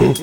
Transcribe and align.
Hey, 0.00 0.14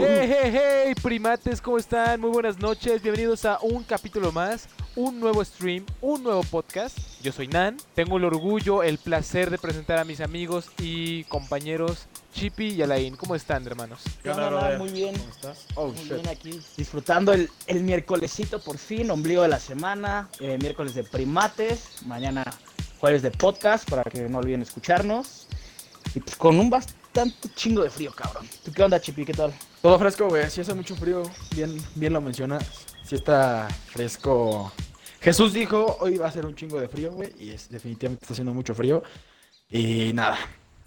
hey, 0.00 0.50
hey, 0.52 0.94
primates, 1.00 1.60
¿cómo 1.60 1.78
están? 1.78 2.20
Muy 2.20 2.30
buenas 2.30 2.58
noches, 2.58 3.00
bienvenidos 3.00 3.44
a 3.44 3.60
un 3.62 3.84
capítulo 3.84 4.32
más, 4.32 4.68
un 4.96 5.20
nuevo 5.20 5.44
stream, 5.44 5.86
un 6.00 6.24
nuevo 6.24 6.42
podcast. 6.42 6.98
Yo 7.22 7.30
soy 7.30 7.46
Nan, 7.46 7.76
tengo 7.94 8.16
el 8.16 8.24
orgullo, 8.24 8.82
el 8.82 8.98
placer 8.98 9.48
de 9.48 9.58
presentar 9.58 9.98
a 9.98 10.04
mis 10.04 10.20
amigos 10.20 10.66
y 10.80 11.22
compañeros 11.24 12.08
Chippy 12.34 12.70
y 12.70 12.82
Alain. 12.82 13.14
¿Cómo 13.14 13.36
están, 13.36 13.64
hermanos? 13.64 14.00
¿Qué 14.20 14.30
onda, 14.30 14.48
brother? 14.48 14.78
Muy 14.80 14.90
bien. 14.90 15.16
¿Cómo 15.16 15.30
estás? 15.30 15.66
Oh, 15.76 15.86
Muy 15.86 16.04
bien 16.04 16.28
aquí, 16.28 16.60
disfrutando 16.76 17.32
el, 17.32 17.48
el 17.68 17.84
miércolesito 17.84 18.60
por 18.60 18.76
fin, 18.76 19.08
ombligo 19.12 19.42
de 19.42 19.48
la 19.48 19.60
semana, 19.60 20.28
eh, 20.40 20.58
miércoles 20.60 20.96
de 20.96 21.04
primates, 21.04 22.02
mañana 22.06 22.42
jueves 22.98 23.22
de 23.22 23.30
podcast 23.30 23.88
para 23.88 24.02
que 24.02 24.28
no 24.28 24.38
olviden 24.38 24.62
escucharnos. 24.62 25.47
Y 26.18 26.20
pues 26.20 26.34
con 26.34 26.58
un 26.58 26.68
bastante 26.68 27.48
chingo 27.54 27.84
de 27.84 27.90
frío, 27.90 28.10
cabrón. 28.10 28.44
¿Tú 28.64 28.72
qué 28.72 28.82
onda, 28.82 29.00
Chipi? 29.00 29.24
¿Qué 29.24 29.32
tal? 29.32 29.52
Todo 29.80 29.96
fresco, 30.00 30.28
güey. 30.28 30.50
Sí 30.50 30.60
hace 30.60 30.74
mucho 30.74 30.96
frío. 30.96 31.22
Bien, 31.54 31.80
bien 31.94 32.12
lo 32.12 32.20
mencionas. 32.20 32.86
Sí 33.04 33.14
está 33.14 33.68
fresco. 33.86 34.72
Jesús 35.20 35.52
dijo, 35.52 35.96
hoy 36.00 36.18
va 36.18 36.26
a 36.26 36.32
ser 36.32 36.44
un 36.44 36.56
chingo 36.56 36.80
de 36.80 36.88
frío, 36.88 37.12
güey. 37.12 37.32
Y 37.38 37.50
es, 37.50 37.68
definitivamente 37.68 38.24
está 38.24 38.34
haciendo 38.34 38.52
mucho 38.52 38.74
frío. 38.74 39.04
Y 39.70 40.12
nada. 40.12 40.38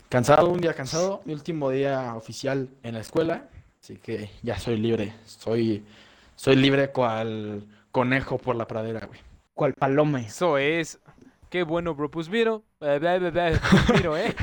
Cansado, 0.09 0.49
un 0.49 0.59
día 0.59 0.73
cansado. 0.73 1.21
Mi 1.23 1.31
último 1.31 1.69
día 1.69 2.13
oficial 2.15 2.67
en 2.83 2.95
la 2.95 2.99
escuela. 2.99 3.47
Así 3.81 3.95
que 3.95 4.31
ya 4.43 4.59
soy 4.59 4.75
libre. 4.75 5.13
Soy, 5.25 5.85
soy 6.35 6.57
libre 6.57 6.91
cual 6.91 7.65
conejo 7.89 8.37
por 8.37 8.57
la 8.57 8.67
pradera, 8.67 9.05
güey. 9.05 9.21
¿Cuál 9.53 9.75
palome? 9.75 10.25
Eso 10.25 10.57
es. 10.57 10.99
Qué 11.51 11.63
bueno, 11.63 11.93
bro. 11.93 12.09
Pues 12.09 12.29
miro. 12.29 12.63
eh, 12.79 12.97
bla, 12.97 13.19
bla, 13.19 13.29
bla, 13.29 13.51
pues 13.69 13.93
miro, 13.97 14.15
¿eh? 14.15 14.33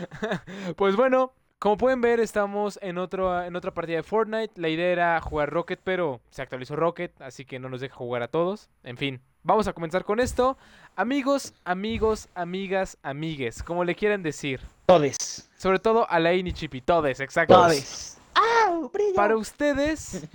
pues 0.76 0.96
bueno, 0.96 1.34
como 1.58 1.76
pueden 1.76 2.00
ver, 2.00 2.20
estamos 2.20 2.78
en, 2.80 2.96
otro, 2.96 3.44
en 3.44 3.54
otra 3.54 3.74
partida 3.74 3.98
de 3.98 4.02
Fortnite. 4.02 4.58
La 4.58 4.70
idea 4.70 4.90
era 4.90 5.20
jugar 5.20 5.50
Rocket, 5.50 5.78
pero 5.84 6.22
se 6.30 6.40
actualizó 6.40 6.74
Rocket, 6.74 7.12
así 7.20 7.44
que 7.44 7.58
no 7.58 7.68
nos 7.68 7.82
deja 7.82 7.94
jugar 7.94 8.22
a 8.22 8.28
todos. 8.28 8.70
En 8.82 8.96
fin, 8.96 9.20
vamos 9.42 9.68
a 9.68 9.74
comenzar 9.74 10.06
con 10.06 10.20
esto. 10.20 10.56
Amigos, 10.96 11.52
amigos, 11.64 12.30
amigas, 12.34 12.96
amigues, 13.02 13.62
como 13.62 13.84
le 13.84 13.94
quieran 13.94 14.22
decir. 14.22 14.62
Todes. 14.86 15.50
Sobre 15.58 15.78
todo 15.78 16.08
Alain 16.08 16.46
y 16.46 16.54
Chippy, 16.54 16.80
todes, 16.80 17.20
exacto. 17.20 17.56
Todes. 17.56 18.18
¡Ah! 18.34 18.88
Para 19.14 19.36
ustedes, 19.36 20.26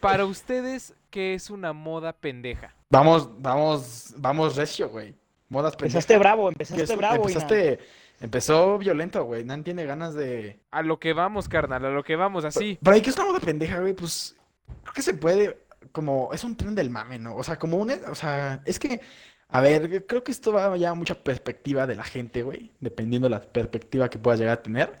para 0.00 0.24
ustedes, 0.24 0.94
¿qué 1.10 1.34
es 1.34 1.50
una 1.50 1.74
moda 1.74 2.14
pendeja? 2.14 2.74
Vamos, 2.88 3.28
vamos, 3.42 4.14
vamos 4.16 4.56
recio, 4.56 4.88
güey. 4.88 5.19
Modas 5.50 5.76
pendejas. 5.76 6.04
Empezaste 6.04 6.18
bravo, 6.18 6.48
empezaste 6.48 6.82
es- 6.84 6.96
bravo. 6.96 7.16
Empezaste, 7.28 7.78
empezó 8.20 8.78
violento, 8.78 9.24
güey. 9.24 9.44
Nan 9.44 9.62
tiene 9.64 9.84
ganas 9.84 10.14
de, 10.14 10.60
A 10.70 10.82
lo 10.82 10.98
que 10.98 11.12
vamos, 11.12 11.48
carnal, 11.48 11.84
a 11.84 11.90
lo 11.90 12.02
que 12.02 12.16
vamos, 12.16 12.44
así. 12.44 12.78
Pero 12.82 12.94
ahí 12.94 13.02
que 13.02 13.10
es 13.10 13.16
una 13.16 13.26
moda 13.26 13.40
pendeja, 13.40 13.80
güey, 13.80 13.92
pues 13.92 14.36
creo 14.82 14.94
que 14.94 15.02
se 15.02 15.14
puede, 15.14 15.58
como, 15.92 16.32
es 16.32 16.44
un 16.44 16.56
tren 16.56 16.74
del 16.74 16.88
mame, 16.88 17.18
¿no? 17.18 17.36
O 17.36 17.42
sea, 17.42 17.58
como 17.58 17.76
un, 17.76 17.90
o 17.90 18.14
sea, 18.14 18.62
es 18.64 18.78
que, 18.78 19.00
a 19.48 19.60
ver, 19.60 20.06
creo 20.06 20.22
que 20.22 20.30
esto 20.32 20.52
va 20.52 20.76
ya 20.76 20.90
a 20.90 20.94
mucha 20.94 21.16
perspectiva 21.16 21.86
de 21.86 21.96
la 21.96 22.04
gente, 22.04 22.42
güey, 22.42 22.70
dependiendo 22.80 23.26
de 23.28 23.30
la 23.34 23.42
perspectiva 23.42 24.08
que 24.08 24.18
puedas 24.18 24.38
llegar 24.38 24.58
a 24.58 24.62
tener. 24.62 24.98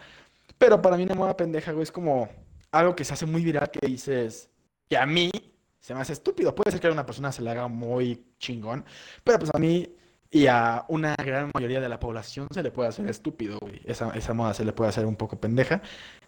Pero 0.58 0.82
para 0.82 0.96
mí 0.96 1.04
una 1.04 1.14
moda 1.14 1.36
pendeja, 1.36 1.70
güey, 1.72 1.84
es 1.84 1.92
como 1.92 2.28
algo 2.72 2.96
que 2.96 3.04
se 3.04 3.14
hace 3.14 3.24
muy 3.26 3.44
viral 3.44 3.70
que 3.70 3.86
dices, 3.86 4.50
que 4.88 4.96
a 4.98 5.06
mí 5.06 5.30
se 5.78 5.94
me 5.94 6.00
hace 6.00 6.12
estúpido. 6.12 6.54
Puede 6.54 6.72
ser 6.72 6.80
que 6.80 6.88
a 6.88 6.92
una 6.92 7.06
persona 7.06 7.30
se 7.32 7.40
le 7.42 7.50
haga 7.50 7.68
muy 7.68 8.26
chingón, 8.38 8.84
pero 9.22 9.38
pues 9.38 9.50
a 9.54 9.58
mí 9.58 9.94
y 10.30 10.46
a 10.46 10.84
una 10.88 11.14
gran 11.16 11.50
mayoría 11.52 11.80
de 11.80 11.88
la 11.88 11.98
población 11.98 12.46
se 12.52 12.62
le 12.62 12.70
puede 12.70 12.88
hacer 12.88 13.08
estúpido, 13.08 13.58
güey. 13.60 13.80
Esa, 13.84 14.10
esa 14.16 14.32
moda 14.32 14.54
se 14.54 14.64
le 14.64 14.72
puede 14.72 14.90
hacer 14.90 15.06
un 15.06 15.16
poco 15.16 15.40
pendeja. 15.40 15.82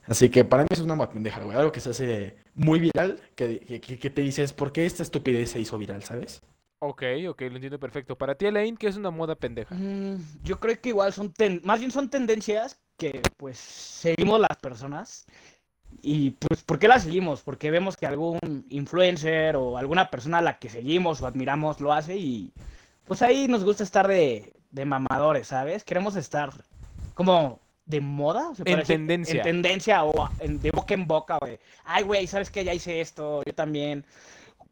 Así 0.07 0.29
que 0.29 0.45
para 0.45 0.65
mí 0.65 0.69
es 0.71 0.81
una 0.81 0.97
moda 0.97 1.11
pendeja, 1.11 1.41
güey. 1.43 1.57
Algo 1.57 1.71
que 1.71 1.81
se 1.81 1.91
hace 1.91 2.37
muy 2.55 2.81
viral, 2.81 3.21
que, 3.37 3.61
que, 3.81 4.11
te 4.11 4.23
dices, 4.23 4.53
¿por 4.53 4.73
qué 4.73 4.87
esta 4.87 5.05
estupidez 5.05 5.51
se 5.51 5.61
hizo 5.61 5.79
viral, 5.79 6.03
sabes? 6.03 6.43
Ok, 6.81 7.05
ok, 7.29 7.41
lo 7.43 7.55
entiendo 7.55 7.79
perfecto. 7.79 8.19
Para 8.19 8.35
ti, 8.35 8.47
Elaine, 8.47 8.77
¿qué 8.77 8.89
es 8.89 8.97
una 8.97 9.13
moda 9.13 9.37
pendeja? 9.37 9.73
Mm, 9.73 10.17
yo 10.43 10.59
creo 10.59 10.81
que 10.81 10.89
igual 10.89 11.13
son, 11.13 11.33
ten- 11.33 11.61
más 11.63 11.79
bien 11.79 11.93
son 11.93 12.11
tendencias 12.11 12.81
que 12.99 13.23
pues 13.37 13.57
seguimos 13.59 14.41
las 14.41 14.57
personas. 14.57 15.27
Y 16.03 16.31
pues, 16.31 16.65
¿por 16.65 16.81
qué 16.81 16.89
las 16.89 17.05
seguimos? 17.05 17.43
Porque 17.43 17.71
vemos 17.71 17.97
que 17.97 18.07
algún 18.07 18.67
influencer 18.71 19.55
o 19.55 19.79
alguna 19.79 20.11
persona 20.11 20.39
a 20.39 20.43
la 20.43 20.59
que 20.59 20.69
seguimos 20.69 21.23
o 21.23 21.27
admiramos 21.29 21.81
lo 21.81 21.93
hace 21.93 22.17
y 22.17 22.53
pues 23.07 23.23
ahí 23.23 23.49
nos 23.49 23.65
gusta 23.65 23.83
estar 23.85 24.07
de, 24.09 24.53
de 24.71 24.85
mamadores, 24.85 25.49
¿sabes? 25.49 25.85
Queremos 25.85 26.17
estar 26.17 26.51
como 27.15 27.61
de 27.85 28.01
moda, 28.01 28.55
¿se 28.55 28.63
En 28.63 28.65
puede 28.65 28.77
decir? 28.79 28.97
tendencia. 28.97 29.35
En 29.37 29.43
tendencia 29.43 30.05
o 30.05 30.29
en- 30.39 30.61
de 30.61 30.71
boca 30.71 30.95
en 30.95 31.07
boca, 31.07 31.39
güey. 31.41 31.59
Ay, 31.85 32.05
güey, 32.05 32.27
¿sabes 32.27 32.51
qué? 32.51 32.65
Ya 32.65 32.73
hice 32.75 33.01
esto, 33.01 33.43
yo 33.45 33.55
también. 33.55 34.05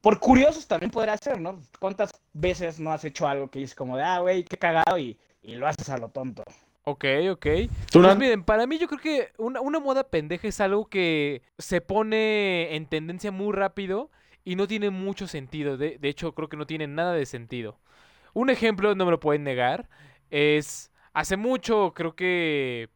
Por 0.00 0.19
curiosos 0.19 0.66
también 0.66 0.90
podrá 0.90 1.16
ser, 1.19 1.40
¿no? 1.40 1.60
¿Cuántas 1.78 2.10
veces 2.32 2.80
no 2.80 2.92
has 2.92 3.04
hecho 3.04 3.28
algo 3.28 3.50
que 3.50 3.58
dices 3.58 3.74
como 3.74 3.96
de, 3.96 4.02
ah, 4.04 4.20
güey, 4.20 4.44
qué 4.44 4.56
cagado 4.56 4.96
y, 4.98 5.19
y 5.42 5.56
lo 5.56 5.66
haces 5.66 5.90
a 5.90 5.98
lo 5.98 6.08
tonto? 6.08 6.42
Ok, 6.84 7.04
ok. 7.30 7.46
¿Tú, 7.90 8.00
Pues 8.00 8.16
miren, 8.16 8.42
para 8.42 8.66
mí 8.66 8.78
yo 8.78 8.88
creo 8.88 9.00
que 9.00 9.28
una, 9.36 9.60
una 9.60 9.78
moda 9.80 10.04
pendeja 10.04 10.48
es 10.48 10.60
algo 10.60 10.86
que 10.86 11.42
se 11.58 11.82
pone 11.82 12.74
en 12.74 12.86
tendencia 12.86 13.30
muy 13.30 13.52
rápido 13.52 14.10
y 14.44 14.56
no 14.56 14.66
tiene 14.66 14.88
mucho 14.88 15.26
sentido. 15.26 15.76
De, 15.76 15.98
de 15.98 16.08
hecho, 16.08 16.32
creo 16.34 16.48
que 16.48 16.56
no 16.56 16.66
tiene 16.66 16.86
nada 16.86 17.12
de 17.12 17.26
sentido. 17.26 17.78
Un 18.34 18.50
ejemplo, 18.50 18.94
no 18.94 19.04
me 19.04 19.10
lo 19.10 19.20
pueden 19.20 19.44
negar, 19.44 19.88
es 20.30 20.91
hace 21.12 21.36
mucho, 21.36 21.92
creo 21.94 22.14
que, 22.14 22.88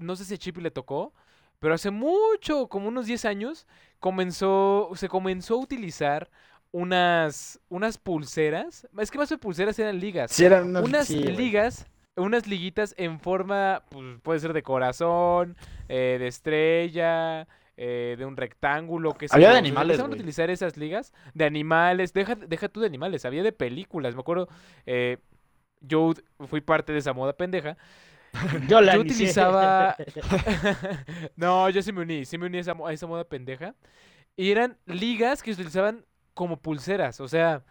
no 0.00 0.16
sé 0.16 0.24
si 0.24 0.34
a 0.34 0.38
Chip 0.38 0.58
le 0.58 0.70
tocó, 0.70 1.14
pero 1.58 1.74
hace 1.74 1.90
mucho, 1.90 2.68
como 2.68 2.88
unos 2.88 3.06
10 3.06 3.24
años, 3.24 3.66
comenzó, 4.00 4.90
se 4.94 5.08
comenzó 5.08 5.54
a 5.54 5.58
utilizar 5.58 6.30
unas, 6.72 7.60
unas 7.68 7.98
pulseras. 7.98 8.88
Es 8.98 9.10
que 9.10 9.18
más 9.18 9.28
que 9.28 9.38
pulseras 9.38 9.78
eran 9.78 10.00
ligas 10.00 10.34
Sí, 10.34 10.44
eran 10.44 10.68
unas, 10.68 10.84
unas 10.84 11.08
sí, 11.08 11.22
ligas, 11.22 11.86
unas 12.16 12.46
liguitas 12.46 12.94
en 12.98 13.20
forma, 13.20 13.82
pues, 13.90 14.20
puede 14.22 14.40
ser 14.40 14.52
de 14.52 14.62
corazón, 14.62 15.56
eh, 15.88 16.16
de 16.18 16.26
estrella, 16.26 17.46
eh, 17.76 18.16
de 18.18 18.26
un 18.26 18.36
rectángulo, 18.36 19.14
que 19.14 19.26
Había 19.30 19.52
de 19.52 19.58
animales, 19.58 19.94
Empezaron 19.94 20.12
a 20.12 20.14
utilizar 20.14 20.50
esas 20.50 20.76
ligas 20.76 21.12
de 21.34 21.44
animales, 21.44 22.12
deja, 22.12 22.34
deja 22.34 22.68
tú 22.68 22.80
de 22.80 22.86
animales, 22.86 23.24
había 23.24 23.42
de 23.42 23.52
películas, 23.52 24.14
me 24.14 24.20
acuerdo, 24.20 24.48
eh, 24.86 25.18
yo 25.80 26.12
fui 26.48 26.60
parte 26.60 26.92
de 26.92 26.98
esa 26.98 27.12
moda 27.12 27.32
pendeja. 27.32 27.76
Yo 28.68 28.80
la 28.80 28.94
Yo 28.94 29.02
utilizaba... 29.02 29.94
no, 31.36 31.68
yo 31.68 31.82
sí 31.82 31.92
me 31.92 32.00
uní, 32.00 32.24
sí 32.24 32.38
me 32.38 32.46
uní 32.46 32.58
a 32.58 32.60
esa, 32.62 32.72
a 32.72 32.92
esa 32.92 33.06
moda 33.06 33.24
pendeja. 33.24 33.74
Y 34.36 34.50
eran 34.50 34.78
ligas 34.86 35.42
que 35.42 35.52
se 35.52 35.60
utilizaban 35.60 36.06
como 36.32 36.62
pulseras, 36.62 37.20
o 37.20 37.28
sea, 37.28 37.62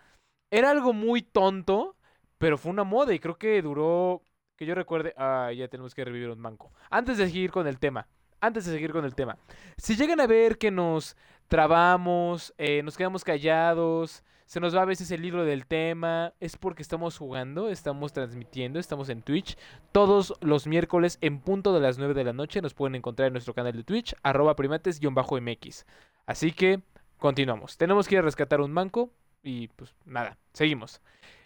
era 0.51 0.69
algo 0.69 0.93
muy 0.93 1.23
tonto, 1.23 1.95
pero 2.37 2.57
fue 2.57 2.71
una 2.71 2.83
moda 2.83 3.13
y 3.13 3.19
creo 3.19 3.37
que 3.37 3.61
duró, 3.61 4.23
que 4.55 4.65
yo 4.65 4.75
recuerde, 4.75 5.13
ah, 5.17 5.51
ya 5.55 5.67
tenemos 5.67 5.95
que 5.95 6.05
revivir 6.05 6.29
un 6.29 6.39
manco. 6.39 6.71
Antes 6.89 7.17
de 7.17 7.25
seguir 7.25 7.51
con 7.51 7.65
el 7.67 7.79
tema, 7.79 8.07
antes 8.41 8.65
de 8.65 8.73
seguir 8.73 8.91
con 8.91 9.05
el 9.05 9.15
tema, 9.15 9.37
si 9.77 9.95
llegan 9.95 10.19
a 10.19 10.27
ver 10.27 10.57
que 10.57 10.71
nos 10.71 11.15
trabamos, 11.47 12.53
eh, 12.57 12.81
nos 12.83 12.97
quedamos 12.97 13.23
callados, 13.23 14.23
se 14.51 14.59
nos 14.59 14.75
va 14.75 14.81
a 14.81 14.85
veces 14.85 15.09
el 15.11 15.23
hilo 15.23 15.45
del 15.45 15.65
tema, 15.65 16.33
es 16.41 16.57
porque 16.57 16.81
estamos 16.81 17.17
jugando, 17.17 17.69
estamos 17.69 18.11
transmitiendo, 18.11 18.79
estamos 18.79 19.07
en 19.07 19.21
Twitch. 19.21 19.57
Todos 19.93 20.33
los 20.41 20.67
miércoles 20.67 21.17
en 21.21 21.39
punto 21.39 21.73
de 21.73 21.79
las 21.79 21.97
9 21.97 22.13
de 22.13 22.25
la 22.25 22.33
noche 22.33 22.61
nos 22.61 22.73
pueden 22.73 22.95
encontrar 22.95 23.27
en 23.27 23.33
nuestro 23.33 23.53
canal 23.53 23.71
de 23.71 23.85
Twitch, 23.85 24.13
arroba 24.23 24.57
primates-mx. 24.57 25.85
Así 26.25 26.51
que 26.51 26.81
continuamos. 27.17 27.77
Tenemos 27.77 28.09
que 28.09 28.15
ir 28.15 28.19
a 28.19 28.23
rescatar 28.23 28.59
un 28.59 28.73
manco 28.73 29.13
y 29.41 29.69
pues 29.69 29.95
nada, 30.03 30.37
seguimos. 30.51 31.01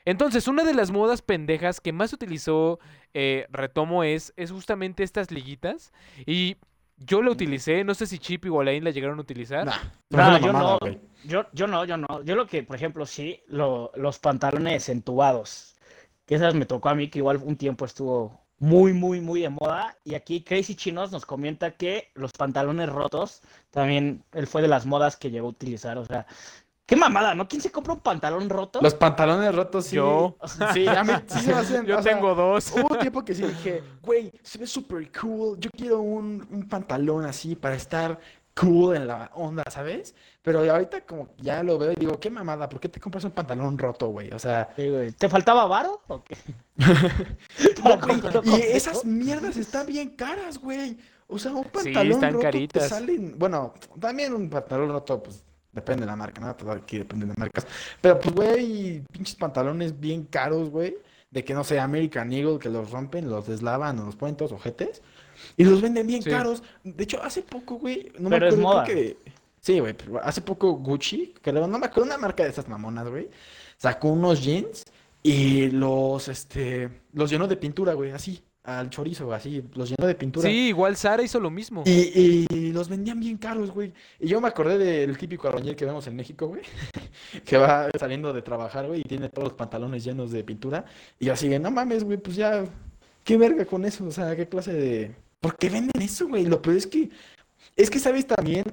Entonces, 0.06 0.48
una 0.48 0.64
de 0.64 0.74
las 0.74 0.90
modas 0.90 1.22
pendejas 1.22 1.82
que 1.82 1.94
más 1.94 2.12
utilizó, 2.12 2.80
eh, 3.14 3.46
retomo, 3.52 4.04
es, 4.04 4.34
es 4.36 4.52
justamente 4.52 5.04
estas 5.04 5.30
liguitas. 5.30 5.94
Y 6.26 6.58
yo 6.98 7.22
la 7.22 7.32
utilicé, 7.32 7.84
no 7.84 7.94
sé 7.94 8.08
si 8.08 8.20
Chip 8.20 8.46
y 8.46 8.50
Walain 8.50 8.84
la 8.84 8.92
llegaron 8.92 9.18
a 9.18 9.22
utilizar. 9.22 9.66
Nah, 9.66 9.78
No, 10.10 10.38
yo 10.40 10.54
mamada, 10.54 10.78
no. 10.82 11.00
Yo, 11.26 11.46
yo 11.54 11.68
no, 11.68 11.86
yo 11.86 11.98
no. 11.98 12.24
Yo 12.24 12.36
lo 12.36 12.48
que, 12.48 12.64
por 12.64 12.76
ejemplo, 12.76 13.06
sí, 13.06 13.42
lo- 13.48 13.92
los 13.96 14.20
pantalones 14.20 14.90
entubados. 14.90 15.76
Que 16.26 16.36
esas 16.36 16.56
me 16.56 16.66
tocó 16.66 16.90
a 16.90 16.96
mí, 16.96 17.10
que 17.10 17.20
igual 17.20 17.38
un 17.44 17.56
tiempo 17.58 17.86
estuvo 17.86 18.46
muy, 18.58 18.94
muy, 18.94 19.22
muy 19.22 19.42
de 19.42 19.50
moda. 19.50 19.98
Y 20.04 20.16
aquí 20.16 20.44
Crazy 20.44 20.76
Chinos 20.76 21.12
nos 21.12 21.26
comenta 21.26 21.72
que 21.72 22.10
los 22.16 22.32
pantalones 22.32 22.90
rotos 22.90 23.42
también 23.72 24.24
él 24.32 24.48
fue 24.48 24.62
de 24.62 24.68
las 24.68 24.86
modas 24.86 25.18
que 25.18 25.30
llegó 25.32 25.48
a 25.48 25.52
utilizar. 25.52 25.98
O 25.98 26.06
sea, 26.06 26.26
qué 26.86 26.96
mamada, 26.96 27.34
¿no? 27.36 27.48
¿Quién 27.48 27.62
se 27.62 27.72
compra 27.72 27.94
un 27.94 28.00
pantalón 28.00 28.50
roto? 28.50 28.80
Los 28.82 28.94
pantalones 28.94 29.54
rotos, 29.54 29.86
sí. 29.86 29.96
Yo. 29.96 30.38
Sí, 30.74 30.88
a 30.88 31.04
mí 31.04 31.14
sí 31.28 31.40
se 31.40 31.54
me 31.54 31.60
hacen. 31.60 31.86
Yo 31.86 31.98
o 32.00 32.02
sea, 32.02 32.14
tengo 32.14 32.36
dos. 32.36 32.72
Hubo 32.76 32.94
un 32.94 33.00
tiempo 33.00 33.24
que 33.24 33.34
sí 33.34 33.44
dije, 33.44 33.84
güey, 34.02 34.32
se 34.42 34.58
ve 34.58 34.68
súper 34.68 35.12
cool. 35.20 35.60
Yo 35.60 35.70
quiero 35.76 36.00
un, 36.00 36.48
un 36.52 36.68
pantalón 36.68 37.26
así 37.26 37.56
para 37.56 37.76
estar 37.76 38.20
cool 38.56 38.96
en 38.96 39.08
la 39.08 39.32
onda, 39.34 39.64
¿sabes? 39.70 40.16
Pero 40.42 40.60
ahorita 40.72 41.02
como 41.02 41.30
ya 41.38 41.62
lo 41.64 41.78
veo 41.78 41.92
y 41.92 41.96
digo, 41.96 42.20
qué 42.20 42.30
mamada, 42.30 42.70
¿por 42.70 42.80
qué 42.80 42.88
te 42.88 43.00
compras 43.02 43.24
un 43.26 43.32
pantalón 43.32 43.78
roto, 43.78 44.08
güey? 44.08 44.32
O 44.32 44.40
sea, 44.40 44.70
Sí, 44.76 44.90
güey. 44.90 45.12
¿Te 45.12 45.28
faltaba 45.28 45.66
varo 45.66 46.02
o 46.08 46.24
qué? 46.24 46.38
güey, 48.44 48.60
y 48.60 48.62
esas 48.62 49.06
mierdas 49.06 49.58
están 49.58 49.88
bien 49.88 50.10
caras, 50.12 50.58
güey. 50.58 50.98
O 51.28 51.40
sea, 51.40 51.52
un 51.52 51.64
Sí, 51.64 51.70
pantalón 51.74 52.12
están 52.14 52.34
roto 52.34 52.40
te 52.40 52.44
caritas. 52.52 52.90
salen, 52.90 53.38
bueno, 53.38 53.74
también 54.00 54.34
un 54.34 54.50
pantalón 54.50 54.90
roto, 54.90 55.22
pues 55.24 55.44
depende 55.76 56.02
de 56.02 56.08
la 56.08 56.16
marca, 56.16 56.42
¿no? 56.42 56.56
Todo 56.56 56.72
aquí 56.72 56.98
depende 56.98 57.26
de 57.26 57.30
las 57.30 57.38
marcas. 57.38 57.68
Pero 58.02 58.20
pues, 58.20 58.34
güey, 58.34 59.02
pinches 59.12 59.36
pantalones 59.36 60.00
bien 60.00 60.24
caros, 60.24 60.70
güey. 60.70 60.98
De 61.30 61.44
que 61.44 61.54
no 61.54 61.64
sé, 61.66 61.80
American 61.80 62.32
Eagle, 62.32 62.58
que 62.60 62.70
los 62.70 62.90
rompen, 62.92 63.30
los 63.30 63.46
deslavan 63.48 64.00
o 64.00 64.06
los 64.06 64.16
ponen 64.16 64.36
todos 64.38 64.54
ojetes. 64.54 65.02
Y 65.58 65.66
los 65.66 65.82
venden 65.82 66.08
bien 66.08 66.24
Sí. 66.24 66.30
caros. 66.30 66.64
De 66.84 67.04
hecho, 67.04 67.22
hace 67.22 67.42
poco, 67.42 67.76
güey, 67.76 68.12
no 68.18 68.30
Pero 68.30 68.46
me 68.46 68.48
es 68.48 68.54
acuerdo, 68.54 68.62
moda. 68.62 68.84
que... 68.86 69.18
Sí, 69.60 69.80
güey, 69.80 69.96
hace 70.22 70.42
poco 70.42 70.74
Gucci, 70.74 71.34
creo, 71.42 71.68
no 71.68 71.80
me 71.80 71.88
acuerdo, 71.88 72.04
una 72.06 72.20
marca 72.20 72.44
de 72.44 72.50
esas 72.52 72.68
mamonas, 72.70 73.10
güey, 73.10 73.30
sacó 73.78 74.10
unos 74.10 74.44
jeans 74.44 74.84
y 75.24 75.72
los, 75.72 76.28
este, 76.28 77.02
los 77.14 77.32
llenó 77.32 77.48
de 77.48 77.58
pintura, 77.58 77.94
güey, 77.96 78.12
así, 78.12 78.44
al 78.66 78.90
chorizo, 78.90 79.32
así, 79.32 79.64
los 79.76 79.90
llenó 79.90 80.08
de 80.08 80.16
pintura. 80.16 80.50
Sí, 80.50 80.70
igual 80.70 80.96
Sara 80.96 81.22
hizo 81.22 81.40
lo 81.40 81.52
mismo. 81.52 81.84
Y, 81.86 82.46
y 82.50 82.72
los 82.72 82.90
vendían 82.90 83.20
bien 83.20 83.38
caros, 83.38 83.72
güey. 83.72 83.94
Y 84.20 84.28
yo 84.28 84.42
me 84.42 84.48
acordé 84.48 84.78
del 84.78 85.18
típico 85.18 85.48
arroñel 85.48 85.76
que 85.76 85.86
vemos 85.86 86.08
en 86.08 86.16
México, 86.16 86.48
güey. 86.48 86.62
Que 87.46 87.58
va 87.58 87.90
saliendo 87.98 88.34
de 88.34 88.42
trabajar, 88.42 88.88
güey, 88.88 89.02
y 89.02 89.04
tiene 89.04 89.30
todos 89.30 89.50
los 89.50 89.54
pantalones 89.58 90.04
llenos 90.04 90.32
de 90.32 90.44
pintura. 90.44 90.86
Y 91.20 91.26
yo 91.26 91.34
así 91.34 91.48
de, 91.48 91.60
no 91.60 91.72
mames, 91.72 92.04
güey, 92.04 92.18
pues 92.18 92.36
ya, 92.36 92.66
qué 93.24 93.38
verga 93.38 93.66
con 93.66 93.86
eso. 93.86 94.06
O 94.06 94.12
sea, 94.12 94.36
qué 94.36 94.48
clase 94.48 94.74
de... 94.74 95.16
¿Por 95.40 95.58
qué 95.58 95.70
venden 95.70 96.02
eso, 96.02 96.28
güey? 96.28 96.46
Lo 96.46 96.62
peor 96.62 96.78
es 96.78 96.88
que, 96.88 97.10
es 97.76 97.90
que, 97.90 98.00
¿sabes 98.00 98.26
también? 98.26 98.64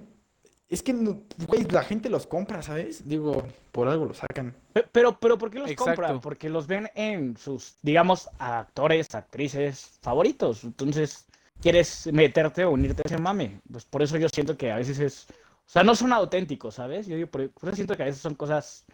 Es 0.73 0.83
que, 0.83 0.93
güey, 0.95 1.65
la 1.71 1.85
gente 1.85 2.09
los 2.09 2.27
compra, 2.27 2.63
¿sabes? 2.63 3.07
Digo, 3.07 3.47
por 3.73 3.89
algo 3.89 4.07
los 4.07 4.17
sacan. 4.17 4.55
Pe- 4.73 4.87
Pero, 4.91 5.19
pero 5.21 5.37
¿por 5.37 5.51
qué 5.51 5.59
los 5.59 5.73
compran? 5.75 5.99
Exacto. 5.99 6.21
Porque 6.23 6.49
los 6.49 6.67
ven 6.67 6.89
en 6.95 7.37
sus, 7.37 7.77
digamos, 7.83 8.31
actores, 8.39 9.15
actrices 9.15 9.99
favoritos. 10.01 10.65
Entonces, 10.65 11.27
quieres 11.61 12.09
meterte 12.11 12.65
o 12.65 12.71
unirte 12.71 13.03
a 13.05 13.09
ese 13.09 13.19
mame. 13.19 13.61
Pues 13.71 13.85
por 13.85 14.03
eso 14.03 14.17
yo 14.17 14.29
siento 14.31 14.57
que 14.57 14.73
a 14.73 14.77
veces 14.77 14.99
es. 14.99 15.27
O 15.67 15.71
sea, 15.73 15.83
no 15.83 15.95
son 15.95 16.13
auténticos, 16.13 16.77
¿sabes? 16.77 17.07
Yo 17.07 17.17
digo, 17.17 17.29
por 17.29 17.51
por 17.51 17.69
eso 17.69 17.77
siento 17.77 17.95
que 17.95 18.03
a 18.05 18.07
veces 18.07 18.23
son 18.23 18.35
cosas 18.35 18.85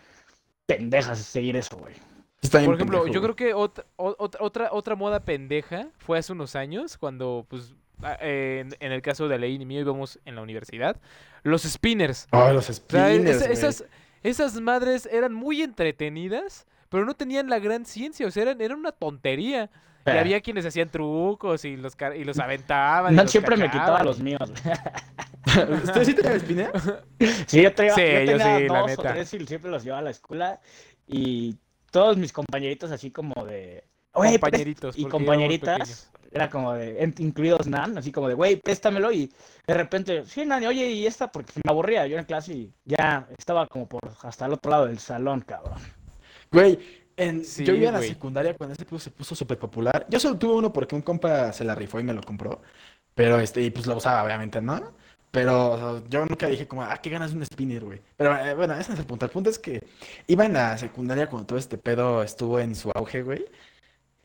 pendejas 0.66 1.19
seguir 1.19 1.56
eso, 1.56 1.76
güey. 1.76 1.94
Está 2.42 2.58
bien 2.58 2.70
Por 2.70 2.75
ejemplo, 2.76 2.98
pendejo, 2.98 3.14
yo 3.14 3.20
güey. 3.20 3.34
creo 3.34 3.36
que 3.36 3.54
otra, 3.54 3.84
otra, 3.96 4.69
otra 4.72 4.94
moda 4.96 5.20
pendeja 5.25 5.88
fue 5.98 6.19
hace 6.19 6.32
unos 6.32 6.54
años, 6.56 6.96
cuando, 6.98 7.46
pues, 7.48 7.75
en, 8.21 8.75
en 8.81 8.93
el 8.93 9.03
caso 9.03 9.29
de 9.29 9.35
Alain 9.37 9.61
y 9.61 9.67
mío 9.67 9.81
íbamos 9.81 10.19
en 10.25 10.35
la 10.37 10.43
universidad, 10.43 10.97
los 11.43 11.62
spinners. 11.62 12.27
Oh, 12.33 12.53
los 12.53 12.69
O 12.71 12.73
sea, 12.73 12.75
spinners, 12.75 13.43
esas, 13.43 13.85
esas 14.23 14.61
madres 14.61 15.06
eran 15.11 15.33
muy 15.35 15.62
entretenidas, 15.62 16.67
pero 16.89 17.05
no 17.05 17.15
tenían 17.15 17.49
la 17.49 17.59
gran 17.59 17.85
ciencia, 17.85 18.27
o 18.27 18.31
sea, 18.31 18.45
eran, 18.45 18.61
eran 18.61 18.79
una 18.79 18.93
tontería. 18.93 19.71
Y 20.06 20.11
Eh. 20.11 20.19
había 20.21 20.41
quienes 20.41 20.65
hacían 20.65 20.89
trucos 20.89 21.67
y 21.67 21.77
los, 21.77 21.95
y 22.17 22.25
los 22.25 22.39
aventaban. 22.39 23.12
y 23.12 23.17
No, 23.17 23.23
los 23.25 23.31
siempre 23.31 23.56
me 23.56 23.71
quitaba 23.71 24.03
los 24.03 24.21
míos. 24.21 24.41
¿Ustedes 25.85 26.06
sí 26.06 26.15
tenían 26.15 26.41
spinners? 26.41 26.93
Sí, 27.47 27.62
yo, 27.62 27.75
traía, 27.75 27.95
Sí, 27.95 28.03
yo 28.03 28.21
yo 28.33 28.39
tenía 28.39 28.56
sí, 28.59 28.69
la 28.69 28.79
dos 28.79 28.85
o 28.85 28.87
neta. 28.87 29.12
tres 29.15 29.35
y 29.35 29.47
siempre 29.47 29.71
los 29.71 29.83
llevaba 29.85 30.00
a 30.00 30.05
la 30.05 30.11
escuela. 30.11 30.61
Y 31.06 31.56
todos 31.91 32.17
mis 32.17 32.33
compañeritos 32.33 32.91
así 32.91 33.11
como 33.11 33.45
de... 33.45 33.85
Compañeritos. 34.19 34.99
y 34.99 35.05
compañeritas, 35.06 36.11
era 36.31 36.50
como 36.50 36.75
de, 36.75 37.12
incluidos 37.19 37.67
Nan, 37.67 37.97
así 37.99 38.12
como 38.12 38.29
de, 38.29 38.35
güey, 38.35 38.56
préstamelo 38.56 39.11
y 39.12 39.32
de 39.67 39.75
repente, 39.75 40.25
sí, 40.26 40.44
Nan, 40.44 40.65
oye, 40.65 40.91
y 40.91 41.06
esta, 41.06 41.31
porque 41.31 41.53
me 41.65 41.70
aburría, 41.70 42.06
yo 42.06 42.19
en 42.19 42.25
clase 42.25 42.53
y 42.53 42.73
ya 42.85 43.26
estaba 43.37 43.67
como 43.67 43.88
por 43.88 44.00
hasta 44.23 44.47
el 44.47 44.53
otro 44.53 44.70
lado 44.70 44.87
del 44.87 44.99
salón, 44.99 45.41
cabrón. 45.41 45.79
Güey, 46.50 46.79
en, 47.17 47.44
Sí, 47.44 47.65
yo 47.65 47.75
iba 47.75 47.88
en 47.88 47.94
la 47.94 48.03
secundaria 48.03 48.55
cuando 48.55 48.75
ese 48.75 48.85
pedo 48.85 48.99
se 48.99 49.11
puso 49.11 49.35
súper 49.35 49.59
popular. 49.59 50.06
Yo 50.09 50.21
solo 50.21 50.38
tuve 50.38 50.55
uno 50.55 50.73
porque 50.73 50.94
un 50.94 51.03
compa 51.03 51.53
se 51.53 51.64
la 51.64 51.75
rifó 51.75 51.99
y 51.99 52.05
me 52.05 52.12
lo 52.12 52.23
compró. 52.23 52.62
Pero 53.14 53.41
este, 53.41 53.61
y 53.62 53.71
pues 53.71 53.87
lo 53.87 53.97
usaba, 53.97 54.23
obviamente, 54.23 54.61
¿no? 54.61 54.93
Pero 55.31 55.73
o 55.73 55.79
sea, 55.79 56.09
yo 56.09 56.25
nunca 56.25 56.47
dije 56.47 56.69
como, 56.69 56.82
ah, 56.82 56.97
qué 56.99 57.11
ganas 57.11 57.32
de 57.32 57.38
un 57.38 57.44
spinner, 57.44 57.85
güey. 57.85 58.00
Pero 58.17 58.37
eh, 58.37 58.55
bueno, 58.55 58.75
ese 58.75 58.91
no 58.91 58.94
es 58.94 59.00
el 59.00 59.06
punto. 59.06 59.26
El 59.26 59.32
punto 59.32 59.50
es 59.50 59.59
que 59.59 59.82
iba 60.26 60.47
en 60.47 60.53
la 60.55 60.79
secundaria 60.79 61.29
cuando 61.29 61.47
todo 61.47 61.59
este 61.59 61.76
pedo 61.76 62.23
estuvo 62.23 62.61
en 62.61 62.75
su 62.75 62.91
auge, 62.94 63.23
güey. 63.23 63.44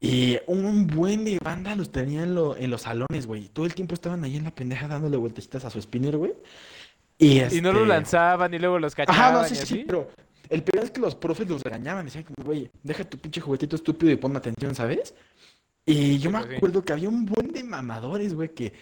Y 0.06 0.38
un 0.48 0.86
buen 0.86 1.24
de 1.24 1.40
banda 1.42 1.76
los 1.78 1.90
tenía 1.90 2.24
en, 2.24 2.36
lo- 2.36 2.58
en 2.58 2.70
los 2.70 2.82
salones, 2.82 3.26
güey. 3.26 3.48
Todo 3.48 3.66
el 3.66 3.74
tiempo 3.74 3.94
estaban 3.94 4.22
ahí 4.26 4.36
en 4.36 4.44
la 4.44 4.52
pendeja 4.52 4.86
dándole 4.90 5.16
vueltecitas 5.16 5.64
a 5.64 5.70
su 5.70 5.82
spinner, 5.82 6.18
güey. 6.18 6.34
Y, 7.18 7.40
Y 7.42 7.62
no 7.62 7.72
lo 7.72 7.80
este, 7.84 7.88
lanzaban 7.88 8.54
y 8.54 8.60
luego 8.60 8.80
los 8.80 8.94
Ajá, 9.00 9.06
cachaban 9.06 9.34
no, 9.44 9.48
sí, 9.48 9.56
sí, 9.56 9.84
pero 9.88 10.10
el 10.50 10.62
peor 10.62 10.84
es 10.84 10.92
que 10.92 11.00
los 11.00 11.16
profes 11.16 11.48
los 11.48 11.62
regañaban, 11.64 12.04
decían 12.04 12.26
como, 12.26 12.46
güey, 12.46 12.70
deja 12.84 13.06
tu 13.06 13.18
pinche 13.18 13.40
juguetito 13.40 13.78
estúpido 13.78 14.12
y 14.12 14.18
ponme 14.18 14.40
atención, 14.40 14.76
¿sabes? 14.76 15.14
Y 15.86 16.18
yo 16.20 16.30
me 16.32 16.40
pues 16.40 16.50
sí. 16.50 16.56
acuerdo 16.58 16.84
que 16.84 16.92
había 16.92 17.08
un 17.08 17.26
buen 17.26 17.54
de 17.54 17.64
mamadores, 17.64 18.34
güey, 18.34 18.50
que 18.50 18.74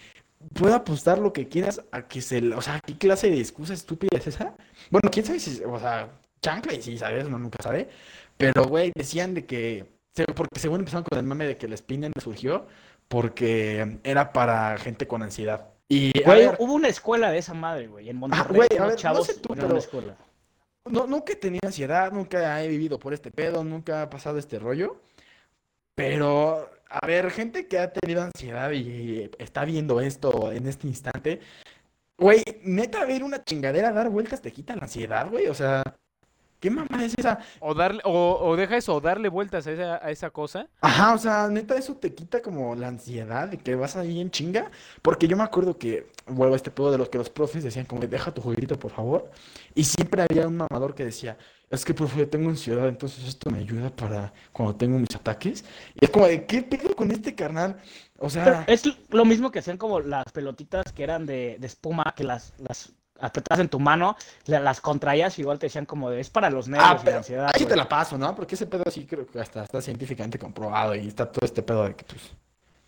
puedo 0.56 0.74
apostar 0.74 1.20
lo 1.20 1.34
que 1.34 1.48
quieras 1.48 1.84
a 1.92 2.08
que 2.08 2.20
se, 2.22 2.40
o 2.56 2.62
sea, 2.64 2.80
¿qué 2.84 2.98
clase 2.98 3.30
de 3.30 3.40
excusa 3.40 3.76
estúpida 3.76 4.18
es 4.18 4.26
esa? 4.26 4.56
Bueno, 4.90 5.08
quién 5.12 5.24
sabe 5.24 5.40
si, 5.40 5.62
o 5.64 5.78
sea, 5.80 6.10
chancla 6.42 6.74
y 6.74 6.82
sí, 6.82 6.98
¿sabes? 6.98 7.26
Uno 7.28 7.38
nunca 7.38 7.62
sabe, 7.62 7.90
pero, 8.38 8.66
güey, 8.66 8.92
decían 8.96 9.36
de 9.36 9.46
que, 9.46 9.86
porque 10.36 10.60
según 10.60 10.80
empezaron 10.80 11.04
con 11.10 11.18
el 11.18 11.26
mame 11.26 11.48
de 11.48 11.58
que 11.58 11.66
el 11.66 11.78
spinner 11.78 12.12
surgió 12.22 12.68
porque 13.08 14.00
era 14.04 14.32
para 14.34 14.78
gente 14.78 15.08
con 15.08 15.24
ansiedad. 15.24 15.68
Y, 15.90 16.12
Güey, 16.24 16.48
ver, 16.48 16.56
hubo 16.60 16.74
una 16.74 16.88
escuela 16.88 17.30
de 17.32 17.38
esa 17.40 17.54
madre, 17.54 17.88
güey, 17.88 18.10
en 18.10 18.16
Monterrey. 18.18 18.56
güey, 18.56 18.70
a 18.80 18.84
ver, 18.84 18.92
no 18.92 18.96
chavos 18.96 19.28
sé 19.28 19.36
tú, 19.36 19.54
pero- 19.54 19.76
escuela. 19.78 20.16
No, 20.90 21.06
nunca 21.06 21.34
he 21.34 21.36
tenido 21.36 21.68
ansiedad, 21.68 22.12
nunca 22.12 22.64
he 22.64 22.68
vivido 22.68 22.98
por 22.98 23.14
este 23.14 23.30
pedo, 23.30 23.64
nunca 23.64 24.02
ha 24.04 24.10
pasado 24.10 24.38
este 24.40 24.58
rollo. 24.58 25.00
Pero, 25.96 26.70
a 26.90 27.06
ver, 27.06 27.30
gente 27.32 27.68
que 27.68 27.78
ha 27.80 27.92
tenido 27.94 28.24
ansiedad 28.24 28.72
y 28.72 29.30
está 29.38 29.66
viendo 29.66 30.02
esto 30.02 30.52
en 30.52 30.68
este 30.68 30.88
instante, 30.88 31.40
güey, 32.18 32.44
neta, 32.64 33.06
ver 33.06 33.24
una 33.24 33.44
chingadera 33.44 33.92
dar 33.92 34.10
vueltas 34.10 34.42
te 34.42 34.52
quita 34.52 34.76
la 34.76 34.84
ansiedad, 34.84 35.30
güey. 35.30 35.48
O 35.48 35.54
sea, 35.54 35.84
¿qué 36.62 36.70
mamá 36.70 37.04
es 37.04 37.16
esa? 37.18 37.40
O, 37.60 37.74
darle, 37.74 38.02
o, 38.06 38.40
o 38.40 38.56
deja 38.56 38.78
eso, 38.78 38.96
o 38.96 39.02
darle 39.02 39.28
vueltas 39.28 39.68
a 39.68 39.72
esa, 39.72 39.96
a 40.06 40.12
esa 40.12 40.30
cosa. 40.30 40.70
Ajá, 40.80 41.14
o 41.16 41.18
sea, 41.18 41.50
neta, 41.50 41.76
eso 41.76 41.96
te 41.96 42.14
quita 42.14 42.42
como 42.42 42.76
la 42.76 42.88
ansiedad 42.88 43.50
de 43.50 43.58
que 43.58 43.76
vas 43.76 43.98
ahí 43.98 44.22
en 44.22 44.32
chinga. 44.32 44.72
Porque 45.02 45.28
yo 45.28 45.36
me 45.36 45.44
acuerdo 45.44 45.78
que, 45.78 46.12
vuelvo 46.28 46.54
a 46.54 46.58
este 46.58 46.72
pedo 46.72 46.92
de 46.92 47.00
los 47.00 47.10
que 47.10 47.18
los 47.18 47.30
profes 47.30 47.64
decían 47.64 47.86
como, 47.86 48.02
deja 48.02 48.34
tu 48.34 48.42
jueguito, 48.42 48.80
por 48.80 48.92
favor. 48.92 49.30
Y 49.76 49.84
siempre 49.84 50.22
había 50.22 50.48
un 50.48 50.58
mamador 50.58 50.96
que 50.96 51.04
decía, 51.04 51.38
es 51.70 51.84
que, 51.84 51.94
profe, 51.94 52.20
yo 52.20 52.30
tengo 52.30 52.50
ansiedad, 52.50 52.88
entonces 52.88 53.28
esto 53.28 53.50
me 53.50 53.60
ayuda 53.60 53.90
para 53.90 54.32
cuando 54.54 54.76
tengo 54.76 55.00
mis 55.00 55.16
ataques. 55.16 55.66
Y 56.00 56.06
es 56.06 56.12
como 56.12 56.28
de, 56.28 56.46
¿qué 56.46 56.62
pedo 56.62 56.96
con 56.96 57.12
este 57.12 57.34
carnal? 57.34 57.82
O 58.18 58.28
Pero 58.28 58.30
sea, 58.30 58.66
es 58.68 58.84
lo 59.10 59.26
mismo 59.26 59.52
que 59.52 59.60
hacían 59.60 59.78
como 59.78 60.00
las 60.00 60.26
pelotitas 60.32 60.94
que 60.94 61.04
eran 61.04 61.26
de, 61.26 61.58
de 61.60 61.68
espuma, 61.68 62.14
que 62.16 62.24
las, 62.24 62.54
las 62.60 62.94
apretabas 63.22 63.60
en 63.62 63.70
tu 63.70 63.80
mano, 63.80 64.16
la- 64.46 64.60
las 64.60 64.82
contraías 64.82 65.38
y 65.38 65.42
igual 65.42 65.60
te 65.60 65.68
decían 65.68 65.86
como 65.86 66.10
de, 66.10 66.20
es 66.20 66.30
para 66.30 66.50
los 66.50 66.68
nervios 66.68 66.90
ah, 66.90 67.02
y 67.04 67.10
la 67.10 67.18
ansiedad. 67.18 67.46
ahí 67.48 67.52
sí 67.56 67.60
te 67.60 67.66
güey". 67.66 67.78
la 67.78 67.88
paso, 67.90 68.18
¿no? 68.18 68.36
Porque 68.36 68.56
ese 68.56 68.66
pedo 68.68 68.84
sí 68.92 69.06
creo 69.06 69.26
que 69.28 69.40
hasta 69.40 69.64
está 69.64 69.82
científicamente 69.82 70.38
comprobado 70.40 70.96
y 70.96 71.08
está 71.08 71.32
todo 71.32 71.46
este 71.46 71.62
pedo 71.64 71.84
de 71.86 71.96
que, 71.96 72.04
pues, 72.06 72.22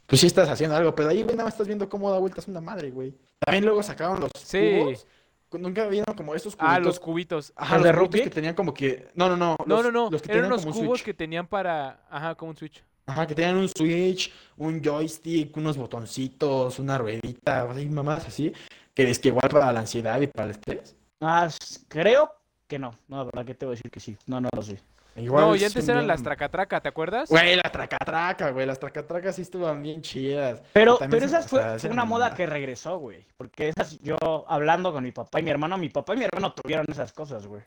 pues 0.08 0.22
sí 0.22 0.28
estás 0.28 0.50
haciendo 0.50 0.76
algo, 0.76 0.94
pero 0.94 1.10
ahí, 1.10 1.24
güey, 1.24 1.36
nada 1.36 1.46
más 1.46 1.54
estás 1.54 1.68
viendo 1.68 1.88
cómo 1.90 2.12
da 2.12 2.20
vueltas 2.20 2.48
una 2.48 2.62
madre, 2.62 2.92
güey. 2.92 3.14
También 3.40 3.64
luego 3.66 3.82
sacaron 3.84 4.20
los 4.20 4.32
Sí. 4.44 4.80
cubos. 4.80 5.08
Nunca 5.54 5.86
vieron 5.86 6.16
como 6.16 6.34
estos 6.34 6.56
Ah, 6.58 6.74
cubitos 6.78 6.86
los 6.86 7.00
cubitos. 7.00 7.54
Ajá, 7.56 7.76
¿Los 7.78 7.84
los 7.86 7.92
de 7.94 7.98
cubitos 8.00 8.12
rugby? 8.16 8.24
que 8.24 8.30
tenían 8.32 8.56
como 8.56 8.74
que. 8.74 9.10
No, 9.14 9.30
no, 9.30 9.38
no. 9.38 9.56
No, 9.68 9.76
los- 9.76 9.84
no, 9.86 9.92
no. 9.92 10.10
los 10.10 10.20
que 10.22 10.32
Eran 10.32 10.44
tenían 10.46 10.54
unos 10.54 10.66
como 10.66 10.86
cubos 10.86 11.04
que 11.04 11.14
tenían 11.14 11.46
para. 11.46 12.00
Ajá, 12.10 12.34
como 12.34 12.50
un 12.52 12.58
switch. 12.58 12.84
Ajá, 13.06 13.28
que 13.28 13.36
tenían 13.36 13.58
un 13.58 13.70
switch, 13.70 14.34
un 14.58 14.82
joystick, 14.84 15.56
unos 15.56 15.78
botoncitos, 15.78 16.80
una 16.80 16.98
ruedita, 16.98 17.70
así, 17.70 17.86
mamás 17.88 18.26
así. 18.26 18.52
Que 18.94 19.10
es 19.10 19.20
que 19.20 19.30
igual 19.30 19.50
para 19.50 19.72
la 19.74 19.80
ansiedad 19.80 20.20
y 20.22 20.28
para 20.28 20.46
el 20.46 20.52
estrés. 20.52 20.96
Ah, 21.22 21.48
creo 21.88 22.32
que 22.68 22.78
no. 22.80 22.92
No, 23.08 23.18
la 23.18 23.24
verdad 23.26 23.46
que 23.46 23.56
te 23.56 23.66
voy 23.66 23.74
a 23.74 23.76
decir 23.78 23.90
que 23.92 24.00
sí. 24.00 24.18
No, 24.28 24.40
no 24.42 24.50
lo 24.56 24.62
sé. 24.62 24.80
Igual 25.16 25.46
no, 25.46 25.56
y 25.56 25.64
antes 25.64 25.88
eran 25.88 26.00
bien- 26.02 26.08
las 26.08 26.24
tracatraca, 26.24 26.82
¿te 26.82 26.90
acuerdas? 26.90 27.30
Güey, 27.30 27.56
las 27.56 27.72
tracatraca, 27.72 28.50
güey. 28.50 28.66
Las 28.66 28.80
tracatracas 28.80 29.36
sí 29.36 29.44
estaban 29.44 29.82
bien 29.84 30.02
chidas. 30.02 30.62
Pero, 30.74 30.98
pero 31.00 31.20
se- 31.20 31.26
esa 31.26 31.40
o 31.40 31.44
fue, 31.44 31.60
sea, 31.60 31.68
fue 31.70 31.78
esa 31.78 31.90
una 31.92 32.06
moda 32.06 32.34
que 32.34 32.46
regresó, 32.48 32.98
güey. 32.98 33.26
Porque 33.38 33.70
esas, 33.70 34.00
yo 34.00 34.18
hablando 34.48 34.92
con 34.92 35.04
mi 35.04 35.12
papá 35.12 35.40
y 35.40 35.44
mi 35.44 35.52
hermano, 35.52 35.78
mi 35.78 35.90
papá 35.90 36.16
y 36.16 36.18
mi 36.18 36.26
hermano 36.26 36.54
tuvieron 36.54 36.86
esas 36.90 37.14
cosas, 37.14 37.46
güey. 37.46 37.62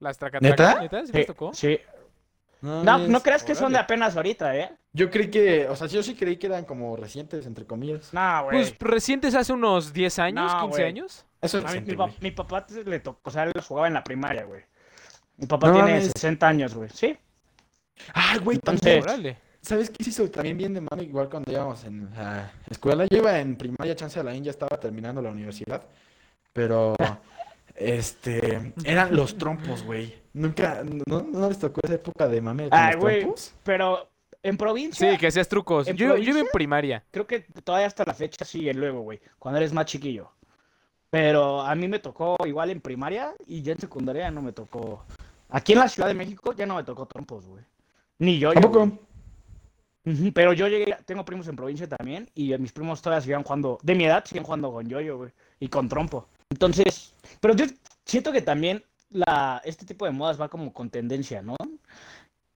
Las 0.00 0.16
tracatraca. 0.18 0.80
¿Neta? 0.80 0.80
¿Neta? 0.82 1.00
¿Sí 1.02 1.06
Sí, 1.12 1.18
les 1.18 1.26
tocó? 1.26 1.52
sí. 1.54 1.78
No, 2.64 2.82
No, 2.82 2.98
no 2.98 3.20
creas 3.22 3.42
que 3.44 3.54
son 3.54 3.72
de 3.72 3.78
apenas 3.78 4.16
ahorita, 4.16 4.56
¿eh? 4.56 4.72
Yo 4.92 5.10
creí 5.10 5.28
que, 5.30 5.68
o 5.68 5.76
sea, 5.76 5.86
yo 5.86 6.02
sí 6.02 6.14
creí 6.14 6.36
que 6.38 6.46
eran 6.46 6.64
como 6.64 6.96
recientes, 6.96 7.46
entre 7.46 7.66
comillas. 7.66 8.12
No, 8.14 8.44
güey. 8.44 8.58
Pues 8.58 8.76
recientes 8.80 9.34
hace 9.34 9.52
unos 9.52 9.92
10 9.92 10.18
años, 10.18 10.50
No, 10.52 10.60
15 10.62 10.76
güey. 10.78 10.88
años. 10.88 11.26
Eso 11.42 11.58
es 11.58 11.64
A 11.64 11.66
mí- 11.66 11.72
reciente, 11.80 11.90
mi, 11.92 11.96
pa- 11.98 12.04
güey. 12.06 12.16
mi 12.20 12.30
papá 12.30 12.66
le 12.86 13.00
tocó, 13.00 13.20
o 13.28 13.30
sea, 13.30 13.42
él 13.44 13.52
jugaba 13.66 13.86
en 13.88 13.94
la 13.94 14.02
primaria, 14.02 14.44
güey. 14.44 14.62
Mi 15.36 15.46
papá 15.46 15.66
No 15.68 15.74
tiene 15.74 15.90
mames. 15.90 16.12
60 16.14 16.48
años, 16.48 16.74
güey. 16.74 16.88
Sí. 16.90 17.16
Ay, 18.14 18.38
güey, 18.38 18.56
Entonces- 18.56 18.80
también. 18.80 19.02
Órale. 19.02 19.38
¿Sabes 19.60 19.90
qué 19.90 20.04
se 20.04 20.10
hizo 20.10 20.30
también 20.30 20.56
bien 20.58 20.74
de 20.74 20.80
mano? 20.80 21.02
Igual 21.02 21.28
cuando 21.28 21.50
íbamos 21.50 21.84
en 21.84 22.10
la 22.14 22.50
escuela. 22.70 23.06
Yo 23.10 23.18
iba 23.18 23.38
en 23.38 23.56
primaria, 23.56 23.94
chance 23.96 24.18
de 24.18 24.24
la 24.24 24.34
ya 24.36 24.50
estaba 24.50 24.78
terminando 24.78 25.20
la 25.22 25.30
universidad. 25.30 25.82
Pero, 26.52 26.94
este, 27.74 28.72
eran 28.84 29.14
los 29.16 29.36
trompos, 29.36 29.82
güey. 29.84 30.14
Nunca, 30.32 30.82
¿no, 31.06 31.22
no 31.22 31.48
les 31.48 31.58
tocó 31.58 31.80
esa 31.84 31.94
época 31.94 32.26
de 32.28 32.40
mame 32.40 32.68
con 32.68 32.78
Ay, 32.78 32.94
los 32.94 33.00
güey. 33.02 33.20
trompos? 33.20 33.54
Pero 33.64 34.08
En 34.42 34.56
provincia, 34.58 35.10
Sí, 35.12 35.16
que 35.18 35.28
hacías 35.28 35.48
trucos. 35.48 35.88
¿En 35.88 35.96
Yo, 35.96 36.16
yo 36.18 36.30
iba 36.30 36.40
en 36.40 36.48
primaria. 36.52 37.02
creo 37.10 37.26
que 37.26 37.40
todavía 37.40 37.86
hasta 37.86 38.04
la 38.04 38.12
fecha 38.14 38.44
sigue 38.44 38.74
luego, 38.74 39.00
güey, 39.00 39.20
cuando 39.38 39.58
eres 39.58 39.72
más 39.72 39.86
chiquillo. 39.86 40.30
Pero 41.10 41.62
a 41.62 41.74
mí 41.74 41.88
me 41.88 41.98
tocó 42.00 42.36
igual 42.44 42.70
en 42.70 42.80
primaria 42.80 43.32
y 43.46 43.62
ya 43.62 43.72
en 43.72 43.78
secundaria 43.78 44.30
no 44.30 44.42
me 44.42 44.52
tocó. 44.52 45.04
Aquí 45.48 45.72
en 45.72 45.78
la 45.78 45.88
Ciudad 45.88 46.08
de 46.08 46.14
México 46.14 46.52
ya 46.52 46.66
no 46.66 46.74
me 46.76 46.84
tocó 46.84 47.06
trompos, 47.06 47.46
güey. 47.46 47.62
Ni 48.18 48.38
yo. 48.38 48.52
Tampoco. 48.52 48.82
Ujú, 48.82 48.98
Pero 50.34 50.52
yo 50.52 50.68
llegué, 50.68 50.96
tengo 51.06 51.24
primos 51.24 51.48
en 51.48 51.56
provincia 51.56 51.88
también 51.88 52.28
y 52.34 52.56
mis 52.58 52.72
primos 52.72 53.00
todavía 53.00 53.22
siguen 53.22 53.42
jugando, 53.42 53.78
de 53.82 53.94
mi 53.94 54.04
edad 54.04 54.22
siguen 54.26 54.44
jugando 54.44 54.70
con 54.70 54.86
yoyo, 54.86 55.16
güey, 55.16 55.30
y 55.60 55.68
con 55.68 55.88
trompo. 55.88 56.28
Entonces, 56.50 57.14
pero 57.40 57.54
yo 57.54 57.64
siento 58.04 58.30
que 58.30 58.42
también 58.42 58.84
la, 59.08 59.62
este 59.64 59.86
tipo 59.86 60.04
de 60.04 60.10
modas 60.10 60.38
va 60.38 60.48
como 60.50 60.72
con 60.74 60.90
tendencia, 60.90 61.40
¿no? 61.40 61.56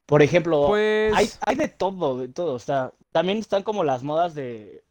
Por 0.05 0.21
ejemplo, 0.23 0.67
Pues. 0.69 1.15
hay, 1.17 1.29
hay 1.47 1.57
de 1.57 1.69
todo, 1.69 2.19
de 2.19 2.29
todo. 2.29 2.53
O 2.55 2.59
sea, 2.59 2.93
también 3.13 3.39
están 3.39 3.63
como 3.63 3.83
las 3.83 4.03
modas 4.03 4.35
de, 4.35 4.83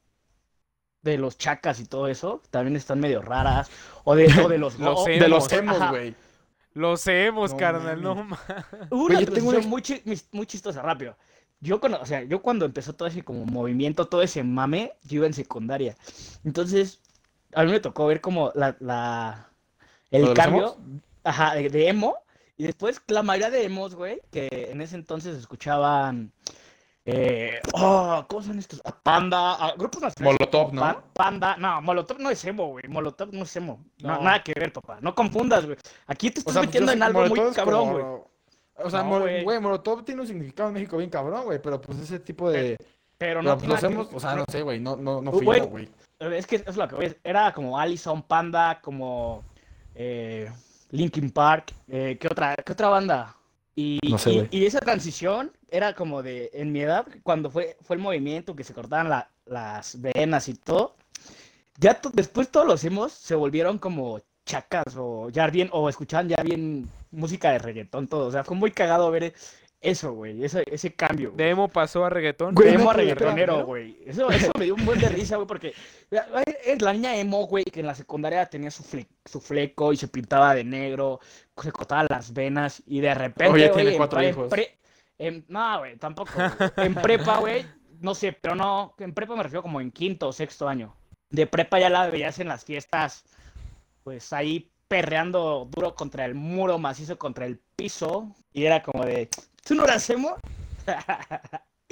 de 1.04 1.18
los 1.18 1.38
chacas 1.38 1.80
y 1.80 1.86
todo 1.86 2.08
eso, 2.08 2.42
también 2.50 2.76
están 2.76 3.00
medio 3.00 3.22
raras. 3.22 3.70
O 4.04 4.16
de, 4.16 4.26
o 4.44 4.48
de 4.50 4.58
los, 4.58 4.80
Los 4.80 5.00
o- 5.02 5.08
emos. 5.08 5.20
De 5.22 5.28
los 5.28 5.52
emos, 5.52 5.90
güey. 5.90 6.16
Los 6.74 7.08
hemos, 7.08 7.52
No 7.52 7.58
carnal, 7.58 8.02
no 8.02 8.16
mames. 8.16 8.40
una 8.92 9.20
yo 9.22 9.32
tengo 9.32 9.50
una- 9.50 9.60
muy, 9.62 9.84
muy 10.32 10.46
chistosa, 10.48 10.82
rápido. 10.82 11.16
Yo 11.60 11.80
cuando, 11.80 12.00
o 12.02 12.06
sea, 12.06 12.24
yo 12.24 12.42
cuando 12.42 12.66
empezó 12.66 12.94
todo 12.94 13.08
ese 13.08 13.24
como 13.24 13.46
movimiento, 13.46 14.06
todo 14.06 14.22
ese 14.22 14.44
mame, 14.44 14.94
yo 15.04 15.18
iba 15.18 15.28
en 15.28 15.34
secundaria. 15.34 15.96
Entonces, 16.44 17.02
a 17.54 17.64
mí 17.64 17.72
me 17.72 17.80
tocó 17.80 18.06
ver 18.06 18.22
como 18.22 18.52
la, 18.54 18.76
la 18.80 19.50
¿Lo 20.12 20.20
de 20.20 20.26
el 20.26 20.34
cambio, 20.34 20.78
ajá, 21.24 21.56
de, 21.56 21.70
de 21.70 21.88
emo. 21.90 22.16
Y 22.58 22.64
después 22.64 23.02
la 23.08 23.24
mayoría 23.24 23.50
de 23.52 23.64
emos, 23.66 23.96
güey, 23.96 24.22
que 24.32 24.70
en 24.72 24.82
ese 24.82 24.96
entonces 24.96 25.38
escuchaban, 25.38 26.32
eh, 27.06 27.60
oh, 27.74 28.26
¿cómo 28.28 28.42
son 28.42 28.60
estos? 28.60 28.82
A 28.84 28.92
Panda, 29.00 29.54
a 29.56 29.74
grupos 29.76 30.02
nacionales. 30.02 30.38
Molotov, 30.40 30.74
¿no? 30.74 30.82
Pa- 30.82 31.04
Panda, 31.14 31.56
no, 31.58 31.82
Molotov 31.82 32.20
no 32.20 32.30
es 32.30 32.44
emo, 32.46 32.68
güey. 32.70 32.86
Molotov 32.88 33.30
no 33.34 33.44
es 33.44 33.56
emo. 33.56 33.84
No, 34.00 34.16
No. 34.18 34.22
nada 34.24 34.44
que 34.44 34.54
ver, 34.54 34.74
papá. 34.74 34.98
No 35.02 35.16
confundas, 35.16 35.66
güey. 35.66 35.78
Aquí 36.08 36.32
te 36.32 36.40
O 36.40 36.42
estás 36.42 36.54
sea, 36.54 36.64
metiendo 36.64 36.92
en 36.92 37.02
algo 37.04 37.20
muy 37.22 37.30
Molotov 37.30 37.56
cabrón, 37.56 37.80
como- 37.80 37.94
güey. 37.94 38.26
O 38.84 38.89
sea, 38.89 39.03
No, 39.03 39.10
mol- 39.10 39.22
güey. 39.22 39.43
güey, 39.43 39.60
Molotov 39.60 40.03
tiene 40.03 40.22
un 40.22 40.27
significado 40.27 40.69
en 40.69 40.75
México 40.75 40.98
bien 40.98 41.10
cabrón, 41.10 41.46
güey, 41.46 41.60
pero 41.62 41.81
pues 41.81 41.98
ese 42.00 42.19
tipo 42.19 42.50
de... 42.51 42.77
Pero 42.77 42.88
Pero 43.17 43.41
no 43.41 43.57
pues 43.57 43.69
los 43.69 43.84
hemos, 43.84 44.07
o 44.13 44.19
sea, 44.19 44.36
no 44.36 44.46
sé, 44.51 44.62
güey, 44.62 44.79
no, 44.79 44.96
no, 44.96 45.22
no 45.22 45.31
Güey, 45.31 45.46
fui 45.46 45.57
yo, 45.57 45.67
güey. 45.67 45.89
Es 46.19 46.46
que 46.46 46.57
es 46.65 46.75
lo 46.77 46.88
que 46.88 46.96
voy. 46.96 47.15
Era 47.24 47.51
como 47.53 47.77
Allison, 47.79 48.22
Panda, 48.22 48.79
como 48.81 49.43
eh, 49.96 50.51
Linkin 50.91 51.31
Park. 51.31 51.74
Eh, 51.88 52.17
¿qué, 52.19 52.27
otra, 52.27 52.55
¿Qué 52.55 52.72
otra 52.74 52.89
banda? 52.89 53.36
Y, 53.75 54.00
No 54.10 54.17
sé, 54.19 54.48
y- 54.51 54.65
esa 54.65 54.79
transición 54.79 55.51
era 55.69 55.93
como 55.96 56.22
de, 56.24 56.50
en 56.53 56.72
mi 56.72 56.81
edad, 56.81 57.07
cuando 57.24 57.50
fue, 57.50 57.77
fue 57.81 57.96
el 57.96 58.01
movimiento 58.01 58.55
que 58.55 58.63
se 58.63 58.74
cortaban 58.74 59.10
la- 59.10 59.29
las 59.46 60.00
venas 60.00 60.48
y 60.48 60.53
todo. 60.55 60.96
Ya 61.79 61.96
to- 62.00 62.12
después 62.13 62.50
todos 62.50 62.65
los 62.67 62.84
emos 62.84 63.12
se 63.13 63.36
volvieron 63.36 63.77
como 63.79 64.19
chacas 64.46 64.96
o 64.96 65.29
ya 65.29 65.48
bien, 65.48 65.69
o 65.72 65.89
escuchaban 65.89 66.29
ya 66.29 66.41
bien 66.43 66.88
música 67.12 67.52
de 67.52 67.60
reggaetón, 67.60 68.08
todo. 68.08 68.28
O 68.28 68.32
sea, 68.32 68.44
fue 68.44 68.56
muy 68.56 68.72
cagado 68.72 69.10
ver 69.12 69.34
eso, 69.80 70.12
güey, 70.14 70.44
ese, 70.44 70.64
ese 70.72 70.94
cambio. 70.96 71.30
güey. 71.32 71.38
De 71.46 71.50
emo 71.52 71.68
pasó 71.68 72.04
a 72.04 72.10
reggaetón. 72.10 72.56
Güey, 72.56 72.74
emo 72.74 72.86
no, 72.86 72.90
a 72.90 72.94
reggaetonero, 72.94 73.66
güey. 73.66 74.00
Eso, 74.06 74.30
eso 74.32 74.52
me 74.58 74.66
dio 74.66 74.76
un 74.76 74.84
buen 74.86 75.00
de 75.00 75.08
risa, 75.10 75.36
güey, 75.36 75.48
porque 75.48 75.74
la- 76.10 76.28
es 76.66 76.82
la 76.82 76.94
niña 76.94 77.16
emo, 77.16 77.46
güey, 77.46 77.64
que 77.64 77.82
en 77.82 77.86
la 77.88 77.94
secundaria 77.96 78.46
tenía 78.48 78.72
su, 78.72 78.84
fle- 78.84 79.08
su 79.26 79.40
fleco 79.40 79.94
y 79.94 79.98
se 79.98 80.08
pintaba 80.08 80.56
de 80.56 80.64
negro, 80.64 81.20
se 81.62 81.72
cortaba 81.72 82.06
las 82.10 82.34
venas 82.34 82.82
y 82.88 83.02
de 83.02 83.14
repente, 83.14 83.54
Oye, 83.54 83.66
güey, 83.68 83.76
tiene 83.76 83.92
en 83.92 83.98
cuatro 83.98 84.24
hijos. 84.24 84.52
en- 85.20 85.46
no, 85.48 85.80
güey, 85.80 85.96
tampoco. 85.98 86.32
güey. 86.36 86.88
En 86.88 86.96
prepa, 86.96 87.38
güey, 87.38 87.66
no 88.00 88.16
sé, 88.16 88.34
pero 88.34 88.56
no, 88.56 88.96
en 88.98 89.14
prepa 89.14 89.36
me 89.36 89.44
refiero 89.44 89.62
como 89.62 89.80
en 89.80 89.92
quinto 89.92 90.28
o 90.28 90.34
sexto 90.34 90.68
año. 90.68 90.96
De 91.30 91.46
prepa 91.46 91.78
ya 91.80 91.90
la 91.90 92.08
veías 92.10 92.40
en 92.40 92.48
las 92.48 92.66
fiestas, 92.66 93.26
pues 94.04 94.34
ahí 94.34 94.72
perreando 94.88 95.67
duro 95.72 95.96
contra 95.96 96.25
el 96.25 96.36
muro, 96.36 96.77
macizo 96.79 97.17
contra 97.17 97.46
el 97.46 97.60
piso, 97.75 98.34
y 98.53 98.65
era 98.65 98.82
como 98.84 99.06
de, 99.06 99.29
¿tú 99.65 99.75
no 99.75 99.84
eras 99.84 100.10
emo? 100.10 100.36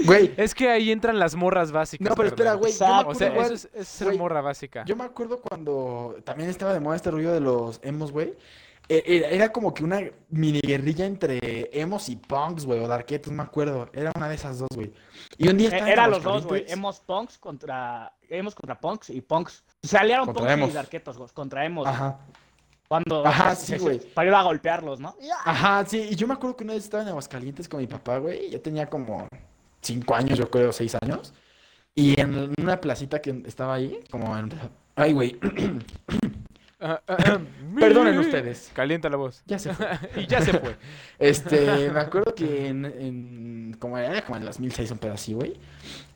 Güey, 0.05 0.33
Es 0.35 0.53
que 0.53 0.69
ahí 0.69 0.91
entran 0.91 1.17
las 1.17 1.35
morras 1.35 1.71
básicas. 1.71 2.09
no, 2.09 2.15
pero 2.15 2.27
espera, 2.27 2.53
güey, 2.55 2.73
yo 2.73 2.79
me 2.79 2.85
Exacto. 2.85 2.95
O 2.95 3.11
acuerdo 3.11 3.17
sea, 3.19 3.27
igual- 3.31 3.45
eso 3.45 3.53
es, 3.53 3.65
eso 3.65 3.79
es 3.81 3.87
ser 3.87 4.07
güey, 4.07 4.17
morra 4.17 4.41
básica. 4.41 4.83
Yo 4.85 4.95
me 4.97 5.05
acuerdo 5.05 5.39
cuando 5.39 6.17
también 6.25 6.49
estaba 6.49 6.73
de 6.73 6.81
moda 6.81 6.97
este 6.97 7.11
rollo 7.11 7.31
de 7.31 7.39
los 7.39 7.79
emos, 7.81 8.11
güey. 8.11 8.33
E- 8.89 9.03
Era, 9.07 9.29
era 9.29 9.51
como 9.53 9.73
que 9.73 9.85
una 9.85 10.01
mini 10.29 10.59
guerrilla 10.59 11.05
entre 11.05 11.69
emos 11.79 12.09
y 12.09 12.17
punks, 12.17 12.65
güey, 12.65 12.81
o 12.81 12.89
darketos, 12.89 13.31
no 13.31 13.37
me 13.37 13.43
acuerdo. 13.43 13.89
Era 13.93 14.11
una 14.17 14.27
de 14.27 14.35
esas 14.35 14.59
dos, 14.59 14.67
güey. 14.75 14.91
Y 15.37 15.47
un 15.47 15.57
día 15.57 15.69
estaba 15.69 15.87
en 15.87 15.93
Era 15.93 16.07
los 16.09 16.21
dos, 16.21 16.45
güey. 16.45 16.65
Hemos 16.67 16.99
punks 16.99 17.37
contra. 17.37 18.13
Hemos 18.27 18.53
contra 18.53 18.77
punks 18.77 19.09
y 19.11 19.21
punks. 19.21 19.63
Se 19.81 19.97
aliaron 19.97 20.25
Contra 20.25 20.41
punks 20.43 20.53
emos. 20.53 20.69
y 20.71 20.73
darketos 20.73 21.17
güey, 21.17 21.29
contra 21.33 21.63
hemos. 21.65 21.87
Ajá. 21.87 22.19
Cuando. 22.87 23.25
Ajá, 23.25 23.55
se- 23.55 23.77
sí, 23.77 23.83
güey. 23.83 23.99
Para 24.13 24.27
ir 24.27 24.33
a 24.33 24.41
golpearlos, 24.43 24.99
¿no? 24.99 25.15
Ajá, 25.43 25.85
sí. 25.85 26.07
Y 26.11 26.15
yo 26.15 26.27
me 26.27 26.33
acuerdo 26.33 26.55
que 26.57 26.63
una 26.63 26.73
vez 26.73 26.83
estaba 26.83 27.03
en 27.03 27.09
Aguascalientes 27.09 27.67
con 27.69 27.79
mi 27.79 27.87
papá, 27.87 28.17
güey. 28.17 28.49
Yo 28.51 28.61
tenía 28.61 28.87
como 28.87 29.27
cinco 29.81 30.15
años, 30.15 30.37
yo 30.37 30.49
creo, 30.49 30.71
seis 30.71 30.95
años. 31.01 31.33
Y 31.93 32.19
en 32.19 32.51
una 32.61 32.81
placita 32.81 33.21
que 33.21 33.41
estaba 33.45 33.75
ahí, 33.75 33.99
como 34.11 34.37
en... 34.37 34.51
Ay, 34.95 35.13
güey. 35.13 35.39
Perdonen 37.79 38.17
ustedes. 38.19 38.69
Calienta 38.73 39.09
la 39.09 39.17
voz. 39.17 39.41
Ya 39.45 39.57
se 39.59 39.73
fue. 39.73 39.87
y 40.17 40.27
ya 40.27 40.41
se 40.41 40.53
fue. 40.59 40.75
Este, 41.19 41.89
me 41.89 41.99
acuerdo 41.99 42.35
que 42.35 42.67
en, 42.67 42.85
en- 42.85 43.77
como 43.79 43.97
era 43.97 44.21
como 44.23 44.35
en 44.37 44.43
el 44.43 44.47
2006, 44.47 44.91
un 44.91 44.97
pedo 44.97 45.13
así, 45.13 45.33
güey. 45.33 45.53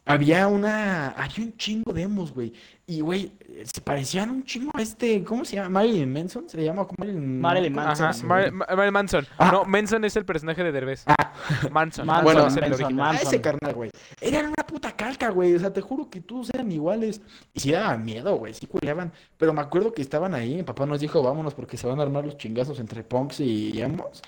Había 0.10 0.48
una, 0.48 1.10
había 1.10 1.46
un 1.46 1.56
chingo 1.58 1.94
de 1.94 2.02
emos, 2.02 2.34
güey. 2.34 2.52
Y, 2.88 3.02
güey, 3.02 3.32
se 3.72 3.82
parecían 3.82 4.32
un 4.32 4.44
chingo 4.44 4.72
a 4.74 4.82
este, 4.82 5.24
¿cómo 5.24 5.46
se 5.46 5.58
llama? 5.58 5.70
Marilyn 5.70 6.12
Manson, 6.12 6.50
se 6.50 6.58
le 6.58 6.64
llama 6.66 6.86
como 6.88 6.96
Marilyn 6.98 7.40
Marilyn 7.40 7.74
¿cómo 7.76 7.86
Manson, 7.86 8.08
Ajá, 8.08 8.24
Mar- 8.26 8.46
llama? 8.46 8.58
Ma- 8.68 8.76
Marilyn 8.76 8.94
Manson. 8.94 9.28
Ah. 9.38 9.50
No, 9.52 9.66
Manson 9.66 10.06
es 10.06 10.16
el 10.16 10.26
personaje 10.26 10.64
de 10.64 10.72
Derbez. 10.72 11.04
Ah. 11.06 11.32
Manson. 11.72 12.08
Manson, 12.08 12.24
Bueno, 12.24 12.48
es 12.48 12.56
el 12.56 12.62
Manson, 12.62 12.84
original. 12.86 13.06
A 13.08 13.12
Manson. 13.12 13.28
ese 13.28 13.42
carnal, 13.42 13.74
güey. 13.76 13.92
Eran 14.20 14.46
una 14.48 14.66
puta 14.66 14.92
calca, 14.96 15.30
güey. 15.30 15.54
O 15.54 15.60
sea, 15.60 15.72
te 15.72 15.82
juro 15.82 16.10
que 16.10 16.20
todos 16.22 16.50
eran 16.52 16.72
iguales. 16.72 17.22
Y 17.54 17.60
sí 17.60 17.72
daban 17.72 18.04
miedo, 18.04 18.36
güey. 18.38 18.56
Sí 18.56 18.66
culeaban. 18.66 19.14
Pero 19.38 19.54
me 19.54 19.62
acuerdo 19.62 19.94
que 19.94 20.02
estaban 20.02 20.34
ahí. 20.34 20.56
Mi 20.56 20.64
papá 20.64 20.88
nos 20.88 21.00
dijo, 21.00 21.22
vámonos 21.22 21.54
porque 21.54 21.78
se 21.78 21.86
van 21.86 22.00
a 22.00 22.02
armar 22.04 22.26
los 22.26 22.38
chingazos 22.38 22.80
entre 22.80 23.04
punks 23.04 23.40
y 23.42 23.80
emos. 23.80 24.24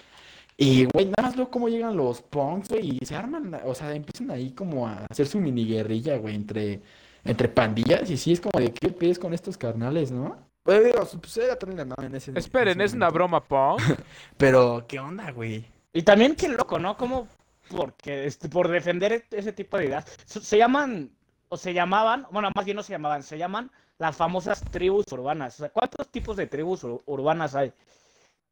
Y, 0.63 0.85
güey, 0.93 1.05
nada 1.05 1.23
más 1.23 1.35
veo 1.35 1.49
cómo 1.49 1.69
llegan 1.69 1.97
los 1.97 2.21
punks, 2.21 2.69
güey. 2.69 2.99
Y 3.01 3.05
se 3.05 3.15
arman, 3.15 3.59
o 3.65 3.73
sea, 3.73 3.95
empiezan 3.95 4.29
ahí 4.29 4.51
como 4.51 4.87
a 4.87 5.05
hacer 5.09 5.25
su 5.27 5.39
mini 5.39 5.65
guerrilla, 5.65 6.17
güey, 6.17 6.35
entre, 6.35 6.81
entre 7.23 7.49
pandillas. 7.49 8.07
Y 8.11 8.15
sí 8.17 8.33
es 8.33 8.39
como 8.41 8.59
de, 8.63 8.71
¿qué 8.71 8.89
pides 8.89 9.17
con 9.17 9.33
estos 9.33 9.57
carnales, 9.57 10.11
no? 10.11 10.37
Pues 10.61 10.85
digo, 10.85 10.99
pues 11.19 11.37
era 11.37 11.57
también 11.57 11.89
la 11.89 12.05
en 12.05 12.13
ese 12.15 12.29
en 12.29 12.37
Esperen, 12.37 12.79
ese 12.79 12.85
es 12.85 12.93
una 12.93 13.09
broma, 13.09 13.43
Pong. 13.43 13.79
Pero, 14.37 14.85
¿qué 14.87 14.99
onda, 14.99 15.31
güey? 15.31 15.65
Y 15.93 16.03
también 16.03 16.35
qué 16.35 16.47
loco, 16.47 16.77
¿no? 16.77 16.95
Como 16.95 17.27
porque 17.75 18.27
este, 18.27 18.47
por 18.47 18.67
defender 18.67 19.25
ese 19.31 19.53
tipo 19.53 19.77
de 19.79 19.85
ideas. 19.85 20.05
Se, 20.25 20.41
se 20.41 20.57
llaman, 20.59 21.09
o 21.49 21.57
se 21.57 21.73
llamaban, 21.73 22.27
bueno, 22.31 22.51
más 22.55 22.65
bien 22.65 22.77
no 22.77 22.83
se 22.83 22.91
llamaban, 22.91 23.23
se 23.23 23.39
llaman 23.39 23.71
las 23.97 24.15
famosas 24.15 24.61
tribus 24.69 25.05
urbanas. 25.11 25.55
O 25.55 25.57
sea, 25.63 25.69
¿cuántos 25.69 26.07
tipos 26.09 26.37
de 26.37 26.45
tribus 26.45 26.83
ur- 26.83 27.01
urbanas 27.07 27.55
hay? 27.55 27.73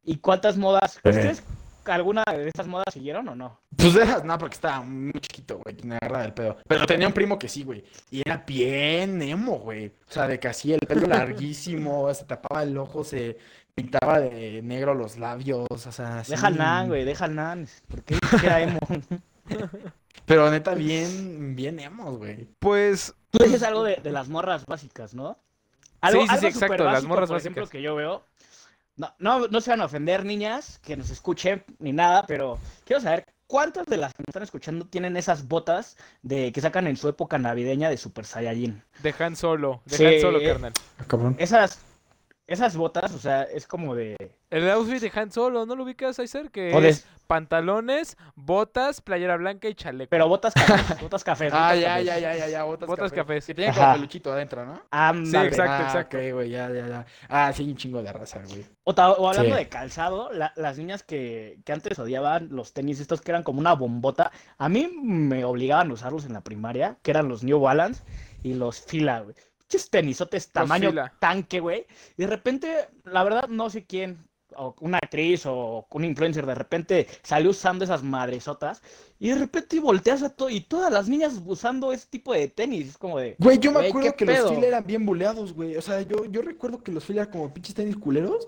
¿Y 0.04 0.18
cuántas 0.18 0.58
modas? 0.58 0.96
¿Ustedes 0.96 1.44
alguna 1.90 2.24
de 2.32 2.48
estas 2.48 2.68
modas 2.68 2.94
siguieron 2.94 3.28
o 3.30 3.36
no? 3.36 3.60
Pues 3.76 3.94
de 3.94 4.04
esas, 4.04 4.24
no, 4.24 4.38
porque 4.38 4.56
estaba 4.56 4.82
muy 4.82 5.14
chiquito, 5.14 5.60
güey, 5.64 5.78
me 5.84 5.96
agarra 5.96 6.22
del 6.24 6.34
pedo. 6.34 6.58
Pero 6.68 6.86
tenía 6.86 7.08
un 7.08 7.14
primo 7.14 7.38
que 7.40 7.48
sí, 7.50 7.64
güey. 7.64 7.84
Y 8.12 8.22
era 8.26 8.44
bien 8.46 9.22
emo, 9.22 9.60
güey. 9.60 9.88
O 9.88 10.12
sea, 10.12 10.28
de 10.28 10.40
que 10.40 10.48
así 10.48 10.74
el 10.74 10.80
pelo 10.80 11.08
larguísimo, 11.08 12.14
se 12.14 12.26
tapaba 12.26 12.64
el 12.64 12.78
ojo, 12.78 13.04
se 13.04 13.38
pintaba 13.76 14.20
de 14.20 14.62
negro 14.62 14.94
los 14.94 15.18
labios, 15.18 15.68
o 15.70 15.92
sea, 15.92 16.20
así. 16.20 16.32
Deja 16.32 16.48
al 16.48 16.58
nan, 16.58 16.88
güey, 16.88 17.06
deja 17.06 17.26
al 17.26 17.36
nan. 17.36 17.68
¿Por 17.88 18.04
qué 18.04 18.18
era 18.44 18.62
emo? 18.62 18.80
Pero 20.26 20.50
neta, 20.52 20.76
bien, 20.76 21.56
bien 21.56 21.80
emos, 21.80 22.18
güey. 22.18 22.48
Pues, 22.60 23.16
Tú 23.32 23.44
dices 23.44 23.64
algo 23.64 23.84
de, 23.84 23.96
de 23.98 24.12
las 24.12 24.28
morras 24.30 24.66
básicas, 24.66 25.14
¿no? 25.14 25.38
Algo, 26.02 26.22
Sí, 26.22 26.28
sí, 26.40 26.46
exacto, 26.48 26.66
súper 26.66 26.80
las 26.82 26.94
básico, 26.94 27.10
morras 27.10 27.30
por 27.30 27.38
ejemplo, 27.38 27.62
básicas. 27.64 27.72
que 27.72 27.82
yo 27.82 27.96
veo. 27.96 28.24
No, 29.00 29.16
no, 29.18 29.48
no 29.48 29.62
se 29.62 29.70
van 29.70 29.80
a 29.80 29.86
ofender, 29.86 30.26
niñas, 30.26 30.78
que 30.84 30.98
nos 30.98 31.10
escuchen 31.10 31.64
ni 31.80 31.94
nada, 31.94 32.26
pero 32.28 32.60
quiero 32.84 33.02
saber 33.02 33.26
cuántas 33.48 33.88
de 33.88 33.96
las 33.96 34.14
que 34.14 34.24
nos 34.24 34.28
están 34.28 34.44
escuchando 34.44 34.86
tienen 34.88 35.16
esas 35.16 35.48
botas 35.48 35.96
de 36.22 36.52
que 36.52 36.60
sacan 36.60 36.86
en 36.86 36.98
su 36.98 37.08
época 37.08 37.38
navideña 37.38 37.90
de 37.90 37.96
Super 37.96 38.26
Saiyajin. 38.26 38.84
dejan 39.02 39.38
solo. 39.38 39.82
Sí, 39.86 40.04
Dejan 40.04 40.22
solo, 40.22 40.40
carnal. 40.44 40.74
Cabrón. 41.08 41.38
Esas, 41.40 41.80
esas 42.50 42.76
botas, 42.76 43.14
o 43.14 43.20
sea, 43.20 43.44
es 43.44 43.68
como 43.68 43.96
de... 43.96 44.16
El 44.50 44.70
outfit 44.72 45.00
de 45.02 45.12
Han 45.20 45.32
Solo, 45.32 45.66
¿no 45.66 45.76
lo 45.76 45.84
ubicas, 45.84 46.18
Aizer? 46.20 46.50
Que 46.50 46.74
o 46.76 46.82
de- 46.82 46.90
es 46.90 47.06
pantalones, 47.28 48.18
botas, 48.36 49.02
playera 49.02 49.38
blanca 49.38 49.70
y 49.70 49.76
chaleco. 49.76 50.10
pero 50.10 50.28
botas 50.28 50.54
cafés, 50.56 51.00
botas 51.02 51.24
cafés. 51.24 51.54
Ah, 51.54 51.68
botas 51.76 51.80
ya, 51.82 51.88
cafés. 51.90 52.06
ya, 52.06 52.20
ya, 52.20 52.36
ya, 52.36 52.48
ya, 52.50 52.64
botas, 52.64 52.88
Botas 52.88 53.12
cafés. 53.12 53.46
Que 53.46 53.54
tienen 53.54 53.74
como 53.76 53.94
peluchito 53.94 54.32
adentro, 54.34 54.66
¿no? 54.66 54.82
Ándale. 54.92 55.48
exacto, 55.48 55.72
ah, 55.74 55.84
exacto. 55.84 56.18
güey, 56.34 56.50
ya, 56.50 56.70
ya, 56.72 56.88
ya. 56.88 57.06
Ah, 57.30 57.54
sí, 57.54 57.64
un 57.70 57.78
chingo 57.78 58.02
de 58.02 58.12
raza, 58.12 58.42
güey. 58.50 58.66
O, 58.84 58.92
hablando 59.00 59.44
Sí. 59.44 59.52
de 59.64 59.70
calzado, 59.70 60.32
la- 60.34 60.52
las 60.56 60.78
niñas 60.80 61.04
que, 61.04 61.60
que 61.64 61.72
antes 61.72 61.98
odiaban 62.00 62.50
los 62.50 62.74
tenis 62.74 63.00
estos 63.00 63.22
que 63.22 63.32
eran 63.32 63.44
como 63.44 63.60
una 63.60 63.74
bombota, 63.74 64.32
a 64.58 64.68
mí 64.68 64.90
me 65.02 65.46
obligaban 65.46 65.92
a 65.92 65.94
usarlos 65.94 66.26
en 66.26 66.34
la 66.34 66.42
primaria, 66.42 66.98
que 67.04 67.12
eran 67.12 67.30
los 67.30 67.44
New 67.44 67.60
Balance 67.60 68.04
y 68.42 68.54
los 68.56 68.82
Fila, 68.82 69.20
güey. 69.22 69.36
Pinches 69.70 69.90
tenisotes 69.92 70.50
tamaño 70.52 70.90
Fila. 70.90 71.14
tanque, 71.20 71.60
güey. 71.60 71.86
Y 72.18 72.24
de 72.24 72.28
repente, 72.28 72.88
la 73.04 73.24
verdad, 73.24 73.48
no 73.50 73.70
sé 73.70 73.86
quién, 73.86 74.18
o 74.56 74.76
una 74.80 74.98
actriz 74.98 75.46
o 75.46 75.86
un 75.92 76.04
influencer, 76.06 76.44
de 76.48 76.56
repente 76.56 77.06
salió 77.22 77.52
usando 77.52 77.84
esas 77.84 78.02
madresotas 78.02 78.82
y 79.20 79.30
de 79.30 79.36
repente 79.36 79.80
volteas 79.80 80.24
a 80.24 80.30
todo 80.32 80.50
y 80.50 80.62
todas 80.62 80.92
las 80.92 81.08
niñas 81.08 81.40
usando 81.46 81.94
ese 81.94 82.08
tipo 82.10 82.34
de 82.34 82.48
tenis. 82.48 82.90
Es 82.90 82.98
como 82.98 83.20
de, 83.20 83.36
Güey, 83.38 83.60
yo 83.60 83.70
me 83.72 83.78
Güey, 83.78 83.90
acuerdo 83.90 84.10
¿qué 84.10 84.16
que 84.16 84.26
pedo? 84.26 84.46
los 84.46 84.56
Phil 84.56 84.64
eran 84.64 84.84
bien 84.88 85.06
buleados, 85.06 85.54
güey. 85.54 85.78
O 85.78 85.82
sea, 85.84 86.02
yo, 86.02 86.26
yo 86.26 86.42
recuerdo 86.42 86.82
que 86.82 86.92
los 86.92 87.06
Phil 87.06 87.18
eran 87.20 87.30
como 87.32 87.54
pinches 87.54 87.76
tenis 87.76 87.96
culeros. 87.96 88.48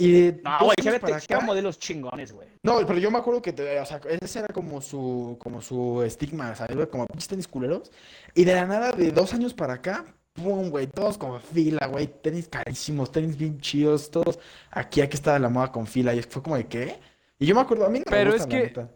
Y 0.00 0.12
de 0.12 0.32
no, 0.44 0.58
güey, 0.60 0.74
años 0.78 0.84
se 0.84 0.90
ve- 0.92 1.00
para 1.00 1.18
se 1.18 1.26
vean 1.28 1.38
acá- 1.38 1.46
modelos 1.46 1.78
chingones, 1.78 2.30
güey. 2.30 2.46
No, 2.62 2.86
pero 2.86 2.98
yo 3.00 3.10
me 3.10 3.18
acuerdo 3.18 3.40
que, 3.42 3.52
te- 3.54 3.80
o 3.80 3.86
sea, 3.86 4.00
ese 4.20 4.38
era 4.40 4.48
como 4.48 4.80
su, 4.82 5.36
como 5.40 5.60
su 5.62 6.02
estigma, 6.02 6.54
¿sabes, 6.54 6.76
güey? 6.76 6.88
Como 6.88 7.06
pinches 7.06 7.26
tenis 7.26 7.48
culeros. 7.48 7.90
Y 8.34 8.44
de 8.44 8.54
la 8.54 8.66
nada, 8.66 8.92
de 8.92 9.10
dos 9.12 9.32
años 9.34 9.54
para 9.54 9.72
acá, 9.72 10.04
pum, 10.42 10.70
güey, 10.70 10.86
todos 10.86 11.18
como 11.18 11.38
fila, 11.40 11.86
güey, 11.86 12.06
tenis 12.06 12.48
carísimos, 12.48 13.10
tenis 13.12 13.36
bien 13.36 13.60
chidos, 13.60 14.10
todos 14.10 14.38
aquí, 14.70 15.00
aquí 15.00 15.16
estaba 15.16 15.38
la 15.38 15.48
moda 15.48 15.70
con 15.72 15.86
fila. 15.86 16.14
Y 16.14 16.22
fue 16.22 16.42
como 16.42 16.56
de, 16.56 16.66
¿qué? 16.66 17.00
Y 17.38 17.46
yo 17.46 17.54
me 17.54 17.60
acuerdo, 17.60 17.86
a 17.86 17.90
mí 17.90 18.00
no 18.00 18.10
me 18.12 18.16
Pero 18.16 18.34
es 18.34 18.46
gustan, 18.46 18.48
la 18.48 18.72
que-. 18.72 18.88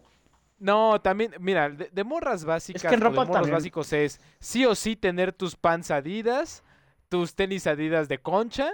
No, 0.58 1.00
también, 1.00 1.34
mira, 1.40 1.68
de, 1.70 1.90
de 1.90 2.04
morras 2.04 2.44
básicas 2.44 2.92
en 2.92 3.02
o 3.02 3.04
de 3.04 3.10
ropa 3.10 3.24
morros 3.24 3.32
también. 3.32 3.56
básicos 3.56 3.92
es 3.92 4.20
sí 4.40 4.64
o 4.64 4.74
sí 4.74 4.96
tener 4.96 5.32
tus 5.32 5.56
pants 5.56 5.90
adidas, 5.90 6.62
tus 7.08 7.34
tenis 7.34 7.66
adidas 7.66 8.08
de 8.08 8.18
concha 8.18 8.70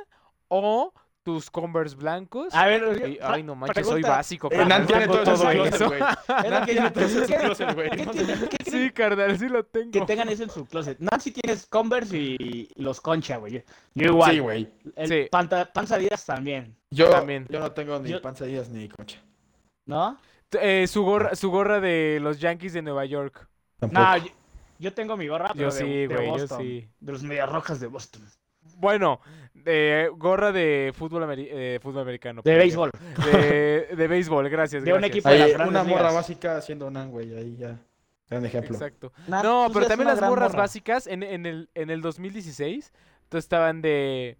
o 0.48 0.92
tus 1.28 1.50
Converse 1.50 1.94
blancos. 1.94 2.54
A 2.54 2.66
ver, 2.66 3.06
Y- 3.06 3.18
ay, 3.20 3.42
no 3.42 3.54
manches, 3.54 3.86
soy 3.86 4.00
básico, 4.00 4.48
Eh, 4.50 4.64
Nan 4.64 4.86
tiene 4.86 5.02
tengo 5.02 5.12
todo 5.16 5.24
todo 5.24 5.34
eso 5.34 5.44
que 5.46 5.52
tiene 5.52 5.68
yo- 5.68 6.92
todo 6.92 7.04
eso 7.04 7.18
en 7.18 7.26
su 7.26 7.32
¿qué- 7.32 7.38
closet, 7.38 7.74
güey. 7.74 7.90
Sí, 8.64 8.90
carnal, 8.92 9.38
sí 9.38 9.48
lo 9.48 9.62
que 9.66 9.70
tengo. 9.90 10.06
tengan 10.06 10.28
eso 10.30 10.44
en 10.44 10.50
su 10.50 10.64
closet? 10.64 10.98
Nancy 11.00 11.30
tienes 11.32 11.66
Converse 11.66 12.16
y 12.16 12.70
los 12.76 13.00
Concha, 13.02 13.36
güey. 13.36 13.62
Yo 13.94 14.06
igual. 14.06 14.30
Sí, 14.30 14.38
güey. 14.38 14.72
El 14.96 15.08
Sí. 15.08 15.28
panta- 15.30 15.70
panza 15.70 15.96
Adidas 15.96 16.24
también, 16.24 16.74
Yo, 16.90 17.10
También. 17.10 17.46
yo 17.50 17.60
no 17.60 17.70
tengo 17.72 17.98
ni 17.98 18.08
Yo- 18.08 18.22
panzadillas 18.22 18.70
ni 18.70 18.88
concha. 18.88 19.18
¿no? 19.84 20.16
Eh, 20.52 20.86
su 20.86 21.02
gorra, 21.02 21.34
su 21.34 21.50
gorra 21.50 21.78
de 21.80 22.18
los 22.22 22.40
Yankees 22.40 22.72
de 22.72 22.80
Nueva 22.80 23.04
York. 23.04 23.46
Tampoco. 23.78 24.00
No, 24.02 24.16
yo, 24.16 24.28
yo 24.78 24.94
tengo 24.94 25.14
mi 25.18 25.28
gorra, 25.28 25.50
pero 25.54 25.68
Yo 25.68 25.74
de, 25.74 25.80
sí, 25.82 25.86
de 26.06 26.06
güey, 26.06 26.26
yo 26.26 26.32
Boston, 26.32 26.60
sí. 26.62 26.88
De 27.00 27.12
los 27.12 27.22
Medias 27.22 27.50
Rojas 27.52 27.80
de 27.80 27.86
Boston. 27.88 28.22
Bueno, 28.76 29.20
de 29.64 30.10
gorra 30.16 30.52
de 30.52 30.92
fútbol, 30.94 31.22
ameri- 31.24 31.48
eh, 31.50 31.78
fútbol 31.82 32.02
americano. 32.02 32.42
De 32.44 32.56
béisbol. 32.56 32.90
De, 33.32 33.88
de 33.96 34.08
béisbol, 34.08 34.48
gracias. 34.48 34.84
De 34.84 34.92
un 34.92 35.04
equipo 35.04 35.28
de 35.28 35.38
las 35.38 35.66
una 35.68 35.82
morra 35.84 36.00
ligas. 36.02 36.14
básica 36.14 36.56
haciendo 36.56 36.90
nan, 36.90 37.10
güey, 37.10 37.34
ahí 37.36 37.56
ya. 37.56 37.78
Gran 38.30 38.44
ejemplo. 38.44 38.74
Exacto. 38.74 39.12
Nah, 39.26 39.42
No, 39.42 39.64
pues 39.66 39.74
pero 39.74 39.86
también 39.88 40.08
las 40.08 40.20
morras 40.20 40.50
morra. 40.52 40.62
básicas 40.62 41.06
en, 41.06 41.22
en 41.22 41.46
el, 41.46 41.70
en 41.74 41.88
el 41.90 42.02
2016, 42.02 42.92
tú 43.28 43.38
estaban 43.38 43.80
de... 43.80 44.36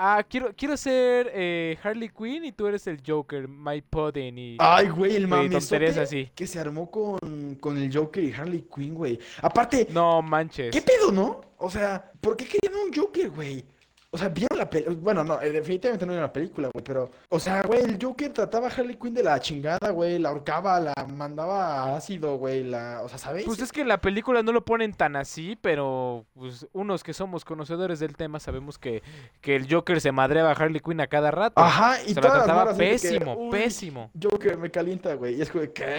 Ah, 0.00 0.22
quiero, 0.28 0.52
quiero 0.56 0.76
ser 0.76 1.30
eh, 1.34 1.76
Harley 1.82 2.10
Quinn 2.10 2.44
y 2.44 2.52
tú 2.52 2.66
eres 2.66 2.86
el 2.86 3.02
Joker, 3.04 3.48
My 3.48 3.80
Pudding 3.82 4.38
y... 4.38 4.56
Ay, 4.60 4.88
güey, 4.90 5.16
el 5.16 5.28
tonterías 5.50 5.96
así. 5.98 6.30
que 6.34 6.46
se 6.46 6.60
armó 6.60 6.90
con, 6.90 7.56
con 7.56 7.76
el 7.78 7.94
Joker 7.94 8.22
y 8.22 8.32
Harley 8.32 8.66
Quinn, 8.74 8.94
güey. 8.94 9.18
Aparte, 9.42 9.88
No 9.90 10.22
manches. 10.22 10.70
¿qué 10.72 10.82
pedo, 10.82 11.10
no? 11.10 11.40
O 11.56 11.70
sea, 11.70 12.12
¿por 12.20 12.36
qué 12.36 12.46
querían 12.46 12.80
un 12.80 12.92
Joker, 12.94 13.30
güey? 13.30 13.64
O 14.10 14.16
sea, 14.16 14.30
vieron 14.30 14.56
la 14.56 14.70
película. 14.70 14.96
Bueno, 15.00 15.22
no, 15.22 15.40
eh, 15.42 15.50
definitivamente 15.52 16.06
no 16.06 16.12
vieron 16.12 16.26
la 16.26 16.32
película, 16.32 16.70
güey, 16.72 16.82
pero. 16.82 17.10
O 17.28 17.38
sea, 17.38 17.60
güey, 17.62 17.82
el 17.82 17.98
Joker 18.00 18.32
trataba 18.32 18.68
a 18.68 18.70
Harley 18.70 18.96
Quinn 18.96 19.12
de 19.12 19.22
la 19.22 19.38
chingada, 19.38 19.90
güey. 19.90 20.18
La 20.18 20.30
ahorcaba, 20.30 20.80
la 20.80 20.94
mandaba 21.14 21.74
a 21.92 21.96
ácido, 21.96 22.38
güey. 22.38 22.64
La... 22.64 23.02
O 23.02 23.08
sea, 23.10 23.18
¿sabes? 23.18 23.44
Pues 23.44 23.60
es 23.60 23.70
que 23.70 23.82
en 23.82 23.88
la 23.88 24.00
película 24.00 24.42
no 24.42 24.52
lo 24.52 24.64
ponen 24.64 24.94
tan 24.94 25.14
así, 25.14 25.58
pero 25.60 26.24
pues, 26.32 26.66
unos 26.72 27.04
que 27.04 27.12
somos 27.12 27.44
conocedores 27.44 28.00
del 28.00 28.16
tema 28.16 28.40
sabemos 28.40 28.78
que, 28.78 29.02
que 29.42 29.56
el 29.56 29.70
Joker 29.70 30.00
se 30.00 30.10
madreaba 30.10 30.52
a 30.52 30.54
Harley 30.54 30.80
Quinn 30.80 31.02
a 31.02 31.06
cada 31.06 31.30
rato. 31.30 31.60
Ajá, 31.60 32.02
y 32.02 32.14
se 32.14 32.20
la 32.22 32.32
trataba 32.32 32.72
que, 32.72 32.78
pésimo, 32.78 33.34
"Uy, 33.34 33.50
pésimo. 33.50 34.10
Joker 34.22 34.56
me 34.56 34.70
calienta, 34.70 35.12
güey. 35.14 35.34
Y 35.34 35.42
es 35.42 35.50
como, 35.50 35.64
¿qué? 35.74 35.98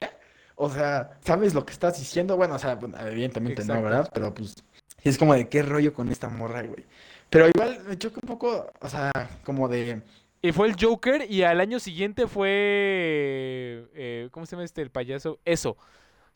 O 0.56 0.70
sea, 0.70 1.12
¿sabes 1.22 1.54
lo 1.54 1.66
que 1.66 1.72
estás 1.72 1.98
diciendo? 1.98 2.36
Bueno, 2.36 2.56
o 2.56 2.60
sea, 2.60 2.76
bueno, 2.76 2.98
evidentemente 3.08 3.64
no. 3.64 3.82
¿verdad? 3.82 4.10
Pero 4.14 4.34
pues, 4.34 4.56
es 5.04 5.18
como 5.18 5.34
de 5.34 5.48
qué 5.50 5.62
rollo 5.64 5.94
con 5.94 6.10
esta 6.10 6.30
morra, 6.30 6.62
güey. 6.64 6.86
Pero 7.30 7.48
igual 7.48 7.82
me 7.88 7.98
choca 7.98 8.20
un 8.24 8.28
poco, 8.28 8.72
o 8.82 8.90
sea, 8.90 9.12
como 9.44 9.68
de. 9.68 10.02
Y 10.42 10.52
fue 10.52 10.68
el 10.68 10.76
Joker 10.80 11.30
y 11.30 11.44
al 11.44 11.60
año 11.60 11.80
siguiente 11.80 12.26
fue... 12.28 13.86
eh, 13.94 14.30
¿Cómo 14.32 14.46
se 14.46 14.52
llama 14.56 14.64
este 14.64 14.82
el 14.82 14.90
payaso? 14.90 15.40
Eso. 15.46 15.72
O 15.72 15.78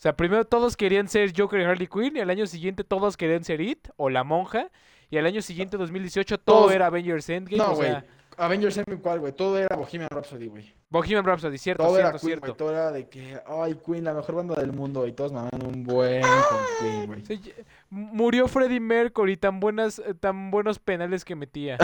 sea, 0.03 0.15
primero 0.15 0.45
todos 0.45 0.75
querían 0.75 1.07
ser 1.07 1.31
Joker 1.35 1.61
y 1.61 1.63
Harley 1.63 1.87
Quinn 1.87 2.17
y 2.17 2.19
al 2.19 2.29
año 2.29 2.45
siguiente 2.45 2.83
todos 2.83 3.15
querían 3.15 3.43
ser 3.43 3.61
It 3.61 3.87
o 3.95 4.09
La 4.09 4.23
Monja 4.23 4.69
y 5.09 5.17
al 5.17 5.25
año 5.25 5.41
siguiente 5.41 5.77
2018 5.77 6.37
todo 6.39 6.61
Todos- 6.63 6.73
era 6.73 6.87
Avengers 6.87 7.29
Endgame. 7.29 7.57
No, 7.57 7.75
güey. 7.75 7.89
sea, 7.89 8.05
Avengers 8.37 8.77
Endgame, 8.77 8.99
¿cuál, 9.01 9.19
güey? 9.19 9.31
Todo 9.33 9.57
era 9.57 9.75
Bohemian 9.75 10.09
Rhapsody, 10.09 10.47
güey. 10.47 10.73
Bohemian 10.89 11.23
Rhapsody, 11.23 11.57
cierto, 11.57 11.83
Todo 11.83 11.97
era 11.97 12.09
cierto, 12.09 12.19
Queen, 12.27 12.39
cierto. 12.39 12.45
güey. 12.47 12.57
Todo 12.57 12.71
era 12.71 12.91
de 12.91 13.07
que, 13.07 13.39
ay, 13.47 13.77
Queen, 13.85 14.03
la 14.03 14.13
mejor 14.13 14.35
banda 14.35 14.55
del 14.55 14.73
mundo. 14.73 15.07
Y 15.07 15.13
todos 15.13 15.31
mamaban 15.31 15.65
un 15.65 15.83
buen 15.83 16.21
con 16.21 16.59
Queen, 16.79 17.05
güey. 17.07 17.25
Sí, 17.25 17.53
murió 17.93 18.47
Freddie 18.47 18.79
Mercury, 18.79 19.37
tan 19.37 19.59
buenas, 19.59 19.99
eh, 19.99 20.13
tan 20.19 20.49
buenos 20.51 20.79
penales 20.79 21.23
que 21.23 21.35
metía. 21.35 21.77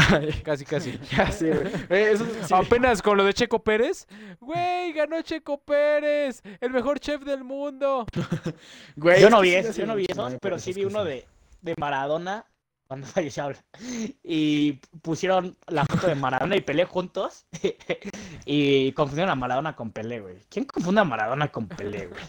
Casi, 0.43 0.65
casi. 0.65 0.97
Ya 1.15 1.31
sé, 1.31 1.51
güey. 1.51 1.67
Eh, 1.89 2.11
Eso 2.13 2.25
sí. 2.43 2.53
Apenas 2.53 3.01
con 3.01 3.17
lo 3.17 3.23
de 3.23 3.33
Checo 3.33 3.63
Pérez. 3.63 4.07
Güey, 4.39 4.91
ganó 4.93 5.21
Checo 5.21 5.59
Pérez, 5.61 6.41
el 6.59 6.71
mejor 6.71 6.99
chef 6.99 7.23
del 7.23 7.43
mundo. 7.43 8.05
Güey, 8.95 9.21
Yo 9.21 9.29
no 9.29 9.41
vi 9.41 9.53
eso, 9.55 9.71
yo 9.79 9.85
no 9.85 9.95
vi 9.95 10.05
eso, 10.09 10.27
pero 10.41 10.57
sí 10.59 10.73
vi 10.73 10.83
uno 10.85 11.03
de, 11.03 11.25
de 11.61 11.75
Maradona 11.77 12.45
cuando 12.87 13.05
falleció. 13.07 13.43
habla. 13.43 13.57
Y 14.23 14.73
pusieron 15.01 15.55
la 15.67 15.85
foto 15.85 16.07
de 16.07 16.15
Maradona 16.15 16.55
y 16.55 16.61
Pelé 16.61 16.85
juntos. 16.85 17.45
y 18.45 18.91
confundieron 18.93 19.31
a 19.31 19.35
Maradona 19.35 19.75
con 19.75 19.91
Pelé, 19.91 20.19
güey. 20.21 20.37
¿Quién 20.49 20.65
confunde 20.65 21.01
a 21.01 21.05
Maradona 21.05 21.49
con 21.51 21.67
Pelé, 21.67 22.07
güey? 22.07 22.21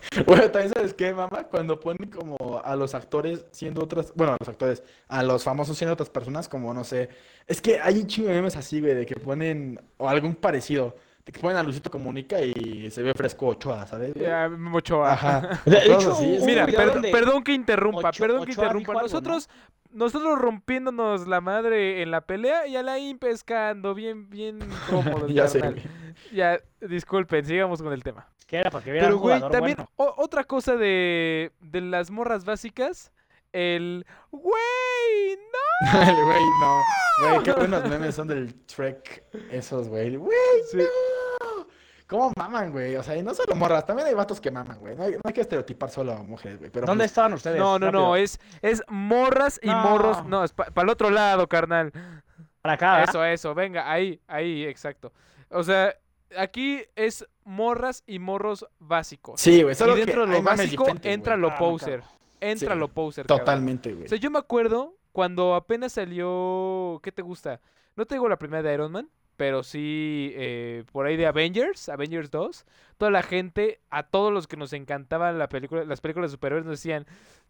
Bueno, 0.26 0.50
también 0.50 0.72
sabes 0.74 0.94
qué, 0.94 1.12
mamá, 1.12 1.44
cuando 1.44 1.78
ponen 1.80 2.10
como 2.10 2.60
a 2.64 2.74
los 2.76 2.94
actores 2.94 3.44
siendo 3.50 3.82
otras, 3.84 4.12
bueno, 4.14 4.32
a 4.32 4.36
los 4.38 4.48
actores, 4.48 4.82
a 5.08 5.22
los 5.22 5.44
famosos 5.44 5.76
siendo 5.76 5.92
otras 5.94 6.10
personas, 6.10 6.48
como 6.48 6.72
no 6.74 6.84
sé, 6.84 7.08
es 7.46 7.60
que 7.60 7.80
hay 7.80 7.98
un 7.98 8.06
chingo 8.06 8.28
de 8.28 8.34
memes 8.34 8.56
así, 8.56 8.80
güey, 8.80 8.94
de 8.94 9.06
que 9.06 9.16
ponen, 9.16 9.80
o 9.98 10.08
algún 10.08 10.34
parecido, 10.34 10.96
de 11.24 11.32
que 11.32 11.40
ponen 11.40 11.56
a 11.56 11.62
Luisito 11.62 11.90
Comunica 11.90 12.40
y 12.40 12.88
se 12.90 13.02
ve 13.02 13.12
fresco 13.14 13.48
Ochoa, 13.48 13.86
¿sabes? 13.86 14.14
Ya, 14.14 14.48
Memo 14.48 14.78
Ochoa. 14.78 15.12
Ajá. 15.12 15.60
De 15.66 15.72
Cosas 15.76 15.86
hecho, 16.00 16.12
así, 16.12 16.34
es- 16.34 16.38
hubo 16.40 16.46
Mira, 16.46 16.66
per- 16.66 17.10
perdón 17.10 17.42
que 17.42 17.52
interrumpa, 17.52 18.08
Ocho- 18.10 18.22
perdón 18.22 18.44
que 18.44 18.52
Ochoa 18.52 18.64
interrumpa. 18.64 18.92
algo, 18.92 19.20
¿no? 19.20 19.38
Nosotros, 19.96 20.38
rompiéndonos 20.38 21.26
la 21.26 21.40
madre 21.40 22.02
en 22.02 22.10
la 22.10 22.20
pelea 22.20 22.66
y 22.66 22.76
Alain 22.76 23.18
pescando, 23.18 23.94
bien, 23.94 24.28
bien 24.30 24.58
cómodo. 24.90 25.26
Ya 25.28 25.48
sé. 25.48 25.60
Ya, 26.32 26.60
disculpen, 26.80 27.44
sigamos 27.44 27.82
con 27.82 27.92
el 27.92 28.02
tema. 28.02 28.28
Que 28.46 28.58
era 28.58 28.70
para 28.70 28.84
que 28.84 28.92
vieran 28.92 29.08
Pero, 29.10 29.18
güey, 29.18 29.40
también 29.50 29.76
bueno. 29.76 29.90
o- 29.96 30.14
otra 30.18 30.44
cosa 30.44 30.76
de, 30.76 31.50
de 31.60 31.80
las 31.80 32.10
morras 32.10 32.44
básicas, 32.44 33.10
el... 33.52 34.06
¡Güey! 34.30 35.36
¡No! 35.36 35.92
El 36.00 36.14
Güey, 36.24 36.42
no. 36.60 36.82
Güey, 37.28 37.42
qué 37.42 37.52
buenos 37.56 37.88
memes 37.88 38.14
son 38.14 38.28
del 38.28 38.54
Trek 38.66 39.24
esos, 39.50 39.88
güey. 39.88 40.16
Güey, 40.16 40.36
Sí. 40.70 40.76
no. 40.78 40.84
¿Cómo 42.06 42.32
maman, 42.36 42.70
güey? 42.70 42.94
O 42.96 43.02
sea, 43.02 43.16
y 43.16 43.22
no 43.22 43.34
solo 43.34 43.54
morras, 43.56 43.84
también 43.84 44.06
hay 44.06 44.14
vatos 44.14 44.40
que 44.40 44.50
maman, 44.50 44.78
güey. 44.78 44.94
No 44.94 45.04
hay, 45.04 45.12
no 45.12 45.20
hay 45.24 45.32
que 45.32 45.40
estereotipar 45.40 45.90
solo 45.90 46.12
a 46.12 46.22
mujeres, 46.22 46.58
güey. 46.58 46.70
Pero 46.70 46.86
¿Dónde 46.86 47.02
pues, 47.02 47.10
estaban 47.10 47.32
ustedes? 47.32 47.58
No, 47.58 47.78
no, 47.78 47.90
no, 47.90 48.14
es, 48.14 48.38
es 48.62 48.82
morras 48.88 49.58
y 49.62 49.66
No. 49.66 49.76
morros. 49.78 50.24
No, 50.26 50.44
es 50.44 50.52
para 50.52 50.82
el 50.82 50.88
otro 50.88 51.10
lado, 51.10 51.48
carnal. 51.48 51.92
Para 52.62 52.74
acá, 52.74 52.92
¿verdad? 52.98 53.08
Eso, 53.10 53.24
eso, 53.24 53.54
venga, 53.54 53.90
ahí, 53.90 54.20
ahí, 54.28 54.64
exacto. 54.64 55.12
O 55.50 55.62
sea, 55.62 55.94
aquí 56.38 56.82
es 56.94 57.26
morras 57.44 58.02
y 58.06 58.18
morros 58.18 58.66
básicos. 58.78 59.40
Sí, 59.40 59.62
güey, 59.62 59.74
solo 59.74 59.96
y 59.96 60.00
dentro 60.00 60.24
que 60.24 60.30
de 60.30 60.36
lo 60.38 60.42
básico 60.42 60.86
entra 61.02 61.36
lo 61.36 61.48
Ah, 61.48 61.52
no, 61.52 61.58
poser. 61.58 62.02
Entra 62.40 62.74
Sí, 62.74 62.78
lo 62.78 62.88
poser. 62.88 63.26
Totalmente, 63.26 63.92
güey. 63.92 64.06
O 64.06 64.08
sea, 64.08 64.18
yo 64.18 64.30
me 64.30 64.38
acuerdo 64.38 64.94
cuando 65.12 65.54
apenas 65.54 65.92
salió. 65.92 67.00
¿Qué 67.02 67.10
te 67.10 67.22
gusta? 67.22 67.60
No 67.96 68.04
te 68.06 68.14
digo 68.14 68.28
la 68.28 68.36
primera 68.36 68.62
de 68.62 68.74
Iron 68.74 68.92
Man, 68.92 69.08
pero 69.36 69.62
sí 69.62 70.32
eh, 70.34 70.84
por 70.92 71.06
ahí 71.06 71.16
de 71.16 71.26
Avengers, 71.26 71.88
Avengers 71.88 72.30
2, 72.30 72.64
toda 72.96 73.10
la 73.10 73.22
gente, 73.22 73.80
a 73.90 74.02
todos 74.04 74.32
los 74.32 74.46
que 74.46 74.56
nos 74.56 74.72
encantaban 74.72 75.38
la 75.38 75.48
película, 75.48 75.84
las 75.84 76.00
películas 76.00 76.30
de 76.30 76.36
superhéroes 76.36 76.64
nos 76.64 76.78
decían, 76.78 77.06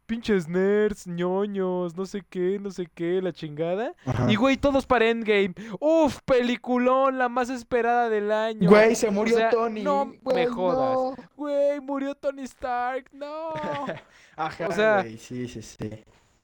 pinches 0.07 0.49
nerds, 0.49 1.07
ñoños, 1.07 1.97
no 1.97 2.07
sé 2.07 2.23
qué, 2.29 2.59
no 2.61 2.71
sé 2.71 2.87
qué, 2.95 3.21
la 3.23 3.33
chingada. 3.33 3.95
Ajá. 4.05 4.31
Y 4.31 4.37
güey, 4.37 4.57
todos 4.57 4.87
para 4.87 5.09
Endgame. 5.09 5.55
Uf, 5.81 6.21
peliculón, 6.25 7.19
la 7.19 7.29
más 7.29 7.51
esperada 7.51 8.09
del 8.09 8.31
año. 8.31 8.69
Güey, 8.71 8.95
se 8.95 9.11
murió 9.11 9.37
sea, 9.37 9.51
Tony. 9.51 9.83
no 9.83 10.13
Güey, 10.23 10.37
me 10.37 10.47
jodas. 10.47 10.95
no. 11.19 11.29
Güey, 11.37 11.81
murió 11.81 12.15
Tony 12.15 12.43
Stark, 12.43 13.07
no. 13.13 13.51
Ajá, 14.37 14.69
O 14.69 14.73
sea- 14.73 15.03
güey, 15.03 15.19
sí, 15.19 15.49
sí, 15.49 15.63
sí. 15.63 15.91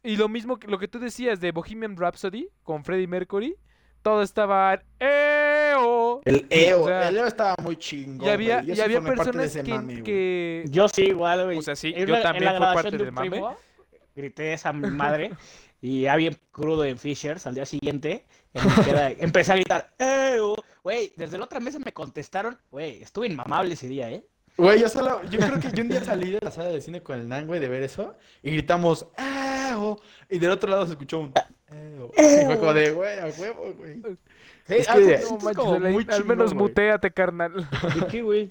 Y 0.05 0.17
lo 0.17 0.29
mismo 0.29 0.59
que 0.59 0.67
lo 0.67 0.79
que 0.81 0.89
tú 0.89 0.99
decías 0.99 1.41
de 1.41 1.53
Bohemian 1.53 1.97
Rhapsody 1.97 2.49
con 2.65 2.83
Freddie 2.83 3.07
Mercury, 3.07 3.55
todo 4.03 4.23
estaba 4.23 4.83
¡Eo! 5.01 6.21
El 6.25 6.47
EO, 6.51 6.83
O 6.83 6.87
sea, 6.89 7.09
el 7.09 7.17
EO 7.17 7.27
estaba 7.27 7.55
muy 7.63 7.77
chingón. 7.77 8.27
Y 8.27 8.31
había, 8.31 8.63
y 8.63 8.81
había 8.81 9.01
de 9.01 9.07
personas 9.15 9.47
ese 9.47 9.63
que, 9.63 9.73
mame, 9.73 9.93
güey. 9.95 10.03
que- 10.05 10.65
Yo 10.69 10.89
sí, 10.89 11.03
igual, 11.05 11.45
güey. 11.45 11.59
O 11.59 11.63
sea, 11.63 11.77
sí, 11.77 11.93
En 11.97 12.07
yo 12.07 12.13
la- 12.13 12.19
en 12.19 12.23
también 12.23 12.45
la 12.45 12.51
fui 12.53 12.59
grabación 12.61 12.83
parte 12.85 12.91
de 12.91 12.99
del 12.99 13.09
un 13.09 13.15
mame. 13.15 13.31
primo, 13.31 13.57
Grité 14.15 14.53
esa 14.53 14.73
mi 14.73 14.91
madre 14.91 15.33
y 15.81 16.03
ya 16.03 16.17
bien 16.17 16.37
crudo 16.51 16.85
en 16.85 16.99
Fishers 16.99 17.47
al 17.47 17.55
día 17.55 17.65
siguiente. 17.67 18.27
en 18.55 18.63
empecé 19.21 19.53
a 19.53 19.57
gritar, 19.57 19.91
¡Eh! 19.99 20.37
oh". 20.41 20.57
Güey, 20.83 21.13
desde 21.17 21.39
la 21.39 21.45
otra 21.45 21.61
mesa 21.61 21.79
me 21.79 21.93
contestaron, 21.93 22.59
güey, 22.71 23.03
estuve 23.03 23.29
inmamable 23.29 23.75
ese 23.75 23.87
día, 23.89 24.11
¿eh? 24.11 24.27
Güey, 24.57 24.81
yo 24.81 24.89
solo, 24.89 25.23
yo 25.31 25.39
creo 25.39 25.59
que 25.61 25.71
yo 25.73 25.83
un 25.83 25.89
día 25.89 26.05
salí 26.05 26.31
de 26.33 26.39
la 26.43 26.51
sala 26.51 26.69
de 26.69 26.81
cine 26.83 27.03
con 27.03 27.19
el 27.19 27.27
Nan, 27.29 27.47
güey, 27.47 27.59
de 27.61 27.69
ver 27.69 27.83
eso, 27.85 28.17
y 28.43 28.51
gritamos, 28.51 29.07
Y 30.29 30.39
del 30.39 30.51
otro 30.51 30.71
lado 30.71 30.87
se 30.87 30.93
escuchó 30.93 31.19
un 31.21 31.33
¡Eo! 31.71 32.11
Y 32.17 32.45
fue 32.47 32.59
como 32.59 32.75
de, 32.75 32.91
güey, 32.93 33.19
a 33.19 33.27
huevo, 33.27 33.73
güey. 33.79 34.03
Sí, 34.67 34.75
Es 34.75 34.89
que- 34.89 35.21
No 35.25 35.39
manches, 35.39 35.57
como 35.57 35.75
al- 35.75 35.93
muy 35.93 36.07
al 36.11 36.25
menos 36.25 36.53
güey. 36.55 36.63
muteate, 36.69 37.11
carnal. 37.13 37.55
¿de 37.99 38.07
qué, 38.11 38.23
güey? 38.23 38.51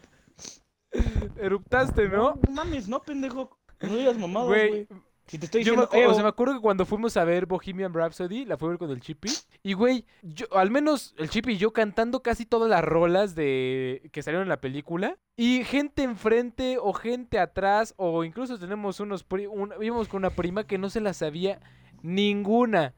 Eruptaste, 1.37 2.09
¿no? 2.09 2.39
No 2.47 2.51
mames, 2.51 2.87
no, 2.87 3.01
pendejo. 3.01 3.57
No 3.81 3.95
digas 3.95 4.17
mamadas, 4.17 4.47
Güey, 4.49 4.69
güey. 4.69 4.87
Si 5.31 5.39
te 5.39 5.45
estoy 5.45 5.63
yo 5.63 5.75
me, 5.77 5.83
diciendo, 5.83 5.85
acu- 6.07 6.09
o 6.09 6.13
sea, 6.13 6.19
"Eo". 6.19 6.23
me 6.23 6.29
acuerdo 6.29 6.53
que 6.55 6.59
cuando 6.59 6.85
fuimos 6.85 7.15
a 7.15 7.23
ver 7.23 7.45
Bohemian 7.45 7.93
Rhapsody, 7.93 8.43
la 8.43 8.57
fui 8.57 8.67
a 8.67 8.69
ver 8.71 8.77
con 8.79 8.89
el 8.89 8.99
Chippy. 8.99 9.29
Y 9.63 9.71
güey, 9.71 10.05
yo, 10.23 10.45
al 10.51 10.71
menos 10.71 11.15
el 11.17 11.29
Chippy 11.29 11.53
y 11.53 11.57
yo 11.57 11.71
cantando 11.71 12.21
casi 12.21 12.45
todas 12.45 12.69
las 12.69 12.83
rolas 12.83 13.33
de 13.33 14.09
que 14.11 14.21
salieron 14.23 14.43
en 14.43 14.49
la 14.49 14.59
película. 14.59 15.17
Y 15.37 15.63
gente 15.63 16.03
enfrente 16.03 16.77
o 16.79 16.91
gente 16.91 17.39
atrás, 17.39 17.93
o 17.95 18.25
incluso 18.25 18.59
tenemos 18.59 18.99
unos 18.99 19.23
pri- 19.23 19.47
un- 19.47 19.73
íbamos 19.81 20.09
con 20.09 20.17
una 20.17 20.31
prima 20.31 20.65
que 20.67 20.77
no 20.77 20.89
se 20.89 20.99
la 20.99 21.13
sabía 21.13 21.61
ninguna. 22.01 22.93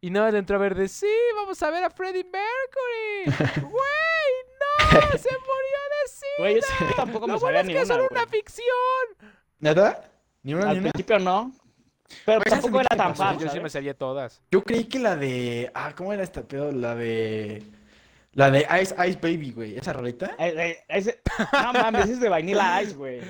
Y 0.00 0.10
nada 0.10 0.26
más 0.26 0.32
le 0.32 0.38
entró 0.38 0.56
a 0.56 0.60
ver 0.60 0.76
de 0.76 0.88
sí, 0.88 1.06
vamos 1.34 1.62
a 1.62 1.70
ver 1.70 1.84
a 1.84 1.90
Freddie 1.90 2.24
Mercury. 2.24 3.24
Güey, 3.70 4.32
no, 4.60 4.88
se 5.18 5.30
murió 5.30 5.80
de 5.92 6.08
sí. 6.08 6.26
Güey, 6.38 6.54
yo 6.56 6.94
tampoco 6.96 7.26
me 7.26 7.34
Lo 7.34 7.40
bueno 7.40 7.58
es 7.60 7.66
ni 7.66 7.72
que 7.74 7.80
es 7.82 7.88
solo 7.88 8.06
una 8.10 8.26
ficción. 8.26 9.34
¿Neta? 9.58 10.10
¿Ni 10.42 10.54
una, 10.54 10.64
ni 10.66 10.70
Al 10.70 10.78
una? 10.78 10.90
principio 10.92 11.18
no. 11.18 11.52
Pero 12.24 12.40
Pues, 12.40 12.50
tampoco 12.54 12.80
era 12.80 12.96
tan 12.96 13.14
fácil. 13.16 13.46
yo 13.46 13.52
sí 13.52 13.60
me 13.60 13.70
sabía 13.70 13.94
todas. 13.94 14.40
Yo 14.50 14.62
creí 14.62 14.84
que 14.84 14.98
la 14.98 15.16
de, 15.16 15.70
ah, 15.74 15.92
¿cómo 15.96 16.12
era 16.12 16.22
esta 16.22 16.42
pedo? 16.42 16.72
La 16.72 16.94
de, 16.94 17.62
la 18.32 18.50
de 18.50 18.60
Ice 18.82 18.94
Ice 19.08 19.18
Baby, 19.20 19.52
güey, 19.52 19.76
¿esa 19.76 19.92
rolita? 19.92 20.34
Eh, 20.38 20.54
eh, 20.56 20.84
ese- 20.88 21.20
No 21.62 21.72
mames, 21.72 22.08
es 22.08 22.20
de 22.20 22.28
Vanilla 22.28 22.82
Ice, 22.82 22.94
güey. 22.94 23.20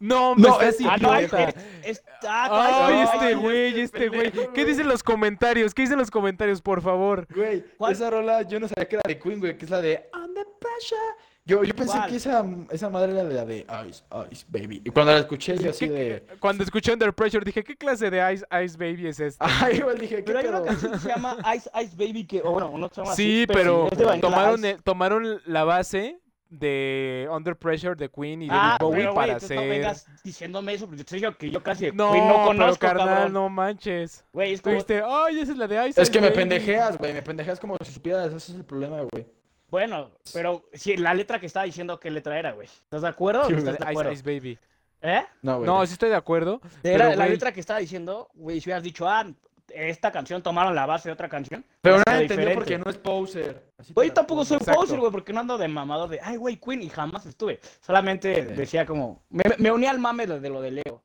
No, 0.00 0.34
No, 0.34 0.58
me 0.58 0.68
es 0.68 0.80
estás 0.80 0.92
Ah, 0.92 0.96
no, 0.98 1.14
es, 1.14 2.02
ah, 2.26 2.86
Ay, 2.88 2.94
no, 2.94 3.02
este 3.02 3.26
ay, 3.26 3.34
güey, 3.34 3.80
este 3.80 4.08
güey. 4.08 4.32
¿Qué 4.54 4.64
dicen 4.64 4.88
los 4.88 5.02
comentarios? 5.02 5.74
¿Qué 5.74 5.82
dicen 5.82 5.98
los 5.98 6.10
comentarios, 6.10 6.62
por 6.62 6.80
favor? 6.80 7.26
Güey, 7.34 7.62
esa 7.90 8.08
rola 8.08 8.42
yo 8.42 8.58
no 8.58 8.66
sabía 8.68 8.88
que 8.88 8.96
era 8.96 9.02
de 9.06 9.18
Queen, 9.18 9.40
güey, 9.40 9.58
que 9.58 9.66
es 9.66 9.70
la 9.70 9.82
de 9.82 10.08
Under 10.14 10.46
Pressure. 10.58 11.00
Yo, 11.44 11.64
yo 11.64 11.74
pensé 11.74 11.96
¿Cuál? 11.98 12.08
que 12.10 12.16
esa, 12.16 12.46
esa 12.70 12.88
madre 12.88 13.12
era 13.12 13.24
de 13.24 13.34
la 13.34 13.44
de 13.44 13.66
Ice 13.88 14.04
Ice 14.30 14.46
Baby. 14.48 14.80
Y 14.84 14.90
cuando 14.90 15.10
la 15.12 15.18
escuché, 15.18 15.58
yo 15.58 15.70
así 15.70 15.88
¿Qué- 15.88 15.92
de, 15.92 16.26
Cuando 16.38 16.62
escuché 16.62 16.92
Under 16.92 17.12
Pressure 17.12 17.44
dije, 17.44 17.64
¿qué 17.64 17.76
clase 17.76 18.10
de 18.10 18.34
Ice, 18.34 18.46
Ice 18.64 18.76
Baby 18.78 19.08
es 19.08 19.18
este? 19.18 19.44
ay, 19.44 19.78
igual 19.78 19.98
dije, 19.98 20.16
¿qué 20.16 20.22
Pero 20.22 20.38
hay 20.38 20.46
una 20.46 20.62
canción 20.62 20.92
que 20.92 20.98
se 21.00 21.08
llama 21.08 21.36
Ice 21.56 21.68
Ice 21.82 21.96
Baby 21.96 22.26
que, 22.26 22.42
o 22.42 22.52
bueno, 22.52 22.72
no 22.78 22.88
se 22.88 23.00
llama 23.00 23.14
Sí, 23.16 23.42
así, 23.42 23.46
pero 23.52 23.88
tomaron, 24.20 24.64
el- 24.64 24.82
tomaron 24.84 25.40
la 25.46 25.64
base 25.64 26.20
de 26.48 27.26
Under 27.32 27.56
Pressure 27.56 27.96
de 27.96 28.08
Queen 28.10 28.42
y 28.42 28.46
de 28.48 28.54
Ah, 28.54 28.76
Bowie 28.78 28.98
pero 29.00 29.14
para 29.14 29.32
entonces 29.32 29.50
no 29.56 29.60
hacer... 29.62 29.70
vengas 29.70 30.06
diciéndome 30.22 30.74
eso, 30.74 30.86
porque 30.86 30.98
yo 30.98 31.04
te 31.06 31.16
digo 31.16 31.32
que 31.36 31.50
yo 31.50 31.62
casi 31.62 31.90
No, 31.92 32.12
Queen 32.12 32.28
no 32.28 32.34
pero 32.34 32.46
conozco, 32.46 32.78
carnal, 32.78 33.08
cabrón. 33.08 33.32
no 33.32 33.48
manches. 33.48 34.24
Güey, 34.32 34.52
es 34.52 34.60
como, 34.60 34.74
dijiste, 34.74 35.02
ay, 35.04 35.40
esa 35.40 35.50
es 35.52 35.58
la 35.58 35.66
de 35.66 35.88
Ice 35.88 36.00
Es 36.02 36.08
Ice 36.08 36.12
que 36.12 36.20
me 36.20 36.28
Baby". 36.28 36.38
pendejeas, 36.38 36.98
güey, 36.98 37.12
me 37.14 37.22
pendejeas 37.22 37.58
como 37.58 37.76
si 37.82 37.90
supieras, 37.92 38.26
ese 38.28 38.36
es 38.52 38.58
el 38.58 38.64
problema, 38.64 38.98
güey. 39.10 39.26
Bueno, 39.72 40.10
pero 40.34 40.62
si 40.74 40.96
la 40.98 41.14
letra 41.14 41.40
que 41.40 41.46
estaba 41.46 41.64
diciendo, 41.64 41.98
¿qué 41.98 42.10
letra 42.10 42.38
era, 42.38 42.52
güey? 42.52 42.68
¿Estás 42.68 43.02
de 43.02 43.08
acuerdo 43.08 43.40
o 43.40 43.50
no 43.50 43.50
La 43.50 43.58
estás 43.58 43.72
de 43.78 43.78
de 43.78 43.84
Ice 43.84 43.90
acuerdo? 43.90 44.12
Ice 44.12 44.22
Baby. 44.22 44.58
¿Eh? 45.00 45.24
No, 45.40 45.56
güey. 45.56 45.66
No, 45.66 45.84
sí 45.86 45.94
estoy 45.94 46.10
de 46.10 46.14
acuerdo. 46.16 46.60
Era 46.62 47.06
Pero, 47.06 47.08
la 47.08 47.16
güey, 47.16 47.30
letra 47.30 47.52
que 47.52 47.58
estaba 47.60 47.80
diciendo, 47.80 48.28
güey, 48.34 48.60
si 48.60 48.68
hubieras 48.68 48.84
dicho, 48.84 49.08
ah, 49.08 49.26
esta 49.74 50.12
canción 50.12 50.42
tomaron 50.42 50.74
la 50.74 50.84
base 50.84 51.08
de 51.08 51.14
otra 51.14 51.28
canción. 51.30 51.64
Pero 51.80 51.96
hubiera 51.96 52.12
nadie 52.12 52.22
entendió 52.26 52.54
porque 52.54 52.76
no 52.78 52.90
es 52.90 52.98
poser. 52.98 53.64
Así 53.78 53.94
Güey, 53.94 54.08
la 54.08 54.14
tampoco 54.14 54.44
soy 54.44 54.58
Exacto. 54.58 54.78
poser, 54.80 55.00
güey, 55.00 55.10
porque 55.10 55.32
no 55.32 55.40
ando 55.40 55.56
de 55.56 55.66
mamador 55.68 56.10
de, 56.10 56.20
ay, 56.22 56.36
güey, 56.36 56.56
Queen, 56.58 56.82
y 56.82 56.90
jamás 56.90 57.24
estuve. 57.26 57.58
Solamente 57.80 58.34
Sí. 58.34 58.52
decía 58.54 58.84
como, 58.84 59.22
me, 59.30 59.42
me 59.58 59.72
uní 59.72 59.86
al 59.86 59.98
mame 59.98 60.26
de, 60.26 60.38
de 60.38 60.50
lo 60.50 60.60
de 60.60 60.70
Leo. 60.72 61.02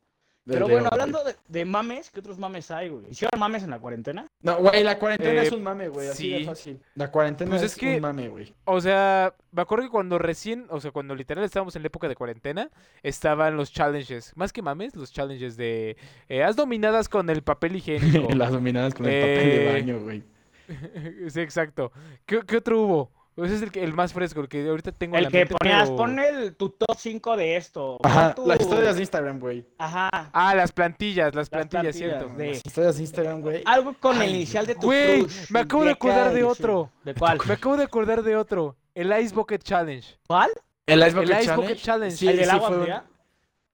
De 0.47 0.53
Pero 0.53 0.67
Leo, 0.67 0.75
bueno, 0.77 0.89
hablando 0.93 1.21
de, 1.25 1.35
de 1.49 1.65
mames, 1.65 2.09
¿qué 2.09 2.21
otros 2.21 2.37
mames 2.39 2.71
hay, 2.71 2.87
güey? 2.87 3.03
¿Hicieron 3.11 3.37
mames 3.37 3.63
en 3.63 3.69
la 3.69 3.79
cuarentena? 3.79 4.27
No, 4.41 4.55
güey, 4.59 4.81
la 4.81 4.97
cuarentena 4.97 5.41
Eh, 5.43 5.47
es 5.47 5.51
un 5.51 5.61
mame, 5.61 5.89
güey, 5.89 6.07
así 6.07 6.29
de 6.29 6.37
sí. 6.39 6.45
fácil. 6.45 6.79
La 6.95 7.11
cuarentena 7.11 7.49
Pues 7.51 7.63
es, 7.63 7.73
es 7.73 7.77
que- 7.77 7.95
un 7.95 8.01
mame, 8.01 8.29
güey. 8.29 8.55
O 8.63 8.79
sea, 8.79 9.33
me 9.51 9.61
acuerdo 9.61 9.83
que 9.83 9.91
cuando 9.91 10.17
recién, 10.17 10.65
o 10.69 10.79
sea, 10.79 10.91
cuando 10.91 11.15
literal 11.15 11.43
estábamos 11.43 11.75
en 11.75 11.81
la 11.81 11.87
época 11.87 12.07
de 12.07 12.15
cuarentena, 12.15 12.69
estaban 13.03 13.57
los 13.57 13.73
challenges, 13.73 14.31
más 14.37 14.53
que 14.53 14.61
mames, 14.61 14.95
los 14.95 15.11
challenges 15.11 15.57
de 15.57 15.97
eh, 16.29 16.43
haz 16.43 16.55
dominadas 16.55 17.09
con 17.09 17.29
el 17.29 17.41
papel 17.41 17.75
higiénico. 17.75 18.29
Las 18.33 18.51
dominadas 18.53 18.93
con 18.93 19.05
el 19.05 19.19
papel 19.21 19.49
de 19.49 19.69
Eh, 19.69 19.73
baño, 19.73 19.99
güey. 19.99 20.23
sí, 21.29 21.41
exacto. 21.41 21.91
¿Qué, 22.25 22.39
qué 22.47 22.57
otro 22.57 22.81
hubo? 22.81 23.11
Ese 23.37 23.55
es 23.55 23.61
el, 23.61 23.71
que- 23.71 23.83
el 23.83 23.93
más 23.93 24.13
fresco, 24.13 24.41
el 24.41 24.47
que 24.49 24.67
ahorita 24.67 24.91
tengo 24.91 25.15
en 25.15 25.19
El 25.19 25.23
la 25.25 25.29
que 25.29 25.37
mente, 25.39 25.55
ponías, 25.55 25.83
pero- 25.85 25.95
pon 25.95 26.19
el, 26.19 26.55
tu 26.55 26.69
top 26.71 26.97
5 26.97 27.37
de 27.37 27.55
esto. 27.55 27.97
Ajá, 28.03 28.33
pon 28.33 28.43
tu- 28.45 28.49
las 28.49 28.59
historias 28.59 28.95
de 28.95 29.01
Instagram, 29.01 29.39
güey. 29.39 29.65
Ajá. 29.77 30.09
Ah, 30.33 30.55
las 30.55 30.71
plantillas, 30.71 31.27
las 31.27 31.35
Las 31.35 31.49
plantillas, 31.49 31.81
plantillas 31.95 31.95
cierto. 32.19 32.35
de- 32.37 32.47
Las 32.49 32.65
historias 32.65 32.95
de 32.97 33.01
Instagram, 33.03 33.41
güey. 33.41 33.61
Algo 33.65 33.93
con 33.99 34.21
el 34.21 34.29
inicial 34.31 34.65
de 34.65 34.75
tu 34.75 34.87
Güey, 34.87 35.19
crush, 35.23 35.51
me 35.51 35.59
acabo 35.59 35.83
de 35.85 35.91
acordar 35.91 36.33
de 36.33 36.43
otro. 36.43 36.91
¿De 37.03 37.13
cuál? 37.13 37.37
Me 37.47 37.53
acabo 37.53 37.77
de 37.77 37.83
acordar 37.83 38.23
de 38.23 38.35
otro, 38.35 38.75
el 38.95 39.11
Ice 39.21 39.35
Bucket 39.35 39.61
Challenge. 39.63 40.17
¿Cuál? 40.27 40.49
El 40.87 40.99
Ice 41.01 41.11
Bucket 41.11 41.29
El 41.29 41.35
Ice 41.37 41.45
Challenge. 41.45 41.61
Bucket 41.73 41.77
Challenge. 41.83 42.15
Sí, 42.17 42.27
¿El 42.27 42.35
del 42.37 42.45
sí 42.45 42.51
agua 42.51 42.69
un- 42.69 42.81
fría? 42.81 43.03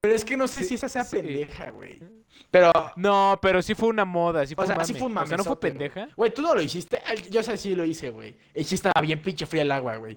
Pero 0.02 0.16
es 0.16 0.26
que 0.26 0.36
no 0.36 0.48
sé 0.50 0.62
Sí, 0.64 0.66
si 0.70 0.76
esa 0.76 0.90
sea 0.90 1.06
sí. 1.06 1.16
pendeja, 1.16 1.70
güey. 1.72 2.00
Pero, 2.52 2.72
No, 2.96 3.40
pero 3.42 3.62
sí 3.62 3.74
fue 3.76 3.90
una 3.90 4.06
moda, 4.06 4.46
sí 4.46 4.54
fue 4.56 4.64
o 4.66 4.68
sea, 4.68 4.78
un 4.78 4.86
sí 4.86 4.94
mame. 4.94 5.00
fue 5.00 5.08
un 5.10 5.18
O 5.18 5.26
sea, 5.28 5.38
no 5.38 5.44
fue 5.44 5.60
pendeja. 5.60 6.08
Güey, 6.16 6.34
tú 6.34 6.42
no 6.42 6.54
lo 6.54 6.62
hiciste. 6.62 7.02
Yo 7.32 7.42
sé 7.44 7.58
sí 7.58 7.76
lo 7.76 7.84
hice, 7.86 8.10
güey. 8.12 8.36
Y 8.54 8.64
sí 8.64 8.76
estaba 8.76 9.02
bien 9.02 9.22
pinche 9.22 9.46
fría 9.46 9.64
el 9.64 9.72
agua, 9.72 9.96
güey. 9.98 10.16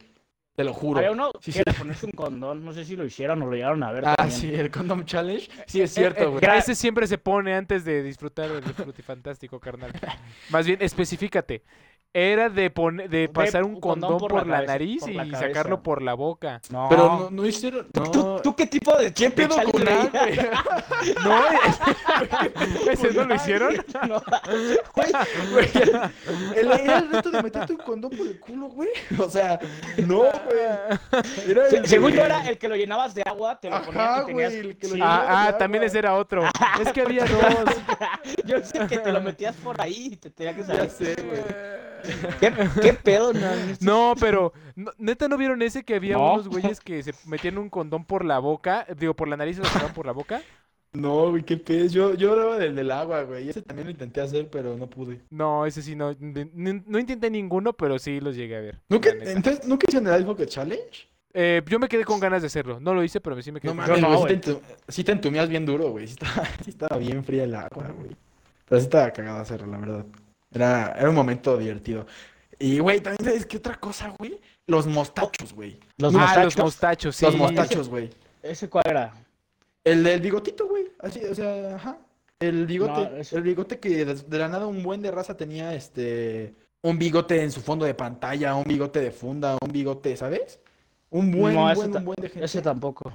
Te 0.55 0.65
lo 0.65 0.73
juro. 0.73 0.99
Había 0.99 1.11
uno 1.13 1.31
Sí, 1.41 1.53
que 1.53 1.59
sí. 1.59 1.63
era 1.67 1.73
ponerse 1.75 2.07
un 2.07 2.13
condón. 2.13 2.65
No 2.65 2.73
sé 2.73 2.85
si 2.87 2.97
lo 2.97 3.05
hicieron 3.05 3.43
o 3.43 3.47
lo 3.47 3.53
llegaron 3.53 3.83
a 3.83 3.93
ver. 3.93 4.05
Ah, 4.07 4.15
también. 4.17 4.41
sí, 4.41 4.55
el 4.55 4.71
Condom 4.71 5.05
Challenge. 5.05 5.47
Sí, 5.67 5.83
es 5.83 5.91
Eh, 5.93 6.01
cierto, 6.01 6.23
eh, 6.23 6.27
güey. 6.27 6.41
Gra- 6.43 6.57
Ese 6.59 6.75
siempre 6.75 7.07
se 7.07 7.19
pone 7.19 7.55
antes 7.55 7.85
de 7.85 8.03
disfrutar 8.03 8.49
del 8.51 8.63
frutifantástico, 8.75 9.61
carnal. 9.61 9.93
Más 10.51 10.67
bien, 10.67 10.79
especificate. 10.81 11.63
Era 12.19 12.49
de, 12.49 12.71
pone- 12.71 13.09
de 13.09 13.29
pasar 13.29 13.63
un 13.63 13.79
condón, 13.79 14.17
por, 14.17 14.47
la, 14.47 14.55
cabeza, 14.55 14.73
nariz 14.73 15.03
por 15.03 15.11
y 15.11 15.31
sacarlo 15.33 15.83
por 15.83 16.01
la 16.01 16.15
boca. 16.15 16.63
No. 16.71 16.87
Pero 16.89 17.07
no, 17.09 17.31
no 17.31 17.45
hicieron. 17.47 17.87
¿Tú, 17.93 18.05
No. 18.15 18.37
tú 18.41 18.57
qué 18.57 18.67
tipo 18.67 18.97
de 18.97 19.13
¿Qué 19.13 19.31
pedo 19.31 19.55
con? 19.71 19.85
¿No? 21.25 21.43
¿Ese 22.91 23.13
no 23.13 23.25
lo 23.25 23.35
hicieron? 23.35 23.75
No, 24.09 24.23
güey, 24.95 25.13
Güey, 25.53 25.69
el, 26.57 26.71
era 26.73 26.99
el 26.99 27.11
reto 27.11 27.31
de 27.31 27.43
meterte 27.43 27.73
un 27.73 27.79
condón 27.81 28.11
por 28.13 28.27
el 28.27 28.39
culo, 28.41 28.69
güey. 28.69 28.89
O 29.19 29.29
sea, 29.29 29.59
no, 29.99 30.19
güey. 30.19 30.31
Era 31.49 31.69
se- 31.71 31.77
el 31.79 31.87
según 31.87 32.13
yo 32.13 32.25
era 32.25 32.49
el 32.49 32.57
que 32.57 32.69
lo 32.69 32.77
llenabas 32.77 33.15
de 33.15 33.23
agua, 33.27 33.59
te 33.61 33.69
lo 33.69 33.83
ponías 33.83 34.05
Ajá, 34.09 34.23
y 34.23 34.27
tenías... 34.27 34.53
güey, 34.53 34.67
el 34.71 34.77
que 34.79 34.89
lo 34.89 34.95
Sí. 34.95 35.01
Ah, 35.03 35.47
ah, 35.49 35.59
también 35.59 35.85
ese 35.85 35.99
era 35.99 36.15
otro. 36.15 36.45
Es 36.81 36.93
que 36.93 37.01
había 37.03 37.25
dos. 37.27 37.75
Yo 38.45 38.63
sé 38.65 38.87
que 38.87 38.99
te 38.99 39.13
lo 39.13 39.21
metías 39.21 39.55
por 39.57 39.79
ahí 39.81 40.11
y 40.13 40.17
te 40.17 40.31
tenía 40.31 40.55
que 40.55 40.61
Ya 40.63 40.67
salir. 40.67 40.91
sé, 40.91 41.15
güey. 41.23 41.43
¿Qué, 42.41 42.53
qué 42.83 42.93
pedo, 42.95 43.33
no? 43.33 43.41
No, 43.81 44.15
pero 44.21 44.53
no- 44.75 44.93
neta 44.99 45.29
no 45.29 45.37
vieron 45.37 45.63
ese 45.63 45.85
que 45.85 45.95
había 45.95 46.17
No. 46.17 46.35
unos 46.35 46.49
güeyes 46.49 46.81
que 46.81 47.03
se 47.03 47.13
metían 47.27 47.59
un 47.59 47.69
condón 47.71 48.05
por 48.05 48.25
la 48.25 48.39
boca, 48.39 48.87
digo 48.99 49.15
por 49.15 49.29
la 49.29 49.37
nariz 49.37 49.57
y 49.59 49.61
lo 49.61 49.67
sacaban 49.67 49.95
por 49.95 50.07
la 50.07 50.13
boca. 50.13 50.43
No, 50.93 51.31
güey, 51.31 51.43
qué 51.43 51.57
pez. 51.59 51.93
Yo, 51.93 52.15
yo 52.15 52.33
hablaba 52.33 52.57
del 52.59 52.75
del 52.75 52.91
agua, 52.91 53.23
güey. 53.25 53.51
Ese 53.51 53.61
también 53.61 53.87
lo 53.87 53.91
intenté 53.91 54.21
hacer, 54.23 54.49
pero 54.49 54.77
no 54.79 54.87
pude. 54.89 55.21
No, 55.31 55.67
ese 55.67 55.83
sí 55.83 55.95
no, 55.95 56.17
no 56.21 56.99
intenté 56.99 57.29
ninguno, 57.31 57.75
pero 57.75 57.99
sí 57.99 58.19
los 58.21 58.35
llegué 58.35 58.57
a 58.57 58.61
ver. 58.61 58.81
¿Nunca, 58.89 59.11
entonces, 59.11 59.67
¿nunca 59.67 59.85
hicieron 59.89 60.13
el 60.15 60.25
Bucket 60.25 60.49
Challenge? 60.49 61.09
Eh, 61.35 61.61
yo 61.69 61.79
me 61.79 61.89
quedé 61.89 62.03
con 62.05 62.19
ganas 62.19 62.41
de 62.41 62.47
hacerlo. 62.47 62.81
No 62.81 62.95
lo 62.95 63.05
hice, 63.05 63.21
pero 63.21 63.41
sí 63.43 63.53
me 63.53 63.61
quedé 63.61 63.75
No 63.75 63.83
con 63.83 64.01
mames, 64.01 64.01
no, 64.01 64.19
güey, 64.21 64.35
sí, 64.37 64.41
te 64.41 64.57
sí 64.89 65.05
te 65.05 65.13
entumías 65.13 65.51
bien 65.51 65.67
duro, 65.67 65.91
güey. 65.91 66.07
Sí 66.07 66.15
estaba, 66.19 66.47
sí 66.65 66.71
estaba 66.71 66.97
bien 66.97 67.23
fría 67.25 67.45
el 67.45 67.55
agua, 67.55 67.89
güey. 67.95 68.17
Pero 68.67 68.81
sí 68.81 68.87
estaba 68.87 69.11
cagado 69.11 69.39
hacerlo, 69.41 69.67
la 69.67 69.77
verdad. 69.79 70.07
Era, 70.53 70.95
era 70.99 71.09
un 71.09 71.15
momento 71.15 71.57
divertido. 71.57 72.07
Y, 72.59 72.79
güey, 72.79 73.01
también 73.01 73.25
sabes 73.25 73.47
qué 73.47 73.59
otra 73.59 73.79
cosa, 73.79 74.15
güey. 74.19 74.41
Los 74.67 74.87
mostachos, 74.87 75.53
güey. 75.53 75.79
Los 75.99 76.15
ah, 76.15 76.19
mostachos. 76.19 76.57
los 76.57 76.65
mostachos, 76.65 77.17
sí. 77.17 77.25
Los 77.27 77.37
mostachos, 77.37 77.89
güey. 77.89 78.11
¿Ese 78.43 78.69
cuál 78.69 78.85
era? 78.87 79.15
El 79.85 80.03
del 80.03 80.21
bigotito, 80.21 80.67
güey. 80.67 80.87
Así, 81.01 81.21
o 81.25 81.35
sea, 81.35 81.77
ajá. 81.77 81.99
El 82.41 82.67
bigote, 82.67 82.93
No, 82.93 83.17
ese- 83.17 83.37
el 83.37 83.43
bigote 83.43 83.79
que 83.79 84.05
de, 84.05 84.15
de 84.15 84.39
la 84.39 84.49
nada 84.49 84.67
un 84.67 84.83
buen 84.83 85.01
de 85.01 85.11
raza 85.11 85.37
tenía 85.37 85.75
este 85.75 86.55
un 86.83 86.99
bigote 86.99 87.43
en 87.43 87.51
su 87.51 87.61
fondo 87.61 87.85
de 87.85 87.95
pantalla, 87.95 88.55
un 88.55 88.65
bigote 88.65 89.01
de 89.01 89.11
funda, 89.11 89.57
un 89.61 89.73
bigote, 89.73 90.17
¿sabes? 90.17 90.61
Un 91.11 91.33
buen, 91.33 91.55
No, 91.55 91.67
un 91.67 91.75
buen, 91.75 91.97
un 91.97 92.05
buen 92.05 92.17
de 92.21 92.29
gente. 92.29 92.45
Ese 92.45 92.63
tampoco. 92.63 93.13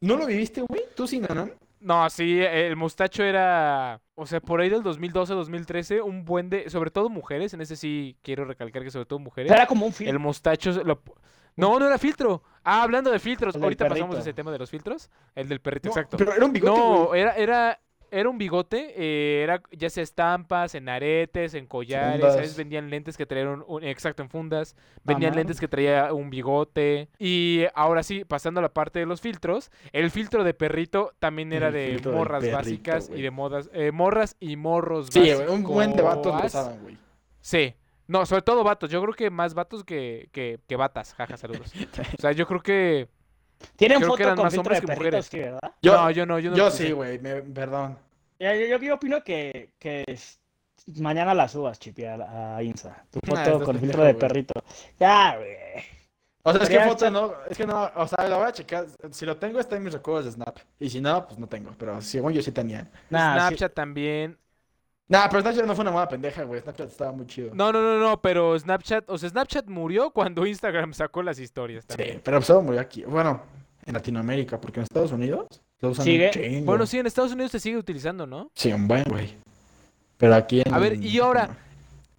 ¿No 0.00 0.16
lo 0.16 0.26
viviste, 0.26 0.62
güey? 0.62 0.82
¿Tú 0.94 1.06
sí, 1.06 1.20
Nanan? 1.20 1.52
No, 1.84 2.08
sí, 2.08 2.40
el 2.40 2.76
mostacho 2.76 3.22
era, 3.22 4.00
o 4.14 4.24
sea, 4.24 4.40
por 4.40 4.60
ahí 4.62 4.70
del 4.70 4.82
2012, 4.82 5.34
2013, 5.34 6.00
un 6.00 6.24
buen 6.24 6.48
de, 6.48 6.70
sobre 6.70 6.90
todo 6.90 7.10
mujeres, 7.10 7.52
en 7.52 7.60
ese 7.60 7.76
sí 7.76 8.16
quiero 8.22 8.46
recalcar 8.46 8.82
que 8.82 8.90
sobre 8.90 9.04
todo 9.04 9.18
mujeres, 9.18 9.52
era 9.52 9.66
como 9.66 9.84
un 9.84 9.92
film. 9.92 10.08
el 10.08 10.18
mostacho, 10.18 10.72
lo- 10.82 11.02
no, 11.56 11.78
no 11.78 11.86
era 11.86 11.98
filtro. 11.98 12.42
Ah, 12.64 12.82
hablando 12.82 13.10
de 13.10 13.18
filtros, 13.18 13.54
ahorita 13.54 13.86
pasamos 13.86 14.16
a 14.16 14.20
ese 14.20 14.32
tema 14.32 14.50
de 14.50 14.58
los 14.58 14.70
filtros, 14.70 15.10
el 15.34 15.46
del 15.46 15.60
perrito, 15.60 15.88
No, 15.88 15.92
exacto. 15.92 16.16
Pero 16.16 16.32
era 16.32 16.44
un 16.46 16.52
bigote, 16.54 16.80
No, 16.80 17.04
güey. 17.08 17.20
era, 17.20 17.32
era, 17.36 17.80
era 18.18 18.28
un 18.28 18.38
bigote, 18.38 18.94
eh, 18.96 19.42
era 19.42 19.62
ya 19.72 19.90
sea 19.90 20.02
estampas, 20.02 20.74
en 20.74 20.88
aretes, 20.88 21.54
en 21.54 21.66
collares, 21.66 22.20
Fundas. 22.20 22.34
¿sabes? 22.34 22.56
Vendían 22.56 22.88
lentes 22.90 23.16
que 23.16 23.26
traían, 23.26 23.48
un- 23.48 23.64
un- 23.66 23.84
exacto, 23.84 24.22
en 24.22 24.30
fundas, 24.30 24.76
vendían 25.02 25.34
lentes 25.34 25.58
que 25.60 25.68
traía 25.68 26.12
un 26.12 26.30
bigote. 26.30 27.08
Y 27.18 27.64
ahora 27.74 28.02
sí, 28.02 28.24
pasando 28.24 28.60
a 28.60 28.62
la 28.62 28.72
parte 28.72 28.98
de 29.00 29.06
los 29.06 29.20
filtros, 29.20 29.70
el 29.92 30.10
filtro 30.10 30.44
de 30.44 30.54
perrito 30.54 31.12
también 31.18 31.52
era 31.52 31.68
El 31.68 32.00
de 32.02 32.10
morras 32.10 32.40
perrito, 32.40 32.56
básicas 32.56 33.10
y 33.14 33.20
de 33.22 33.30
modas, 33.30 33.68
eh, 33.72 33.92
morras 33.92 34.36
y 34.40 34.56
morros 34.56 35.08
Sí, 35.10 35.32
güey, 35.32 35.48
un 35.48 35.62
buen 35.62 35.94
de 35.94 36.02
vatos 36.02 36.26
lo 36.26 36.32
básicos. 36.32 36.54
usaban, 36.62 36.82
güey. 36.82 36.98
Sí. 37.40 37.74
No, 38.06 38.26
sobre 38.26 38.42
todo 38.42 38.62
vatos. 38.64 38.90
Yo 38.90 39.00
creo 39.00 39.14
que 39.14 39.30
más 39.30 39.54
vatos 39.54 39.82
que, 39.82 40.28
que, 40.30 40.58
que 40.66 40.76
batas. 40.76 41.14
Jaja, 41.14 41.38
saludos. 41.38 41.72
O 42.18 42.20
sea, 42.20 42.32
yo 42.32 42.46
creo 42.46 42.60
que... 42.62 43.08
Tienen 43.76 43.96
creo 43.98 44.10
que 44.10 44.12
foto 44.12 44.22
eran 44.24 44.36
con 44.36 44.44
más 44.44 44.52
filtro 44.52 44.72
de 44.72 44.76
hombres 44.78 44.90
que 44.90 44.96
mujeres. 44.96 45.26
sí, 45.26 45.38
¿verdad? 45.38 45.72
Yo, 45.80 45.94
no, 45.94 46.10
yo 46.10 46.26
no. 46.26 46.38
Yo, 46.38 46.50
no 46.50 46.56
yo 46.56 46.70
sí, 46.70 46.92
güey, 46.92 47.18
me- 47.18 47.40
perdón. 47.40 47.96
Yo, 48.38 48.52
yo, 48.54 48.78
yo 48.78 48.94
opino 48.94 49.22
que, 49.22 49.72
que 49.78 50.04
mañana 50.96 51.34
la 51.34 51.48
subas, 51.48 51.78
Chipi, 51.78 52.04
a, 52.04 52.16
la- 52.16 52.56
a 52.56 52.62
Insta. 52.62 53.04
Tu 53.10 53.20
foto 53.24 53.64
con 53.64 53.78
filtro 53.78 54.04
de 54.04 54.14
perrito. 54.14 54.54
Ya, 54.98 55.36
güey. 55.36 55.56
O 56.46 56.52
sea, 56.52 56.62
es 56.62 56.68
que 56.68 56.80
foto 56.80 57.06
estar- 57.06 57.12
no, 57.12 57.32
es 57.48 57.56
que 57.56 57.66
no, 57.66 57.90
o 57.96 58.06
sea, 58.06 58.28
la 58.28 58.36
voy 58.36 58.46
a 58.46 58.52
checar. 58.52 58.86
Si 59.12 59.24
lo 59.24 59.36
tengo 59.38 59.58
está 59.60 59.76
en 59.76 59.84
mis 59.84 59.92
recuerdos 59.94 60.26
de 60.26 60.32
Snap. 60.32 60.58
Y 60.78 60.90
si 60.90 61.00
no, 61.00 61.26
pues 61.26 61.38
no 61.38 61.46
tengo. 61.46 61.70
Pero 61.78 62.00
según 62.02 62.32
yo 62.32 62.42
sí 62.42 62.52
tenía. 62.52 62.90
Nah, 63.08 63.34
sí. 63.34 63.40
Snapchat 63.40 63.72
también. 63.74 64.38
Nah, 65.08 65.26
pero 65.28 65.40
Snapchat 65.40 65.64
no 65.64 65.74
fue 65.74 65.82
una 65.82 65.90
moda 65.92 66.08
pendeja, 66.08 66.42
güey. 66.44 66.60
Snapchat 66.60 66.88
estaba 66.90 67.12
muy 67.12 67.26
chido. 67.26 67.54
No, 67.54 67.72
no, 67.72 67.80
no, 67.80 67.98
no, 67.98 68.20
pero 68.20 68.58
Snapchat, 68.58 69.08
o 69.08 69.16
sea, 69.16 69.30
Snapchat 69.30 69.66
murió 69.68 70.10
cuando 70.10 70.44
Instagram 70.46 70.92
sacó 70.92 71.22
las 71.22 71.38
historias 71.38 71.86
Sí, 71.88 72.20
pero 72.22 72.42
solo 72.42 72.60
murió 72.62 72.80
aquí. 72.82 73.04
Bueno, 73.04 73.40
en 73.86 73.94
Latinoamérica, 73.94 74.60
porque 74.60 74.80
en 74.80 74.84
Estados 74.84 75.12
Unidos 75.12 75.46
Sigue. 75.92 76.62
Bueno, 76.64 76.86
sí, 76.86 76.98
en 76.98 77.06
Estados 77.06 77.32
Unidos 77.32 77.50
se 77.52 77.60
sigue 77.60 77.76
utilizando, 77.76 78.26
¿no? 78.26 78.50
Sí, 78.54 78.72
un 78.72 78.86
buen, 78.88 79.04
güey. 79.04 79.34
Pero 80.16 80.34
aquí 80.36 80.62
en... 80.64 80.72
A 80.72 80.78
ver, 80.78 80.94
y 81.02 81.18
ahora, 81.18 81.58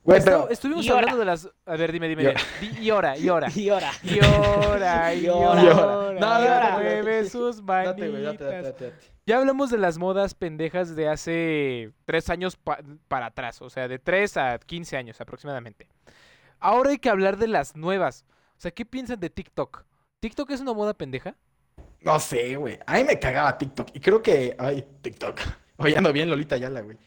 Güey, 0.04 0.19
Estu- 0.19 0.25
pero... 0.25 0.49
estuvimos 0.49 0.86
y 0.86 0.89
hablando 0.89 1.17
de 1.17 1.25
las... 1.25 1.49
A 1.65 1.75
ver, 1.78 1.91
dime, 1.91 2.08
dime, 2.08 2.21
Y 2.23 2.25
dime. 2.28 2.39
Di- 2.62 2.86
Y 2.86 2.89
ahora, 2.91 3.17
y 3.17 3.28
ahora. 3.28 3.47
Y 3.56 3.69
ahora. 3.69 3.91
Y 4.04 4.19
ahora, 4.23 5.13
y 5.15 5.25
ahora. 5.25 5.63
Y 5.63 5.67
ahora. 5.67 5.93
ahora. 5.93 6.19
No, 6.19 6.80
Mueve 6.80 7.28
sus 7.30 7.65
Date, 7.65 8.10
güey, 8.10 8.21
date, 8.21 8.43
date, 8.43 8.56
manitas. 8.56 8.63
date, 8.63 8.86
date. 8.91 9.06
Ya 9.25 9.38
hablamos 9.39 9.71
de 9.71 9.80
las 9.80 9.97
modas 9.97 10.36
pendejas 10.36 10.95
de 10.95 11.08
hace 11.10 11.91
tres 12.06 12.30
años 12.30 12.56
pa- 12.58 12.78
para 13.08 13.25
atrás, 13.28 13.60
o 13.63 13.71
sea, 13.71 13.88
de 13.88 13.97
3 13.97 14.38
a 14.38 14.60
15 14.60 14.97
años 14.97 15.19
aproximadamente. 15.19 15.88
Ahora 16.60 16.91
hay 16.91 16.99
que 16.99 17.10
hablar 17.10 17.38
de 17.38 17.47
las 17.47 17.75
nuevas. 17.75 18.23
O 18.56 18.62
sea, 18.62 18.69
¿qué 18.69 18.86
piensan 18.86 19.19
de 19.19 19.32
TikTok? 19.32 19.84
¿TikTok 20.19 20.51
es 20.51 20.62
una 20.62 20.73
moda 20.73 20.93
pendeja? 20.93 21.36
No 22.05 22.19
sé, 22.19 22.55
güey. 22.55 22.79
A 22.85 22.93
mí 22.97 23.03
me 23.03 23.19
cagaba 23.19 23.57
TikTok. 23.57 23.89
Y 23.93 23.99
creo 23.99 24.21
que... 24.21 24.55
Ay, 24.57 24.85
TikTok. 25.01 25.39
Oye, 25.77 25.97
ando 25.97 26.13
bien 26.13 26.29
Lolita 26.29 26.55
Yala, 26.55 26.81
güey. 26.81 26.97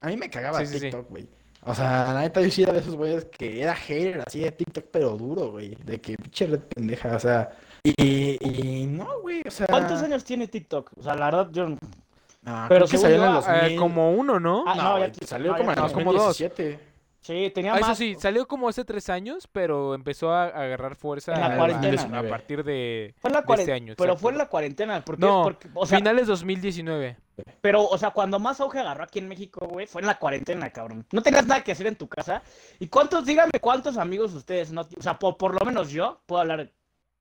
A 0.00 0.08
mí 0.08 0.16
me 0.16 0.28
cagaba 0.28 0.58
Sí, 0.60 0.66
sí, 0.66 0.72
sí. 0.74 0.80
TikTok, 0.80 1.08
güey. 1.08 1.28
O 1.62 1.74
sea, 1.74 2.12
la 2.12 2.20
neta 2.22 2.40
yo 2.40 2.50
sí 2.50 2.62
era 2.62 2.72
de 2.72 2.80
esos 2.80 2.96
güeyes 2.96 3.26
que 3.26 3.62
era 3.62 3.74
hater 3.74 4.22
así 4.26 4.40
de 4.40 4.50
TikTok, 4.50 4.86
pero 4.90 5.10
duro, 5.16 5.52
güey. 5.52 5.76
De 5.84 6.00
que 6.00 6.16
pinche 6.16 6.46
red 6.46 6.60
pendeja, 6.60 7.16
o 7.16 7.20
sea... 7.20 7.50
Y, 7.82 8.36
y 8.46 8.86
no, 8.86 9.20
güey, 9.20 9.42
o 9.46 9.50
sea... 9.50 9.66
¿Cuántos 9.66 10.02
años 10.02 10.24
tiene 10.24 10.48
TikTok? 10.48 10.90
O 10.98 11.02
sea, 11.02 11.14
la 11.14 11.26
verdad, 11.26 11.48
yo. 11.52 11.68
No, 11.68 12.66
Pero 12.68 12.86
creo 12.86 12.88
que 12.88 12.98
salió 12.98 13.16
en 13.16 13.32
yo, 13.34 13.40
Eh, 13.40 13.52
2000. 13.74 13.76
como 13.78 14.12
uno, 14.12 14.40
¿no? 14.40 14.64
Ah, 14.66 14.74
No, 14.74 14.98
no, 14.98 15.06
ya 15.06 15.26
salió 15.26 15.52
no, 15.52 15.58
como 15.58 15.70
en 15.70 15.76
dos. 15.76 15.92
2017. 15.92 16.89
Sí, 17.22 17.50
tenía 17.54 17.74
Ah, 17.74 17.78
eso 17.78 17.88
más. 17.88 17.98
sí, 17.98 18.16
salió 18.18 18.48
como 18.48 18.66
hace 18.68 18.82
tres 18.84 19.10
años, 19.10 19.46
pero 19.52 19.94
empezó 19.94 20.32
a 20.32 20.44
a 20.44 20.62
agarrar 20.62 20.96
fuerza 20.96 21.34
En 21.34 21.40
la 21.40 21.46
a- 21.52 21.56
cuarentena. 21.58 22.18
a 22.18 22.22
partir 22.28 22.64
de... 22.64 23.14
Fue 23.18 23.28
en 23.28 23.32
la 23.34 23.40
de 23.40 23.42
este 23.42 23.46
cuarentena. 23.46 23.76
año, 23.76 23.94
pero 23.98 24.12
exacto. 24.12 24.20
fue 24.22 24.32
en 24.32 24.38
la 24.38 24.48
cuarentena. 24.48 25.04
¿Por 25.04 25.16
qué? 25.16 25.20
No, 25.26 25.42
Porque, 25.42 25.68
o 25.74 25.84
sea, 25.86 25.98
Finales 25.98 26.26
2019. 26.28 27.16
Pero, 27.60 27.84
o 27.86 27.98
sea, 27.98 28.10
cuando 28.10 28.38
más 28.38 28.60
auge 28.60 28.78
agarró 28.80 29.04
aquí 29.04 29.18
en 29.18 29.28
México, 29.28 29.66
güey, 29.66 29.86
fue 29.86 30.00
en 30.00 30.06
la 30.06 30.18
cuarentena, 30.18 30.70
cabrón. 30.70 31.06
No 31.12 31.22
tenías 31.22 31.46
nada 31.46 31.62
que 31.62 31.72
hacer 31.72 31.86
en 31.86 31.96
tu 31.96 32.08
casa. 32.08 32.42
¿Y 32.78 32.88
cuántos, 32.88 33.24
díganme 33.26 33.60
cuántos 33.60 33.96
amigos 33.98 34.32
ustedes 34.34 34.72
no 34.72 34.82
O 34.98 35.02
sea, 35.02 35.18
por, 35.18 35.36
por 35.36 35.58
lo 35.58 35.64
menos 35.66 35.90
yo, 35.90 36.20
puedo 36.26 36.40
hablar 36.40 36.70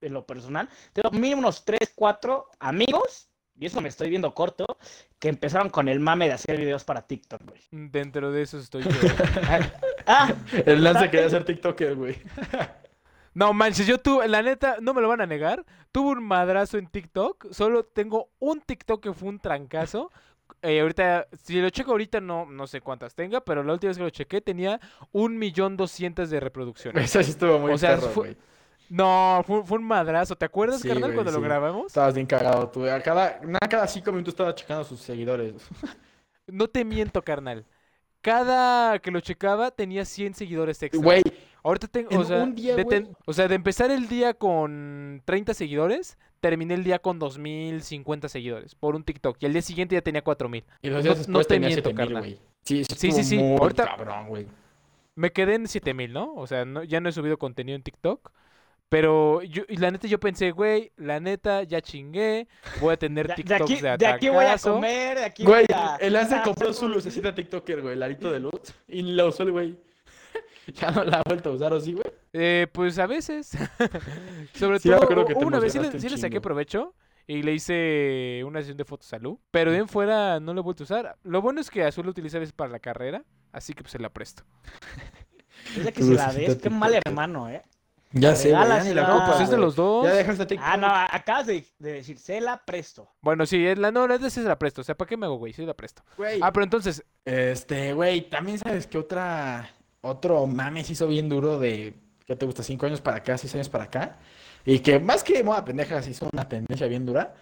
de 0.02 0.10
lo 0.10 0.26
personal, 0.26 0.70
tengo 0.94 1.12
mínimo 1.12 1.40
unos 1.40 1.66
3, 1.66 1.78
4 1.94 2.46
amigos, 2.60 3.30
y 3.58 3.66
eso 3.66 3.82
me 3.82 3.90
estoy 3.90 4.10
viendo 4.10 4.34
corto, 4.34 4.66
que 5.20 5.28
empezaron 5.28 5.70
con 5.70 5.90
el 5.90 6.00
mame 6.00 6.28
de 6.28 6.34
hacer 6.34 6.58
videos 6.58 6.86
para 6.86 7.02
TikTok, 7.02 7.42
güey. 7.46 7.62
Dentro 7.72 8.32
de 8.32 8.42
eso 8.44 8.58
estoy 8.60 8.84
yo. 8.84 8.90
Ah, 10.12 10.34
El 10.66 10.84
Lance 10.84 11.10
quería 11.10 11.30
ser 11.30 11.46
TikToker, 11.46 11.96
güey. 11.96 12.18
No 13.36 13.54
manches, 13.54 13.86
yo 13.86 14.00
tuve, 14.00 14.28
la 14.28 14.42
neta, 14.42 14.78
no 14.82 14.94
me 14.94 15.02
lo 15.02 15.08
van 15.08 15.22
a 15.22 15.26
negar. 15.28 15.64
Tuve 15.92 16.10
un 16.18 16.24
madrazo 16.24 16.78
en 16.80 16.88
TikTok. 16.88 17.52
Solo 17.52 17.86
tengo 17.86 18.32
un 18.40 18.60
TikTok 18.60 19.02
que 19.02 19.14
fue 19.14 19.30
un 19.30 19.40
trancazo. 19.40 20.12
Eh, 20.64 20.82
ahorita, 20.82 21.28
si 21.44 21.62
lo 21.62 21.70
checo 21.70 21.92
ahorita, 21.92 22.20
no, 22.20 22.46
no 22.48 22.66
sé 22.68 22.82
cuántas 22.82 23.14
tenga, 23.14 23.40
pero 23.40 23.64
la 23.64 23.74
última 23.74 23.90
vez 23.92 23.98
que 23.98 24.04
lo 24.04 24.10
chequé 24.10 24.42
tenía 24.42 24.80
un 25.12 25.38
millón 25.38 25.78
doscientas 25.78 26.32
de 26.32 26.40
reproducciones. 26.40 27.06
Eso 27.06 27.24
sí 27.24 27.30
estuvo 27.30 27.60
muy 27.60 27.72
O 27.72 27.78
sea, 27.78 27.96
perro, 27.96 28.08
fue- 28.10 28.24
güey. 28.30 28.38
No, 28.90 29.44
fue, 29.46 29.64
fue 29.64 29.78
un 29.78 29.86
madrazo. 29.86 30.36
¿Te 30.36 30.46
acuerdas, 30.46 30.82
Sí, 30.82 30.88
carnal, 30.90 31.14
cuando 31.14 31.32
lo 31.32 31.40
grabamos? 31.40 31.86
Estabas 31.86 32.16
bien 32.16 32.26
cagado, 32.26 32.68
tú. 32.70 32.90
A 32.90 33.00
cada, 33.00 33.40
nada, 33.44 33.60
cada 33.70 33.88
cinco 33.88 34.12
minutos 34.12 34.34
estaba 34.34 34.54
checando 34.56 34.82
a 34.82 34.86
sus 34.86 35.00
seguidores. 35.00 35.54
No 36.48 36.68
te 36.68 36.84
miento, 36.84 37.22
carnal. 37.22 37.64
Cada 38.22 39.00
que 39.00 39.12
lo 39.12 39.20
checaba 39.22 39.72
tenía 39.72 40.06
100 40.06 40.34
seguidores 40.34 40.82
extra. 40.84 41.02
Güey, 41.02 41.22
Ahorita 41.62 41.88
tengo, 41.88 42.10
en 42.12 42.18
o 42.20 42.24
sea, 42.24 42.46
día, 42.46 42.76
de 42.78 42.86
ten- 42.86 43.10
o 43.26 43.34
sea, 43.34 43.50
de 43.50 43.56
empezar 43.56 43.92
el 43.92 44.08
día 44.08 44.34
con 44.34 45.22
30 45.26 45.54
seguidores, 45.54 46.18
terminé 46.40 46.74
el 46.74 46.86
día 46.86 47.00
con 47.00 47.20
2050 47.20 48.30
seguidores 48.30 48.76
por 48.76 48.96
un 48.96 49.04
TikTok. 49.04 49.36
Y 49.42 49.46
al 49.46 49.52
día 49.54 49.62
siguiente 49.62 49.94
ya 49.96 50.02
tenía 50.02 50.22
4000. 50.22 50.64
y 50.82 50.90
no- 50.90 51.02
días 51.02 51.16
no 51.28 51.40
después 51.40 51.48
te 51.48 51.56
tenía 51.56 51.68
miento, 51.68 51.90
7000, 51.90 52.06
carnal. 52.08 52.22
güey. 52.24 52.40
Sí, 52.64 52.84
Sí, 52.86 53.12
sí, 53.12 53.24
sí, 53.26 53.40
ahorita- 53.60 53.86
cabrón, 53.86 54.28
güey. 54.30 54.48
Me 55.16 55.32
quedé 55.34 55.56
en 55.56 55.68
7000, 55.68 56.14
¿no? 56.14 56.34
O 56.36 56.48
sea, 56.48 56.64
no- 56.64 56.84
ya 56.86 57.02
no 57.02 57.10
he 57.10 57.12
subido 57.12 57.38
contenido 57.38 57.76
en 57.76 57.84
TikTok. 57.84 58.32
Pero 58.90 59.44
yo, 59.44 59.64
y 59.70 59.78
la 59.78 59.92
neta 59.92 60.08
yo 60.08 60.20
pensé, 60.20 60.50
güey, 60.52 60.92
la 60.98 61.20
neta 61.20 61.62
ya 61.64 61.80
chingué, 61.80 62.48
voy 62.82 62.94
a 62.94 62.98
tener 62.98 63.28
de, 63.36 63.44
de 63.44 63.56
aquí, 63.56 63.76
de, 63.76 63.98
de 63.98 64.08
aquí 64.08 64.30
voy 64.30 64.38
a 64.46 64.54
atacazo". 64.54 64.74
comer, 64.74 65.18
de 65.20 65.26
aquí 65.26 65.44
Güey, 65.46 65.66
voy 65.70 65.76
a... 65.78 65.96
el 65.98 66.14
Lance 66.14 66.36
a 66.36 66.42
compró 66.44 66.74
su 66.74 66.88
lucecita 66.90 67.34
TikToker, 67.34 67.82
güey, 67.82 67.94
el 67.94 68.04
arito 68.04 68.32
de 68.32 68.40
luz. 68.40 68.74
Y 68.88 69.04
la 69.04 69.26
usó 69.26 69.44
el 69.44 69.52
güey. 69.52 69.78
ya 70.74 70.90
no 70.92 71.04
la 71.04 71.20
ha 71.20 71.24
vuelto 71.24 71.50
a 71.50 71.54
usar, 71.54 71.72
¿o 71.74 71.80
sí, 71.80 71.94
güey? 71.94 72.06
Eh, 72.34 72.68
pues 72.72 72.98
a 73.00 73.06
veces. 73.08 73.52
Sobre 74.54 74.80
Sí, 74.80 74.90
todo, 74.90 75.26
que 75.26 75.36
te 75.36 75.46
una 75.46 75.60
vez 75.60 75.74
sí 75.74 75.80
le, 75.80 76.00
sí 76.00 76.18
saqué 76.18 76.42
provecho 76.42 76.96
y 77.28 77.44
le 77.44 77.54
hice 77.54 78.42
una 78.46 78.60
sesión 78.60 78.78
de 78.78 78.86
fotos 78.86 79.14
a 79.14 79.20
Lu. 79.20 79.40
Pero 79.52 79.70
de 79.72 79.78
ahí 79.78 79.82
en 79.82 79.88
fuera 79.88 80.40
no 80.40 80.54
lo 80.54 80.62
he 80.62 80.64
vuelto 80.64 80.84
a 80.84 80.86
usar. 80.86 81.18
Lo 81.24 81.42
bueno 81.44 81.62
es 81.62 81.70
que 81.70 81.84
Azul 81.84 82.06
lo 82.06 82.12
utiliza 82.12 82.38
a 82.38 82.40
veces 82.40 82.54
para 82.54 82.72
la 82.72 82.80
carrera, 82.80 83.24
así 83.52 83.74
que 83.74 83.84
pues 83.84 83.92
se 83.92 84.00
la 84.00 84.10
presto. 84.10 84.44
Es 85.78 85.92
que 85.92 86.04
se 86.04 86.14
la 86.16 86.34
des, 86.34 86.58
qué 86.58 86.70
mal 86.72 86.94
hermano, 86.94 87.50
¿eh? 87.50 87.64
Ya 88.12 88.36
sé, 88.36 88.50
ya 88.50 88.84
ni 88.84 88.94
la. 88.94 89.08
No, 89.08 89.26
pues 89.28 89.42
es 89.42 89.50
de 89.52 89.58
los 89.58 89.76
dos. 89.76 90.06
Ya 90.06 90.14
dejaste 90.14 90.46
TikTok. 90.48 90.68
Ah, 90.68 90.78
no, 90.78 90.88
acabas 90.88 91.46
de, 91.46 91.64
de 91.78 91.94
decir, 91.94 92.18
se 92.18 92.42
la 92.42 92.58
presto. 92.58 93.08
Bueno, 93.22 93.46
sí, 93.46 93.66
es 93.68 93.78
la, 93.78 93.92
no, 93.92 94.08
la 94.08 94.18
de 94.18 94.30
sí 94.32 94.42
se 94.42 94.48
la 94.48 94.58
presto. 94.58 94.82
O 94.82 94.84
sea, 94.84 94.96
¿para 94.96 95.08
qué 95.08 95.16
me 95.16 95.28
hago, 95.28 95.36
güey? 95.38 95.54
Sí 95.54 95.64
la 95.66 95.76
presto. 95.76 96.02
Güey, 96.18 96.40
Ah, 96.42 96.52
pero 96.52 96.64
entonces, 96.64 97.04
Este, 97.24 97.94
güey, 97.94 98.30
también 98.30 98.58
sabes 98.58 98.88
que 98.88 98.98
otra, 98.98 99.70
otro 100.02 100.48
mame 100.48 100.84
se 100.84 100.94
hizo 100.94 101.08
bien 101.08 101.30
duro 101.30 101.60
de, 101.60 101.94
¿qué 102.26 102.36
te 102.36 102.46
gusta? 102.48 102.64
¿Cinco 102.64 102.88
años 102.88 103.00
para 103.02 103.18
acá, 103.18 103.38
seis 103.38 103.54
años 103.54 103.70
para 103.70 103.84
acá? 103.84 104.18
Y 104.66 104.80
que 104.80 105.00
más 105.00 105.24
que 105.24 105.44
moda 105.44 105.64
pendeja 105.64 106.02
se 106.02 106.10
hizo 106.12 106.28
una 106.34 106.48
tendencia 106.50 106.88
bien 106.88 107.06
dura. 107.06 107.36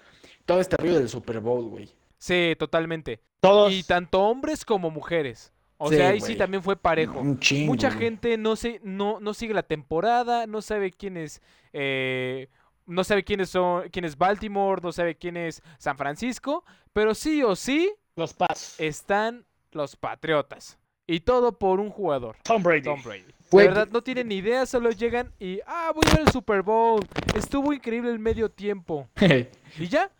Todo 0.45 0.59
este 0.59 0.75
ruido 0.77 0.97
del 0.99 1.07
Super 1.09 1.39
Bowl, 1.39 1.65
güey. 1.69 1.89
sí, 2.17 2.55
totalmente. 2.59 3.21
Todos. 3.39 3.71
Y 3.71 3.83
tanto 3.83 4.21
hombres 4.21 4.65
como 4.65 4.89
mujeres. 4.91 5.53
O 5.77 5.89
Sí, 5.89 5.95
sea, 5.97 6.09
ahí 6.09 6.21
sí 6.21 6.35
también 6.35 6.63
fue 6.63 6.75
parejo. 6.75 7.19
Un 7.19 7.39
chingo. 7.39 7.71
Mucha 7.71 7.91
gente 7.91 8.37
no, 8.37 8.55
se, 8.55 8.79
no, 8.83 9.19
no 9.19 9.33
sigue 9.33 9.53
la 9.53 9.63
temporada, 9.63 10.47
no 10.47 10.61
sabe 10.61 10.91
quién 10.91 11.17
es, 11.17 11.41
eh, 11.73 12.47
no 12.85 13.03
sabe 13.03 13.23
quiénes 13.23 13.49
son, 13.49 13.87
quién 13.89 14.05
es 14.05 14.17
Baltimore, 14.17 14.81
no 14.81 14.91
sabe 14.91 15.15
quién 15.15 15.37
es 15.37 15.61
San 15.77 15.97
Francisco, 15.97 16.63
pero 16.93 17.13
sí 17.13 17.43
o 17.43 17.55
sí 17.55 17.91
Los 18.15 18.33
Pats. 18.33 18.79
están 18.79 19.45
los 19.71 19.95
Patriotas. 19.95 20.79
Y 21.05 21.21
todo 21.21 21.57
por 21.57 21.79
un 21.79 21.89
jugador, 21.89 22.35
Tom 22.43 22.61
Brady. 22.63 22.81
Tom 22.81 23.01
Brady. 23.03 23.23
De 23.49 23.57
verdad, 23.67 23.87
no 23.91 24.01
tienen 24.03 24.27
ni 24.27 24.35
idea, 24.37 24.65
solo 24.65 24.89
llegan 24.91 25.31
y, 25.39 25.59
ah, 25.65 25.91
voy 25.95 26.03
a 26.09 26.15
ver 26.15 26.21
el 26.27 26.31
Super 26.33 26.61
Bowl. 26.63 26.99
Estuvo 27.33 27.71
increíble 27.71 28.11
el 28.11 28.19
medio 28.19 28.49
tiempo. 28.51 29.07
¿Y 29.79 29.87
ya? 29.87 30.11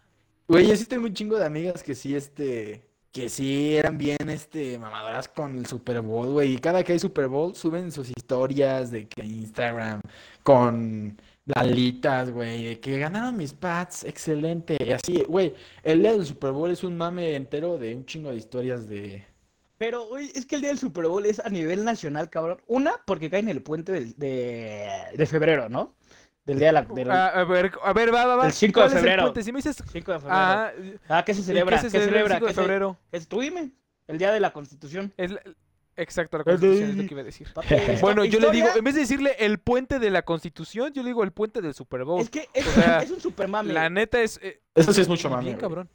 Güey, 0.48 0.65
yo 0.67 0.76
sí 0.78 0.86
tengo 0.86 1.06
un 1.08 1.13
chingo 1.13 1.38
de 1.38 1.46
amigas 1.46 1.84
que 1.84 1.93
sí, 1.93 2.15
este, 2.15 2.87
que 3.17 3.30
sí 3.30 3.75
eran 3.75 3.97
bien, 3.97 4.30
este, 4.30 4.77
mamadoras 4.77 5.27
con 5.27 5.58
el 5.58 5.65
Super 5.65 6.01
Bowl, 6.01 6.27
güey. 6.34 6.53
Y 6.53 6.58
cada 6.60 6.84
que 6.84 6.93
hay 6.93 6.99
Super 6.99 7.27
Bowl 7.27 7.56
suben 7.56 7.91
sus 7.91 8.10
historias 8.15 8.91
de 8.91 9.08
que 9.08 9.25
Instagram 9.25 10.01
con 10.43 11.19
lalitas, 11.45 12.30
güey, 12.30 12.65
de 12.65 12.80
que 12.80 12.99
ganaron 12.99 13.36
mis 13.36 13.53
Pats, 13.53 14.03
excelente. 14.03 14.77
Y 14.80 14.91
así, 14.91 15.23
güey, 15.27 15.56
el 15.82 16.01
día 16.01 16.12
del 16.13 16.25
Super 16.27 16.51
Bowl 16.51 16.69
es 16.69 16.84
un 16.84 16.95
mame 16.95 17.36
entero 17.36 17.80
de 17.80 17.95
un 17.95 18.06
chingo 18.06 18.30
de 18.30 18.36
historias 18.38 18.88
de... 18.88 19.25
Pero, 19.80 20.08
güey, 20.08 20.32
es 20.36 20.45
que 20.45 20.56
el 20.56 20.62
día 20.62 20.69
del 20.69 20.80
Super 20.80 21.08
Bowl 21.08 21.25
es 21.25 21.39
a 21.39 21.49
nivel 21.49 21.86
nacional, 21.86 22.30
cabrón. 22.30 22.60
Una, 22.67 22.93
porque 23.06 23.30
cae 23.32 23.39
en 23.39 23.49
el 23.49 23.63
puente 23.63 23.91
del- 23.93 24.13
de, 24.17 24.88
de 25.15 25.25
febrero, 25.25 25.69
¿no? 25.69 25.93
Del 26.47 26.57
día 26.60 26.67
de 26.69 26.73
la, 26.73 26.81
del 26.81 27.12
Ah, 27.12 27.27
a 27.27 27.43
ver, 27.43 27.71
a 27.83 27.93
ver, 27.93 28.12
va, 28.13 28.25
va, 28.25 28.36
va. 28.38 28.45
El 28.47 28.53
5 28.53 28.67
de 28.67 28.71
¿Cuál 28.73 28.88
es 28.88 28.93
el 28.93 28.99
febrero. 28.99 29.33
Si 29.43 29.51
me 29.51 29.57
dices, 29.57 29.75
5 29.91 30.12
de 30.13 30.19
febrero. 30.19 30.39
ah, 30.39 30.71
Ah, 31.10 31.23
¿qué 31.25 31.33
se 31.36 31.41
¿y 31.41 31.43
celebra? 31.43 31.75
qué 31.75 31.81
se 31.89 31.91
¿Qué 31.97 32.03
celebra 32.05 32.19
el 32.21 32.27
celebra? 32.27 32.36
5 32.38 32.45
de 32.45 32.49
¿Qué 32.49 32.55
se- 32.55 32.62
febrero? 32.62 32.97
Es, 33.12 33.27
tú 33.27 33.41
dime. 33.41 33.71
El 34.07 34.17
día 34.17 34.31
de 34.31 34.39
la 34.39 34.51
Constitución. 34.53 35.13
Es 35.17 35.31
la- 35.31 35.41
exacto, 35.97 36.38
la 36.38 36.45
Constitución 36.45 36.89
es 36.91 36.95
lo 36.95 37.03
que 37.03 37.13
iba 37.13 37.21
a 37.21 37.25
decir. 37.25 37.47
Bueno, 38.01 38.23
yo 38.23 38.39
le 38.39 38.49
digo, 38.51 38.69
en 38.75 38.83
vez 38.83 38.93
de 38.95 39.01
decirle 39.01 39.36
el 39.39 39.60
puente 39.60 39.99
de 39.99 40.10
la 40.10 40.21
Constitución, 40.21 40.93
yo 40.93 41.03
le 41.03 41.10
digo 41.10 41.23
el 41.23 41.31
puente 41.33 41.62
del 41.62 41.73
Super 41.73 42.05
Bowl. 42.05 42.21
Es 42.21 42.29
que 42.29 42.47
es, 42.53 42.65
O 42.65 42.71
sea, 42.71 42.99
es 43.03 43.12
un 43.12 43.19
super 43.19 43.47
mame. 43.49 43.73
La 43.73 43.89
neta 43.89 44.21
es 44.21 44.39
eh, 44.41 44.62
Eso 44.73 44.93
sí 44.93 45.01
es 45.01 45.07
mucho 45.10 45.29
mame, 45.29 45.43
bien 45.43 45.57
cabrón. 45.57 45.89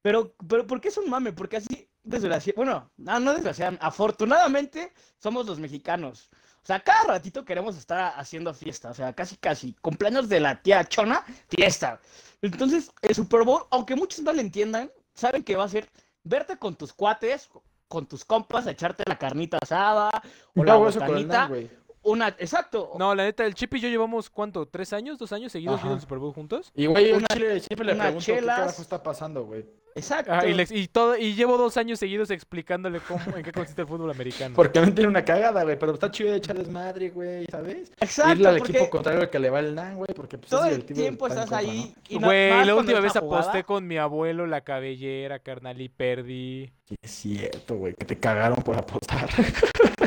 Pero, 0.00 0.34
pero, 0.48 0.66
¿por 0.66 0.80
qué 0.80 0.88
es 0.88 0.96
un 0.96 1.08
mame? 1.10 1.32
Porque 1.32 1.58
así, 1.58 1.86
desgraciadamente, 2.02 2.54
bueno, 2.56 2.90
no, 2.96 3.20
no 3.20 3.34
desgraciadamente, 3.34 3.84
afortunadamente 3.84 4.92
somos 5.18 5.46
los 5.46 5.60
mexicanos. 5.60 6.30
O 6.62 6.66
sea, 6.66 6.78
cada 6.80 7.04
ratito 7.04 7.44
queremos 7.44 7.76
estar 7.76 8.14
haciendo 8.16 8.54
fiesta, 8.54 8.90
o 8.90 8.94
sea, 8.94 9.12
casi, 9.12 9.36
casi, 9.36 9.74
cumpleaños 9.80 10.28
de 10.28 10.38
la 10.38 10.62
tía 10.62 10.84
Chona, 10.84 11.24
fiesta. 11.48 12.00
Entonces, 12.40 12.90
el 13.02 13.14
Super 13.14 13.42
Bowl, 13.42 13.64
aunque 13.70 13.96
muchos 13.96 14.20
no 14.20 14.32
le 14.32 14.42
entiendan, 14.42 14.90
saben 15.14 15.42
que 15.42 15.56
va 15.56 15.64
a 15.64 15.68
ser 15.68 15.88
verte 16.22 16.56
con 16.56 16.76
tus 16.76 16.92
cuates, 16.92 17.50
con 17.88 18.06
tus 18.06 18.24
compas, 18.24 18.66
echarte 18.66 19.02
la 19.06 19.18
carnita 19.18 19.58
asada, 19.60 20.10
o 20.54 20.64
la 20.64 20.76
con 20.76 21.16
el 21.16 21.28
Nan. 21.28 21.70
Una, 22.02 22.28
exacto, 22.28 22.92
No, 22.98 23.14
la 23.14 23.24
neta, 23.24 23.44
el 23.46 23.54
Chip 23.54 23.74
y 23.74 23.80
yo 23.80 23.88
llevamos, 23.88 24.28
¿cuánto? 24.30 24.66
¿Tres 24.66 24.92
años? 24.92 25.18
¿Dos 25.18 25.32
años 25.32 25.52
seguidos 25.52 25.74
Ajá. 25.76 25.82
viendo 25.84 25.94
el 25.96 26.00
Super 26.00 26.18
Bowl 26.18 26.32
juntos? 26.34 26.72
Y 26.74 26.86
güey, 26.86 27.12
Una- 27.12 27.26
Chile 27.28 27.60
siempre 27.60 27.86
le 27.86 27.94
pregunto 27.94 28.18
qué 28.26 28.34
chelas. 28.36 28.58
carajo 28.58 28.82
está 28.82 29.02
pasando, 29.02 29.44
güey. 29.44 29.64
exacto. 29.94 30.32
Ah, 30.34 30.46
y, 30.46 30.54
le- 30.54 30.66
y 30.70 30.88
todo, 30.88 31.16
y 31.16 31.34
llevo 31.34 31.56
dos 31.58 31.76
años 31.76 31.98
seguidos 31.98 32.30
explicándole 32.30 32.98
cómo, 33.00 33.20
en 33.36 33.42
qué 33.42 33.52
consiste 33.52 33.82
el 33.82 33.88
fútbol 33.88 34.10
americano. 34.10 34.54
Porque 34.56 34.80
no 34.80 34.92
tiene 34.92 35.08
una 35.08 35.24
cagada, 35.24 35.62
güey, 35.64 35.78
pero 35.78 35.92
está 35.94 36.10
chido 36.10 36.30
de 36.30 36.38
echarles 36.38 36.68
madre, 36.68 37.10
güey, 37.10 37.46
¿sabes? 37.50 37.92
Exacto, 38.00 38.32
Irle 38.32 38.48
al 38.48 38.58
porque 38.58 38.72
equipo 38.72 38.90
contrario 38.90 39.20
al 39.20 39.30
que 39.30 39.38
le 39.38 39.50
va 39.50 39.60
el 39.60 39.74
NAN, 39.74 39.96
güey, 39.96 40.08
porque 40.14 40.38
pues 40.38 40.50
todo 40.50 40.64
es 40.64 40.72
el 40.74 40.84
tiempo 40.84 41.26
estás 41.26 41.42
contra, 41.50 41.58
ahí. 41.58 41.94
¿no? 41.94 42.02
y 42.08 42.18
no- 42.18 42.26
Güey, 42.26 42.50
más 42.50 42.66
la 42.66 42.74
última 42.74 43.00
vez 43.00 43.12
una 43.12 43.20
jugada. 43.20 43.42
aposté 43.42 43.64
con 43.64 43.86
mi 43.86 43.98
abuelo 43.98 44.46
la 44.46 44.62
cabellera, 44.62 45.38
carnal, 45.40 45.80
y 45.80 45.88
perdí. 45.88 46.72
Sí, 46.88 46.94
es 47.02 47.10
cierto, 47.10 47.76
güey, 47.76 47.94
que 47.94 48.04
te 48.06 48.18
cagaron 48.18 48.62
por 48.62 48.76
apostar. 48.76 49.28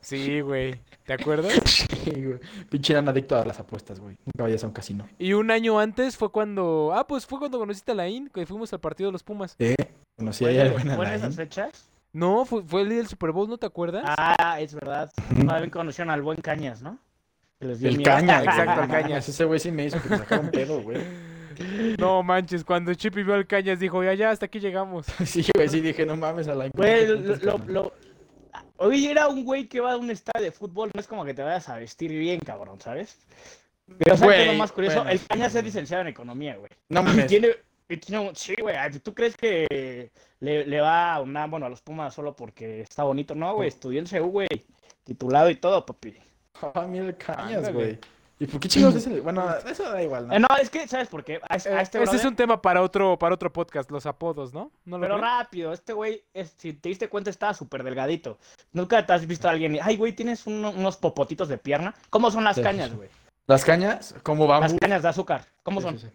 Sí, 0.00 0.40
güey. 0.40 0.80
¿Te 1.04 1.12
acuerdas? 1.14 1.52
Sí, 2.04 2.10
güey. 2.24 2.38
Pinche 2.70 2.94
eran 2.94 3.08
adicto 3.08 3.36
a 3.36 3.44
las 3.44 3.60
apuestas, 3.60 4.00
güey. 4.00 4.16
Nunca 4.24 4.44
vayas 4.44 4.64
a 4.64 4.66
un 4.66 4.72
casino. 4.72 5.06
Y 5.18 5.34
un 5.34 5.50
año 5.50 5.78
antes 5.78 6.16
fue 6.16 6.30
cuando. 6.30 6.92
Ah, 6.94 7.06
pues 7.06 7.26
fue 7.26 7.38
cuando 7.38 7.58
conociste 7.58 7.92
a 7.92 7.94
Laín, 7.94 8.30
que 8.32 8.46
fuimos 8.46 8.72
al 8.72 8.80
partido 8.80 9.08
de 9.08 9.12
los 9.12 9.22
Pumas. 9.22 9.54
Sí, 9.58 9.74
conocí 10.16 10.46
ahí 10.46 10.54
¿Fue, 10.54 10.62
al 10.62 10.70
buen 10.70 10.82
fue 10.84 10.92
en 10.94 11.00
Alain. 11.00 11.14
esas 11.16 11.36
fechas? 11.36 11.90
No, 12.12 12.44
fue, 12.46 12.62
fue 12.62 12.82
el 12.82 12.88
día 12.88 12.98
del 12.98 13.06
Super 13.08 13.32
Bowl, 13.32 13.48
¿no 13.48 13.58
te 13.58 13.66
acuerdas? 13.66 14.02
Ah, 14.06 14.58
es 14.60 14.74
verdad. 14.74 15.12
También 15.46 15.70
conocieron 15.70 16.10
al 16.10 16.22
buen 16.22 16.40
Cañas, 16.40 16.80
¿no? 16.82 16.98
Que 17.60 17.66
les 17.66 17.80
dio 17.80 17.90
El 17.90 17.98
miedo. 17.98 18.10
caña, 18.10 18.42
Exacto, 18.42 18.82
el 18.82 18.88
Cañas. 18.88 19.28
Ese 19.28 19.44
güey 19.44 19.60
sí 19.60 19.70
me 19.70 19.84
hizo 19.84 20.02
que 20.02 20.08
me 20.08 20.16
sacara 20.18 20.40
un 20.40 20.50
pedo, 20.50 20.80
güey. 20.80 20.98
No 21.98 22.22
manches, 22.22 22.64
cuando 22.64 22.94
Chippy 22.94 23.22
vio 23.22 23.34
al 23.34 23.46
Cañas 23.46 23.78
dijo, 23.78 24.02
ya, 24.02 24.14
ya, 24.14 24.30
hasta 24.30 24.46
aquí 24.46 24.60
llegamos. 24.60 25.06
Sí, 25.26 25.44
güey, 25.54 25.68
sí 25.68 25.80
dije, 25.82 26.06
no 26.06 26.16
mames, 26.16 26.48
Alain. 26.48 26.72
¿cómo 26.72 26.82
Güey, 26.82 27.06
lo, 27.06 27.58
lo, 27.66 27.92
Oye, 28.82 29.10
era 29.10 29.28
un 29.28 29.44
güey 29.44 29.68
que 29.68 29.78
va 29.80 29.92
a 29.92 29.96
un 29.98 30.10
estadio 30.10 30.44
de 30.46 30.52
fútbol, 30.52 30.90
no 30.94 31.00
es 31.00 31.06
como 31.06 31.22
que 31.24 31.34
te 31.34 31.42
vayas 31.42 31.68
a 31.68 31.76
vestir 31.76 32.10
bien, 32.12 32.40
cabrón, 32.40 32.80
¿sabes? 32.80 33.18
Pero 33.98 34.16
¿sabes 34.16 34.36
qué 34.36 34.42
es 34.42 34.52
lo 34.52 34.54
más 34.54 34.72
curioso? 34.72 34.96
bueno. 34.96 35.10
El 35.10 35.20
Cañas 35.26 35.54
es 35.54 35.64
licenciado 35.64 36.00
en 36.00 36.08
economía, 36.08 36.56
güey. 36.56 36.70
No 36.88 37.02
Y 37.02 37.04
mames. 37.04 37.26
tiene, 37.26 37.48
y 37.90 37.96
tiene 37.98 38.28
un- 38.28 38.34
sí, 38.34 38.54
güey, 38.58 38.76
¿tú 39.02 39.12
crees 39.12 39.36
que 39.36 40.10
le, 40.40 40.64
le 40.66 40.80
va 40.80 41.12
a 41.14 41.20
una, 41.20 41.46
bueno, 41.46 41.66
a 41.66 41.68
los 41.68 41.82
Pumas 41.82 42.14
solo 42.14 42.34
porque 42.34 42.80
está 42.80 43.02
bonito? 43.04 43.34
No, 43.34 43.54
güey, 43.54 43.68
estudió 43.68 44.00
en 44.00 44.06
CU, 44.06 44.30
güey, 44.30 44.48
titulado 45.04 45.50
y 45.50 45.56
todo, 45.56 45.84
papi. 45.84 46.14
Ah, 46.62 46.86
mira 46.88 47.04
el 47.06 47.16
cañas, 47.18 47.70
güey. 47.72 47.98
¿Y 48.42 48.46
por 48.46 48.58
qué 48.58 48.68
chingos 48.68 48.94
es 48.94 49.06
el...? 49.06 49.20
Bueno, 49.20 49.44
eso 49.70 49.82
da 49.84 50.02
igual, 50.02 50.26
¿no? 50.26 50.34
Eh, 50.34 50.40
no, 50.40 50.48
es 50.60 50.70
que, 50.70 50.88
¿sabes 50.88 51.08
por 51.08 51.22
qué? 51.22 51.40
A, 51.48 51.56
es- 51.56 51.66
a 51.66 51.80
este 51.82 52.02
Ese 52.02 52.16
es 52.16 52.24
un 52.24 52.34
tema 52.34 52.60
para 52.62 52.80
otro, 52.82 53.18
para 53.18 53.34
otro 53.34 53.52
podcast, 53.52 53.90
los 53.90 54.06
apodos, 54.06 54.52
¿no? 54.54 54.72
¿No 54.86 54.96
lo 54.96 55.02
Pero 55.02 55.18
creen? 55.18 55.30
rápido, 55.30 55.72
este 55.74 55.92
güey, 55.92 56.24
es- 56.32 56.54
si 56.56 56.72
te 56.72 56.88
diste 56.88 57.08
cuenta, 57.08 57.28
estaba 57.30 57.52
súper 57.54 57.84
delgadito. 57.84 58.38
Nunca 58.72 59.04
te 59.04 59.12
has 59.12 59.26
visto 59.26 59.46
a 59.46 59.50
alguien, 59.50 59.74
y, 59.76 59.78
ay, 59.82 59.96
güey, 59.98 60.14
tienes 60.14 60.46
uno- 60.46 60.70
unos 60.70 60.96
popotitos 60.96 61.48
de 61.48 61.58
pierna. 61.58 61.94
¿Cómo 62.08 62.30
son 62.30 62.42
las 62.44 62.56
Sí, 62.56 62.62
cañas, 62.62 62.88
sí. 62.90 62.96
güey? 62.96 63.08
Las 63.46 63.64
cañas, 63.64 64.14
como 64.22 64.46
Las 64.48 64.60
bambu. 64.60 64.78
cañas 64.78 65.02
de 65.02 65.08
azúcar, 65.08 65.44
¿cómo 65.62 65.80
Sí, 65.80 65.86
son? 65.86 65.98
sí, 65.98 66.06
sí. 66.08 66.12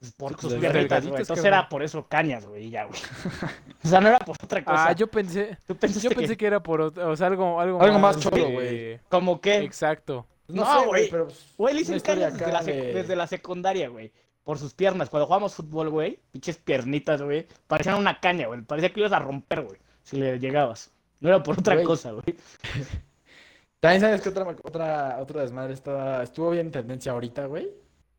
Pues 0.00 0.12
Por 0.14 0.32
sus 0.40 0.50
pues, 0.54 0.60
piernitas, 0.60 1.06
güey. 1.06 1.20
Entonces 1.20 1.44
era 1.44 1.68
por 1.68 1.84
eso 1.84 2.08
cañas, 2.08 2.44
güey, 2.44 2.64
y 2.66 2.70
ya, 2.70 2.86
güey. 2.86 2.98
O 3.84 3.88
sea, 3.88 4.00
no 4.00 4.08
era 4.08 4.18
por 4.18 4.36
otra 4.42 4.64
cosa. 4.64 4.88
Ah, 4.88 4.92
yo 4.92 5.06
pensé, 5.06 5.56
yo 5.68 5.76
pensé 5.76 6.08
que... 6.08 6.36
que 6.36 6.46
era 6.46 6.60
por 6.60 6.80
otro, 6.80 7.08
o 7.10 7.16
sea, 7.16 7.28
algo, 7.28 7.60
algo, 7.60 7.80
Algo 7.80 7.98
más 8.00 8.16
de- 8.16 8.22
cholo, 8.22 8.50
güey. 8.50 8.98
¿Como 9.08 9.40
qué? 9.40 9.58
Exacto. 9.58 10.26
No, 10.52 10.64
No, 10.64 10.80
sé, 10.80 10.86
güey, 10.86 11.10
pero... 11.10 11.26
pues, 11.26 11.54
Güey, 11.56 11.84
le 11.84 12.00
cañas 12.00 12.38
desde 12.38 12.52
la, 12.52 12.62
desde 12.62 13.16
la 13.16 13.26
secundaria, 13.26 13.88
güey. 13.88 14.12
Por 14.44 14.58
sus 14.58 14.74
piernas. 14.74 15.08
Cuando 15.08 15.26
jugamos 15.26 15.54
fútbol, 15.54 15.90
güey, 15.90 16.18
pinches 16.32 16.58
piernitas, 16.58 17.22
güey, 17.22 17.46
parecían 17.66 17.96
una 17.96 18.20
caña, 18.20 18.46
güey. 18.48 18.62
Parecía 18.62 18.92
que 18.92 19.00
ibas 19.00 19.12
a 19.12 19.20
romper, 19.20 19.62
güey, 19.62 19.78
si 20.02 20.16
le 20.16 20.38
llegabas. 20.38 20.90
No 21.20 21.28
era 21.28 21.42
por 21.42 21.58
otra 21.58 21.82
cosa, 21.82 22.12
güey. 22.12 22.36
También 23.80 24.00
sabes 24.00 24.20
que 24.20 24.28
otra, 24.28 24.46
otra, 24.62 25.18
otra 25.20 25.42
desmadre 25.42 25.74
estaba, 25.74 26.22
estuvo 26.22 26.50
bien 26.50 26.66
en 26.66 26.72
tendencia 26.72 27.12
ahorita, 27.12 27.46
güey. 27.46 27.68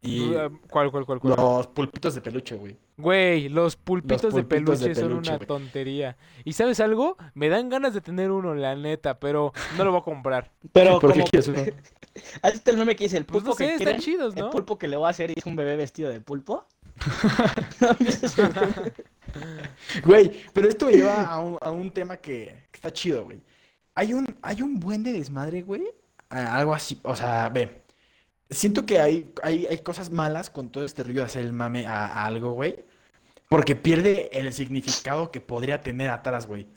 Y 0.06 0.32
¿Cuál, 0.70 0.92
cuál, 0.92 1.06
cuál, 1.06 1.20
cuál? 1.20 1.36
los 1.38 1.68
pulpitos 1.68 2.13
de 2.16 2.22
peluche, 2.22 2.56
güey. 2.56 2.78
Güey, 2.98 3.48
los 3.50 3.76
pulpitos, 3.78 4.34
de 4.34 4.44
pulpitos 4.44 4.82
de 4.82 4.89
peluche 4.89 4.96
son 4.96 5.10
peluche, 5.10 5.30
una 5.30 5.38
güey. 5.38 5.48
tontería. 5.48 6.18
¿Y 6.44 6.54
sabes 6.54 6.80
algo? 6.82 7.18
Me 7.34 7.48
dan 7.50 7.70
ganas 7.70 7.94
de 7.94 8.02
tener 8.02 8.30
uno, 8.30 8.54
la 8.54 8.76
neta, 8.76 9.20
pero 9.20 9.54
no 9.78 9.86
lo 9.86 9.92
voy 9.92 10.02
a 10.02 10.04
comprar. 10.04 10.52
Pero 10.74 11.00
¿Por 11.00 11.13
qué 11.13 11.20
como... 11.22 11.30
quieres 11.30 11.48
uno? 11.48 11.63
¿Has 12.42 12.52
visto 12.54 12.70
el 12.72 12.78
meme 12.78 12.96
que 12.96 13.06
dice 13.06 13.18
el 13.18 13.26
Pues 13.26 13.44
pulpo 13.44 13.50
no 13.52 13.56
sé, 13.56 13.66
que 13.78 13.84
están 13.84 14.00
chidos, 14.00 14.36
El 14.36 14.44
¿no? 14.44 14.50
pulpo 14.52 14.78
que 14.78 14.88
le 14.88 14.98
voy 14.98 15.08
a 15.08 15.10
hacer 15.10 15.32
y 15.32 15.36
es 15.38 15.46
un 15.46 15.56
bebé 15.56 15.76
vestido 15.78 16.10
de 16.10 16.20
pulpo. 16.22 16.68
¿No? 17.80 17.96
Güey, 20.06 20.32
pero 20.54 20.70
esto 20.70 20.86
me 20.88 20.94
lleva 20.94 21.24
a 21.24 21.39
un, 21.39 21.58
a 21.62 21.72
un 21.72 21.92
tema 21.92 22.18
que, 22.18 22.68
que 22.72 22.76
está 22.78 22.92
chido, 22.92 23.24
güey. 23.26 23.42
Hay 23.96 24.13
un, 24.13 24.26
hay 24.42 24.62
un 24.62 24.80
buen 24.80 25.04
de 25.04 25.13
desmadre, 25.13 25.62
güey. 25.63 25.84
algo 26.30 26.74
así, 26.74 27.00
o 27.04 27.16
sea, 27.16 27.50
ve. 27.50 27.83
Siento 28.54 28.86
que 28.86 29.00
hay, 29.00 29.32
hay, 29.42 29.66
hay 29.66 29.78
cosas 29.80 30.10
malas 30.10 30.50
con 30.50 30.70
todo 30.70 30.86
este 30.86 31.04
rollo 31.04 31.22
de 31.22 31.26
hacer 31.26 31.44
el 31.44 31.54
mame 31.54 31.86
a, 31.86 32.06
a 32.06 32.26
algo, 32.26 32.52
güey. 32.52 32.84
Porque 33.50 33.76
pierde 33.76 34.30
el 34.32 34.52
significado 34.54 35.32
que 35.32 35.42
podría 35.42 35.82
tener 35.82 36.10
atrás, 36.10 36.48
güey. 36.48 36.68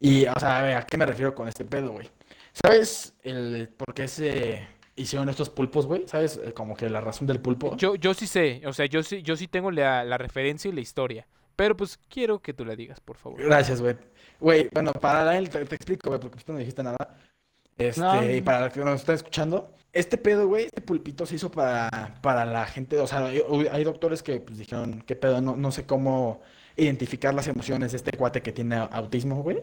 Y, 0.00 0.26
o 0.26 0.38
sea, 0.38 0.58
a 0.58 0.62
ver, 0.62 0.76
¿a 0.76 0.86
qué 0.86 0.96
me 0.96 1.06
refiero 1.06 1.34
con 1.34 1.48
este 1.48 1.64
pedo, 1.64 1.90
güey? 1.90 2.08
¿Sabes 2.52 3.14
el 3.22 3.68
por 3.76 3.94
qué 3.94 4.08
se 4.08 4.66
hicieron 4.96 5.28
estos 5.28 5.50
pulpos, 5.50 5.86
güey? 5.86 6.06
¿Sabes 6.06 6.40
eh, 6.42 6.52
como 6.52 6.76
que 6.76 6.88
la 6.88 7.00
razón 7.00 7.26
del 7.26 7.40
pulpo? 7.40 7.76
Yo, 7.76 7.94
yo 7.94 8.14
sí 8.14 8.26
sé, 8.26 8.62
o 8.66 8.72
sea, 8.72 8.86
yo 8.86 9.02
sí, 9.02 9.22
yo 9.22 9.36
sí 9.36 9.48
tengo 9.48 9.70
la, 9.70 10.04
la 10.04 10.18
referencia 10.18 10.68
y 10.68 10.72
la 10.72 10.80
historia. 10.80 11.26
Pero 11.56 11.76
pues 11.76 11.98
quiero 12.08 12.40
que 12.40 12.54
tú 12.54 12.64
la 12.64 12.76
digas, 12.76 13.00
por 13.00 13.16
favor. 13.16 13.42
Gracias, 13.42 13.80
güey. 13.80 13.96
Güey, 14.38 14.68
bueno, 14.72 14.92
para 14.92 15.36
él 15.36 15.50
te, 15.50 15.64
te 15.64 15.74
explico, 15.74 16.10
güey, 16.10 16.20
porque 16.20 16.38
tú 16.44 16.52
no 16.52 16.58
dijiste 16.58 16.82
nada. 16.84 17.18
Este, 17.78 18.00
No. 18.00 18.30
y 18.30 18.40
para 18.42 18.60
los 18.64 18.72
que 18.72 18.80
nos 18.80 19.00
están 19.00 19.14
escuchando, 19.14 19.72
este 19.92 20.18
pedo, 20.18 20.46
güey, 20.48 20.66
este 20.66 20.80
pulpito 20.80 21.24
se 21.26 21.36
hizo 21.36 21.50
para, 21.50 22.18
para 22.20 22.44
la 22.44 22.66
gente, 22.66 22.98
o 22.98 23.06
sea, 23.06 23.26
hay, 23.26 23.40
hay 23.72 23.84
doctores 23.84 24.22
que 24.22 24.40
pues, 24.40 24.58
dijeron, 24.58 25.02
qué 25.06 25.16
pedo, 25.16 25.40
no, 25.40 25.56
no 25.56 25.70
sé 25.72 25.86
cómo 25.86 26.40
identificar 26.76 27.32
las 27.34 27.48
emociones 27.48 27.92
de 27.92 27.96
este 27.96 28.16
cuate 28.16 28.42
que 28.42 28.52
tiene 28.52 28.76
autismo, 28.76 29.42
güey. 29.42 29.58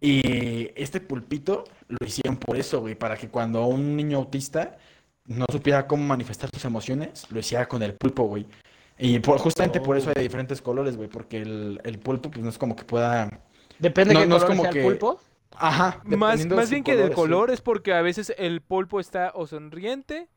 Y 0.00 0.70
este 0.74 1.00
pulpito 1.00 1.64
lo 1.88 2.06
hicieron 2.06 2.36
por 2.36 2.56
eso, 2.56 2.80
güey, 2.80 2.94
para 2.94 3.16
que 3.16 3.28
cuando 3.28 3.64
un 3.66 3.96
niño 3.96 4.18
autista 4.18 4.76
no 5.26 5.46
supiera 5.50 5.86
cómo 5.86 6.04
manifestar 6.04 6.50
sus 6.52 6.64
emociones, 6.66 7.26
lo 7.30 7.38
hiciera 7.40 7.66
con 7.66 7.82
el 7.82 7.94
pulpo, 7.94 8.24
güey. 8.24 8.46
Y 8.98 9.18
por- 9.20 9.38
justamente 9.38 9.80
por 9.80 9.96
eso 9.96 10.08
hay 10.10 10.14
de 10.14 10.22
diferentes 10.22 10.60
colores, 10.60 10.96
güey, 10.96 11.08
porque 11.08 11.38
el, 11.38 11.80
el 11.84 11.98
pulpo, 11.98 12.30
pues 12.30 12.44
no 12.44 12.50
es 12.50 12.58
como 12.58 12.76
que 12.76 12.84
pueda. 12.84 13.40
Depende 13.78 14.12
No- 14.14 14.20
qué 14.20 14.26
no 14.26 14.36
es 14.36 14.42
color 14.44 14.56
como 14.56 14.62
sea 14.62 14.70
el 14.70 14.74
que- 14.76 14.82
pulpo. 14.84 15.20
Ajá. 15.54 16.00
Más, 16.04 16.46
más 16.46 16.70
bien 16.70 16.82
que 16.84 16.96
del 16.96 17.08
sí. 17.08 17.14
color 17.14 17.50
es 17.50 17.60
porque 17.60 17.92
a 17.94 18.02
veces 18.02 18.32
el 18.38 18.60
pulpo 18.60 19.00
está 19.00 19.32
o 19.34 19.46
sonriente 19.46 20.28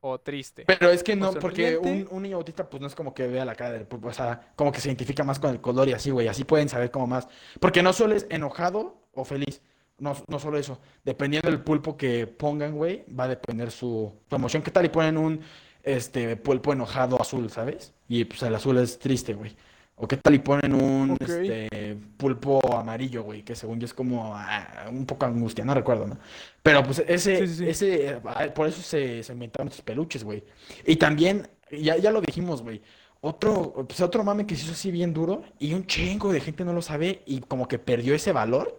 o 0.00 0.18
triste. 0.20 0.64
Pero 0.66 0.90
es 0.90 1.02
que 1.02 1.16
no, 1.16 1.32
porque 1.32 1.78
un, 1.78 2.06
un 2.10 2.22
niño 2.22 2.36
autista, 2.36 2.68
pues 2.68 2.80
no 2.80 2.86
es 2.86 2.94
como 2.94 3.14
que 3.14 3.26
vea 3.26 3.44
la 3.44 3.54
cara 3.54 3.72
del 3.72 3.86
pulpo, 3.86 4.08
o 4.08 4.12
sea, 4.12 4.52
como 4.56 4.70
que 4.72 4.80
se 4.80 4.88
identifica 4.88 5.24
más 5.24 5.38
con 5.38 5.50
el 5.50 5.60
color 5.60 5.88
y 5.88 5.92
así, 5.92 6.10
güey, 6.10 6.28
así 6.28 6.44
pueden 6.44 6.68
saber 6.68 6.90
como 6.90 7.06
más. 7.06 7.26
Porque 7.60 7.82
no 7.82 7.92
solo 7.92 8.14
es 8.14 8.26
enojado 8.30 9.00
o 9.14 9.24
feliz, 9.24 9.62
No, 9.98 10.14
no 10.28 10.38
solo 10.38 10.58
eso, 10.58 10.78
dependiendo 11.04 11.48
del 11.50 11.62
pulpo 11.62 11.96
que 11.96 12.26
pongan, 12.26 12.74
güey, 12.74 13.04
va 13.08 13.24
a 13.24 13.28
depender 13.28 13.70
su 13.70 14.12
promoción. 14.28 14.62
¿Qué 14.62 14.70
tal 14.70 14.84
y 14.84 14.88
ponen 14.88 15.16
un 15.16 15.40
este 15.82 16.36
pulpo 16.36 16.72
enojado 16.72 17.20
azul, 17.20 17.50
¿sabes? 17.50 17.94
Y 18.08 18.24
pues 18.24 18.42
el 18.42 18.54
azul 18.54 18.78
es 18.78 18.98
triste, 18.98 19.34
güey. 19.34 19.54
O 19.96 20.08
qué 20.08 20.16
tal 20.16 20.34
y 20.34 20.38
ponen 20.40 20.74
un 20.74 21.16
este, 21.20 21.96
pulpo 22.16 22.60
amarillo, 22.76 23.22
güey, 23.22 23.42
que 23.44 23.54
según 23.54 23.78
yo 23.78 23.84
es 23.86 23.94
como 23.94 24.32
ah, 24.34 24.86
un 24.90 25.06
poco 25.06 25.24
angustia, 25.26 25.64
no 25.64 25.72
recuerdo, 25.74 26.06
¿no? 26.08 26.18
Pero 26.62 26.82
pues 26.82 26.98
ese, 27.06 27.36
Sí, 27.36 27.46
sí, 27.46 27.54
sí. 27.56 27.68
ese, 27.68 28.20
ah, 28.24 28.46
por 28.54 28.66
eso 28.66 28.82
se, 28.82 29.22
se 29.22 29.32
inventaron 29.32 29.68
estos 29.68 29.82
peluches, 29.84 30.24
güey. 30.24 30.42
Y 30.84 30.96
también, 30.96 31.48
ya, 31.70 31.96
ya 31.96 32.10
lo 32.10 32.20
dijimos, 32.20 32.62
güey, 32.62 32.82
otro, 33.20 33.72
pues 33.86 34.00
otro 34.00 34.24
mame 34.24 34.46
que 34.46 34.56
se 34.56 34.64
hizo 34.64 34.72
así 34.72 34.90
bien 34.90 35.14
duro 35.14 35.44
y 35.58 35.74
un 35.74 35.86
chingo 35.86 36.32
de 36.32 36.40
gente 36.40 36.64
no 36.64 36.72
lo 36.72 36.82
sabe 36.82 37.22
y 37.26 37.40
como 37.40 37.68
que 37.68 37.78
perdió 37.78 38.14
ese 38.14 38.32
valor 38.32 38.76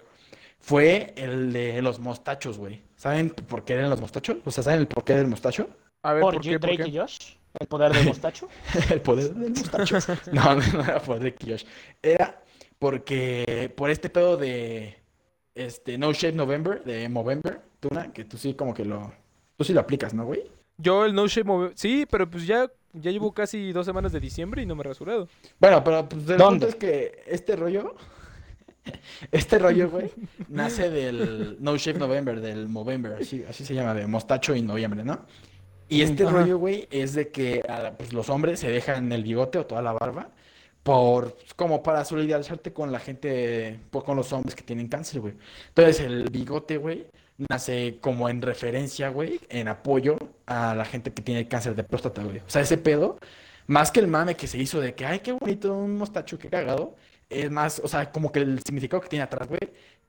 fue 0.59 1.13
el 1.17 1.53
de 1.53 1.81
los 1.81 1.99
mostachos, 1.99 2.57
güey. 2.57 2.81
¿Saben 2.95 3.29
por 3.29 3.63
qué 3.65 3.73
eran 3.73 3.89
los 3.89 4.01
mostachos? 4.01 4.37
O 4.45 4.51
sea, 4.51 4.63
¿saben 4.63 4.81
el 4.81 4.87
porqué 4.87 5.13
del 5.15 5.27
mostacho? 5.27 5.69
A 6.03 6.13
ver, 6.13 6.21
Por, 6.21 6.35
¿por 6.35 6.43
qué? 6.45 6.59
¿Por 6.59 6.75
qué? 6.75 6.87
y 6.87 6.97
Josh, 6.97 7.35
el 7.59 7.67
poder 7.67 7.93
del 7.93 8.05
mostacho. 8.05 8.47
El 8.91 9.01
poder 9.01 9.33
del 9.33 9.51
mostacho. 9.51 9.97
No, 10.31 10.55
no, 10.55 10.83
era 10.83 10.99
y 10.99 11.49
Josh. 11.51 11.63
Era 12.01 12.41
porque 12.79 13.71
por 13.75 13.89
este 13.89 14.09
pedo 14.09 14.37
de 14.37 14.97
este 15.53 15.97
No 15.97 16.11
Shape 16.13 16.33
November, 16.35 16.83
de 16.83 17.07
Movember, 17.09 17.61
Tuna, 17.79 18.11
que 18.11 18.25
tú 18.25 18.37
sí 18.37 18.53
como 18.53 18.73
que 18.73 18.83
lo, 18.85 19.13
tú 19.57 19.63
sí 19.63 19.73
lo 19.73 19.79
aplicas, 19.81 20.13
¿no, 20.13 20.25
güey? 20.25 20.43
Yo 20.77 21.05
el 21.05 21.13
No 21.15 21.27
Shape 21.27 21.47
Move- 21.49 21.71
Sí, 21.75 22.05
pero 22.09 22.29
pues 22.29 22.45
ya, 22.45 22.69
ya 22.93 23.11
llevo 23.11 23.33
casi 23.33 23.71
dos 23.71 23.85
semanas 23.85 24.11
de 24.11 24.19
diciembre 24.19 24.61
y 24.61 24.65
no 24.65 24.75
me 24.75 24.81
he 24.81 24.83
rasurado. 24.85 25.29
Bueno, 25.59 25.83
pero 25.83 26.07
pues 26.09 26.27
el 26.29 26.37
punto 26.37 26.67
es 26.67 26.75
que 26.75 27.23
este 27.27 27.55
rollo, 27.55 27.95
este 29.31 29.57
rollo, 29.57 29.89
güey, 29.89 30.11
nace 30.49 30.89
del 30.89 31.57
No 31.61 31.77
Shape 31.77 31.99
November, 31.99 32.41
del 32.41 32.67
Movember, 32.67 33.13
así, 33.21 33.43
así 33.47 33.65
se 33.65 33.73
llama, 33.73 33.93
de 33.93 34.05
mostacho 34.07 34.53
en 34.53 34.67
noviembre, 34.67 35.03
¿no? 35.03 35.25
Y 35.89 36.01
este 36.01 36.23
Ajá. 36.23 36.31
rollo, 36.39 36.57
güey, 36.57 36.87
es 36.91 37.13
de 37.13 37.29
que 37.29 37.61
a 37.67 37.79
la- 37.79 37.91
pues, 37.97 38.11
los 38.13 38.29
hombres 38.29 38.59
se 38.59 38.69
dejan 38.69 39.11
el 39.11 39.23
bigote 39.23 39.59
o 39.59 39.65
toda 39.65 39.81
la 39.81 39.93
barba 39.93 40.29
por 40.83 41.35
como 41.55 41.81
para 41.83 42.05
solidarizarte 42.05 42.71
con 42.73 42.91
la 42.91 42.99
gente, 42.99 43.79
pues, 43.91 44.03
con 44.03 44.15
los 44.17 44.31
hombres 44.33 44.55
que 44.55 44.63
tienen 44.63 44.87
cáncer, 44.87 45.21
güey. 45.21 45.33
Entonces 45.69 45.99
el 46.01 46.29
bigote, 46.29 46.77
güey, 46.77 47.07
nace 47.49 47.97
como 48.01 48.29
en 48.29 48.41
referencia, 48.41 49.09
güey, 49.09 49.39
en 49.49 49.67
apoyo 49.67 50.17
a 50.45 50.73
la 50.75 50.85
gente 50.85 51.11
que 51.13 51.21
tiene 51.21 51.47
cáncer 51.47 51.75
de 51.75 51.83
próstata, 51.83 52.23
güey. 52.23 52.37
O 52.39 52.49
sea, 52.49 52.61
ese 52.61 52.77
pedo, 52.77 53.17
más 53.67 53.91
que 53.91 53.99
el 53.99 54.07
mame 54.07 54.35
que 54.35 54.47
se 54.47 54.57
hizo 54.57 54.79
de 54.79 54.93
que, 54.95 55.05
ay, 55.05 55.19
qué 55.19 55.31
bonito, 55.33 55.73
un 55.75 55.97
mostacho, 55.97 56.37
qué 56.37 56.49
cagado, 56.49 56.95
es 57.29 57.49
más, 57.51 57.79
o 57.83 57.87
sea, 57.87 58.11
como 58.11 58.31
que 58.31 58.39
el 58.39 58.59
significado 58.63 59.01
que 59.01 59.09
tiene 59.09 59.23
atrás, 59.23 59.47
güey, 59.49 59.59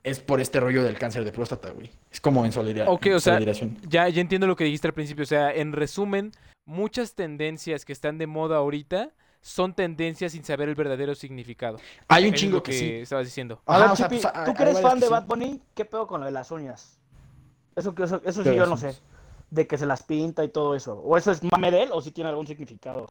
es 0.07 0.21
por 0.21 0.41
este 0.41 0.61
rollo 0.61 0.85
del 0.85 0.97
cáncer 0.97 1.25
de 1.25 1.33
próstata, 1.33 1.71
güey. 1.71 1.91
Es 2.13 2.21
como 2.21 2.45
en 2.47 2.53
solidaridad. 2.53 2.87
Ok, 2.89 3.09
o 3.17 3.19
sea, 3.19 3.41
Ya, 3.89 4.09
ya 4.09 4.21
entiendo 4.21 4.47
lo 4.47 4.55
que 4.55 4.63
dijiste 4.63 4.87
al 4.87 4.95
principio. 4.95 5.25
O 5.25 5.27
sea, 5.27 5.53
en 5.53 5.73
resumen, 5.73 6.31
muchas 6.65 7.17
tendencias 7.17 7.85
que 7.85 7.93
están 7.93 8.17
de 8.17 8.29
moda 8.29 8.59
ahorita 8.59 9.11
son 9.41 9.75
tendencias 9.75 10.31
sin 10.31 10.45
saber 10.45 10.69
el 10.69 10.77
verdadero 10.77 11.17
significado. 11.17 11.81
Hay 12.07 12.29
un 12.29 12.35
es 12.35 12.41
chingo 12.41 12.59
lo 12.59 12.63
que 12.63 12.73
sí. 12.73 12.91
estabas 12.95 13.27
diciendo. 13.27 13.61
Ajá, 13.67 13.93
o 13.93 13.97
sea, 13.97 14.09
pues, 14.09 14.23
¿tú 14.23 14.55
que 14.55 14.63
eres 14.63 14.81
fan 14.81 15.01
de 15.01 15.07
sí. 15.07 15.13
Bad 15.13 15.27
Bunny? 15.27 15.61
¿Qué 15.75 15.85
pedo 15.85 16.07
con 16.07 16.21
lo 16.21 16.27
de 16.27 16.33
las 16.33 16.53
uñas? 16.53 17.01
Eso, 17.75 17.93
eso, 17.99 18.23
eso 18.25 18.45
sí 18.45 18.49
yo 18.49 18.63
eso 18.63 18.67
no 18.67 18.77
sé. 18.77 18.97
De 19.51 19.67
que 19.67 19.77
se 19.77 19.87
las 19.87 20.05
pinta 20.05 20.45
y 20.45 20.49
todo 20.49 20.77
eso. 20.77 21.01
¿O 21.01 21.17
eso 21.17 21.33
es 21.33 21.43
mame 21.43 21.73
de 21.73 21.83
él 21.83 21.89
o 21.93 22.01
si 22.01 22.13
tiene 22.13 22.31
algún 22.31 22.47
significado? 22.47 23.09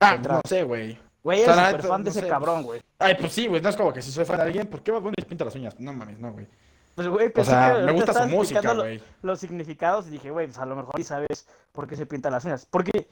Ah, 0.00 0.16
detrás. 0.16 0.40
no 0.44 0.48
sé, 0.48 0.64
güey. 0.64 0.98
Güey, 1.24 1.40
O 1.40 1.42
eres 1.44 1.54
sea, 1.54 1.64
súper 1.64 1.76
neta, 1.82 1.88
fan 1.88 2.04
de 2.04 2.10
ese 2.10 2.20
sé, 2.20 2.28
cabrón, 2.28 2.62
güey. 2.62 2.82
Ay, 2.98 3.16
pues 3.18 3.32
sí, 3.32 3.46
güey, 3.48 3.60
no 3.60 3.68
es 3.70 3.76
como 3.76 3.92
que 3.92 4.02
si 4.02 4.12
soy 4.12 4.24
fan 4.24 4.36
de 4.36 4.42
alguien, 4.42 4.66
¿por 4.68 4.82
qué 4.82 4.92
Bad 4.92 5.00
Bunny 5.00 5.14
pinta 5.26 5.44
las 5.44 5.54
uñas? 5.56 5.80
No 5.80 5.92
mames, 5.92 6.18
no, 6.18 6.32
güey. 6.32 6.46
Pues, 6.94 7.08
güey, 7.08 7.26
O 7.28 7.32
pensé 7.32 7.50
sea, 7.50 7.78
me 7.78 7.92
gusta 7.92 8.12
su 8.12 8.28
música, 8.28 8.74
güey. 8.74 9.02
los 9.22 9.40
significados 9.40 10.06
y 10.06 10.10
dije, 10.10 10.30
güey, 10.30 10.46
pues 10.46 10.58
a 10.58 10.66
lo 10.66 10.76
mejor 10.76 10.94
sí 10.96 11.02
sabes 11.02 11.48
por 11.72 11.88
qué 11.88 11.96
se 11.96 12.06
pintan 12.06 12.30
las 12.30 12.44
uñas. 12.44 12.66
Porque 12.70 13.08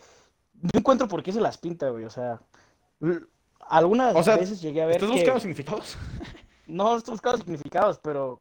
no 0.55 0.71
encuentro 0.79 1.09
por 1.09 1.23
qué 1.23 1.33
se 1.33 1.41
las 1.41 1.59
pinta, 1.59 1.89
güey. 1.89 2.05
O 2.05 2.11
sea, 2.11 2.39
algunas 3.69 4.15
O 4.15 4.23
sea, 4.23 4.37
veces 4.37 4.61
llegué 4.61 4.83
a 4.83 4.87
ver 4.87 4.97
¿Estás 4.97 5.09
que... 5.11 5.17
buscando 5.17 5.41
significados? 5.41 5.97
No 6.67 6.97
estoy 6.97 7.13
buscando 7.13 7.39
significados, 7.39 7.99
pero 7.99 8.41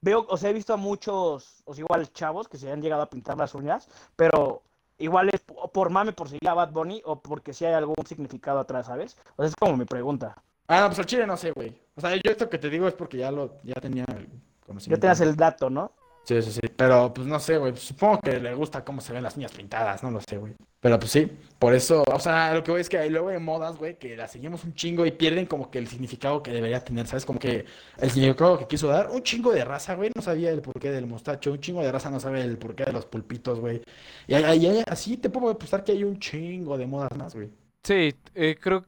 veo, 0.00 0.24
o 0.28 0.36
sea, 0.36 0.50
he 0.50 0.52
visto 0.52 0.72
a 0.72 0.76
muchos, 0.76 1.60
o 1.64 1.74
sea, 1.74 1.82
igual 1.84 2.10
chavos 2.12 2.48
que 2.48 2.56
se 2.56 2.70
han 2.70 2.80
llegado 2.80 3.02
a 3.02 3.10
pintar 3.10 3.36
las 3.36 3.52
uñas, 3.54 3.88
pero 4.16 4.62
igual 4.98 5.30
es 5.32 5.40
po- 5.40 5.70
por 5.72 5.90
mame 5.90 6.12
por 6.12 6.28
seguir 6.28 6.48
a 6.48 6.54
Bad 6.54 6.70
Bunny 6.72 7.02
o 7.04 7.20
porque 7.20 7.52
sí 7.52 7.64
hay 7.64 7.74
algún 7.74 7.94
significado 8.06 8.58
atrás, 8.60 8.86
¿sabes? 8.86 9.16
O 9.36 9.42
sea, 9.42 9.46
es 9.48 9.56
como 9.56 9.76
mi 9.76 9.84
pregunta. 9.84 10.34
Ah, 10.66 10.80
no, 10.80 10.86
pues 10.88 10.98
al 10.98 11.06
chile 11.06 11.26
no 11.26 11.36
sé, 11.36 11.50
güey. 11.52 11.74
O 11.96 12.00
sea, 12.00 12.14
yo 12.14 12.20
esto 12.30 12.48
que 12.50 12.58
te 12.58 12.68
digo 12.68 12.86
es 12.88 12.94
porque 12.94 13.16
ya 13.18 13.30
lo, 13.30 13.58
ya 13.62 13.74
tenía 13.80 14.04
el 14.08 14.26
Ya 14.26 14.66
conocimiento. 14.66 15.00
tengas 15.00 15.20
el 15.20 15.34
dato, 15.36 15.70
¿no? 15.70 15.92
Sí, 16.28 16.42
sí, 16.42 16.52
sí. 16.52 16.60
Pero 16.76 17.10
pues 17.14 17.26
no 17.26 17.40
sé, 17.40 17.56
güey. 17.56 17.74
Supongo 17.74 18.20
que 18.20 18.38
le 18.38 18.52
gusta 18.52 18.84
cómo 18.84 19.00
se 19.00 19.14
ven 19.14 19.22
las 19.22 19.38
uñas 19.38 19.50
pintadas, 19.52 20.02
no 20.02 20.10
lo 20.10 20.20
sé, 20.20 20.36
güey. 20.36 20.52
Pero 20.78 20.98
pues 20.98 21.10
sí, 21.10 21.26
por 21.58 21.72
eso, 21.72 22.04
o 22.12 22.20
sea, 22.20 22.52
lo 22.52 22.62
que 22.62 22.70
voy 22.70 22.82
es 22.82 22.88
que 22.90 22.98
hay 22.98 23.08
luego 23.08 23.30
hay 23.30 23.38
modas, 23.40 23.78
güey, 23.78 23.98
que 23.98 24.14
las 24.14 24.30
seguimos 24.30 24.62
un 24.62 24.74
chingo 24.74 25.06
y 25.06 25.10
pierden 25.10 25.46
como 25.46 25.70
que 25.70 25.78
el 25.78 25.88
significado 25.88 26.42
que 26.42 26.50
debería 26.52 26.84
tener, 26.84 27.06
¿sabes? 27.06 27.24
Como 27.24 27.38
que 27.38 27.64
el 27.96 28.10
significado 28.10 28.58
que 28.58 28.66
quiso 28.66 28.88
dar. 28.88 29.08
Un 29.10 29.22
chingo 29.22 29.52
de 29.52 29.64
raza, 29.64 29.94
güey, 29.94 30.10
no 30.14 30.20
sabía 30.20 30.50
el 30.50 30.60
porqué 30.60 30.90
del 30.90 31.06
mostacho. 31.06 31.50
Un 31.52 31.60
chingo 31.60 31.82
de 31.82 31.90
raza 31.90 32.10
no 32.10 32.20
sabe 32.20 32.42
el 32.42 32.58
porqué 32.58 32.84
de 32.84 32.92
los 32.92 33.06
pulpitos, 33.06 33.58
güey. 33.58 33.80
Y, 34.26 34.34
hay- 34.34 34.44
hay- 34.44 34.84
así 34.86 35.16
te 35.16 35.30
puedo 35.30 35.48
apostar 35.48 35.82
que 35.82 35.92
hay 35.92 36.04
un 36.04 36.18
chingo 36.20 36.76
de 36.76 36.86
modas 36.86 37.16
más, 37.16 37.34
güey. 37.34 37.48
Sí, 37.82 38.14
eh, 38.34 38.54
creo 38.60 38.84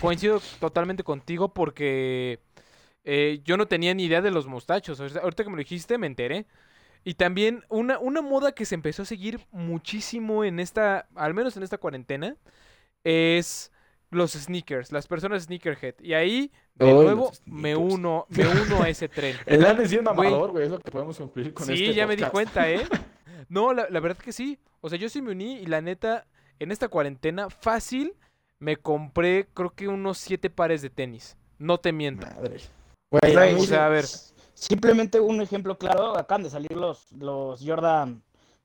coincido 0.00 0.40
totalmente 0.60 1.02
contigo 1.02 1.52
porque 1.52 2.38
eh, 3.04 3.40
yo 3.44 3.56
no 3.56 3.66
tenía 3.66 3.92
ni 3.92 4.04
idea 4.04 4.22
de 4.22 4.30
los 4.30 4.46
mostachos. 4.46 5.00
Ahorita 5.00 5.42
que 5.42 5.50
me 5.50 5.56
lo 5.56 5.60
dijiste 5.62 5.98
me 5.98 6.06
enteré. 6.06 6.46
Y 7.06 7.14
también 7.14 7.62
una, 7.68 8.00
una 8.00 8.20
moda 8.20 8.50
que 8.50 8.64
se 8.64 8.74
empezó 8.74 9.02
a 9.02 9.04
seguir 9.04 9.38
muchísimo 9.52 10.42
en 10.42 10.58
esta, 10.58 11.06
al 11.14 11.34
menos 11.34 11.56
en 11.56 11.62
esta 11.62 11.78
cuarentena, 11.78 12.34
es 13.04 13.70
los 14.10 14.32
sneakers, 14.32 14.90
las 14.90 15.06
personas 15.06 15.44
sneakerhead. 15.44 15.94
Y 16.00 16.14
ahí, 16.14 16.50
de 16.74 16.92
nuevo, 16.92 17.30
me 17.44 17.76
uno, 17.76 18.26
me 18.28 18.48
uno 18.48 18.82
a 18.82 18.88
ese 18.88 19.08
tren. 19.08 19.36
El 19.46 19.64
Andy 19.64 19.84
es 19.84 19.92
bien 19.92 20.04
Güey. 20.04 20.64
es 20.64 20.68
lo 20.70 20.80
que 20.80 20.90
podemos 20.90 21.16
concluir 21.16 21.54
con 21.54 21.66
Sí, 21.66 21.74
este 21.74 21.94
ya 21.94 22.08
me 22.08 22.16
di 22.16 22.24
cuenta, 22.24 22.68
¿eh? 22.68 22.82
No, 23.48 23.72
la, 23.72 23.86
la 23.88 24.00
verdad 24.00 24.16
que 24.18 24.32
sí. 24.32 24.58
O 24.80 24.88
sea, 24.88 24.98
yo 24.98 25.08
sí 25.08 25.22
me 25.22 25.30
uní 25.30 25.60
y 25.60 25.66
la 25.66 25.80
neta, 25.80 26.26
en 26.58 26.72
esta 26.72 26.88
cuarentena, 26.88 27.50
fácil, 27.50 28.14
me 28.58 28.78
compré 28.78 29.46
creo 29.54 29.70
que 29.70 29.86
unos 29.86 30.18
siete 30.18 30.50
pares 30.50 30.82
de 30.82 30.90
tenis. 30.90 31.36
No 31.60 31.78
te 31.78 31.92
miento. 31.92 32.26
Madre. 32.26 32.56
Güey, 33.12 33.54
o 33.54 33.60
sea, 33.60 33.86
a 33.86 33.90
ver. 33.90 34.06
Simplemente 34.56 35.20
un 35.20 35.40
ejemplo 35.42 35.76
claro, 35.76 36.16
acaban 36.16 36.42
de 36.42 36.48
salir 36.50 36.72
los, 36.72 37.12
los 37.12 37.60
Jordan 37.64 38.22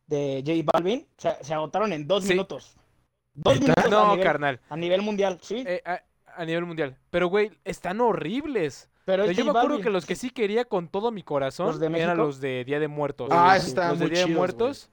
de 0.08 0.42
J 0.46 0.70
Balvin, 0.74 1.06
se, 1.18 1.32
se 1.44 1.54
agotaron 1.54 1.92
en 1.92 2.08
dos 2.08 2.24
Sí. 2.24 2.30
minutos. 2.30 2.78
Dos 3.34 3.60
minutos 3.60 3.86
a 3.86 3.89
No, 3.89 4.10
nivel, 4.12 4.24
carnal. 4.24 4.60
a 4.70 4.78
nivel 4.78 5.02
mundial, 5.02 5.38
sí. 5.42 5.64
eh, 5.68 5.82
a, 5.86 6.02
a 6.36 6.46
nivel 6.46 6.66
mundial. 6.66 6.98
Pero, 7.10 7.28
güey, 7.28 7.52
están 7.66 8.00
horribles. 8.00 8.89
pero 9.04 9.30
yo 9.30 9.44
me 9.44 9.50
acuerdo 9.52 9.68
Balvin. 9.70 9.84
que 9.84 9.89
los 9.89 10.06
que 10.06 10.16
sí 10.16 10.30
quería 10.30 10.64
con 10.64 10.88
todo 10.88 11.12
mi 11.12 11.24
corazón 11.24 11.68
¿Los 11.68 11.80
de 11.82 11.88
eran 11.88 12.18
los 12.18 12.39
de 12.39 12.64
Día 12.64 12.80
de 12.80 12.88
Muertos. 12.88 13.28
Ah, 13.32 13.58
Sí, 13.60 13.68
estaban 13.70 13.92
los 13.92 14.00
de 14.00 14.06
muy 14.06 14.12
Día 14.12 14.20
de 14.22 14.26
chidos. 14.28 14.38
Muertos. 14.38 14.89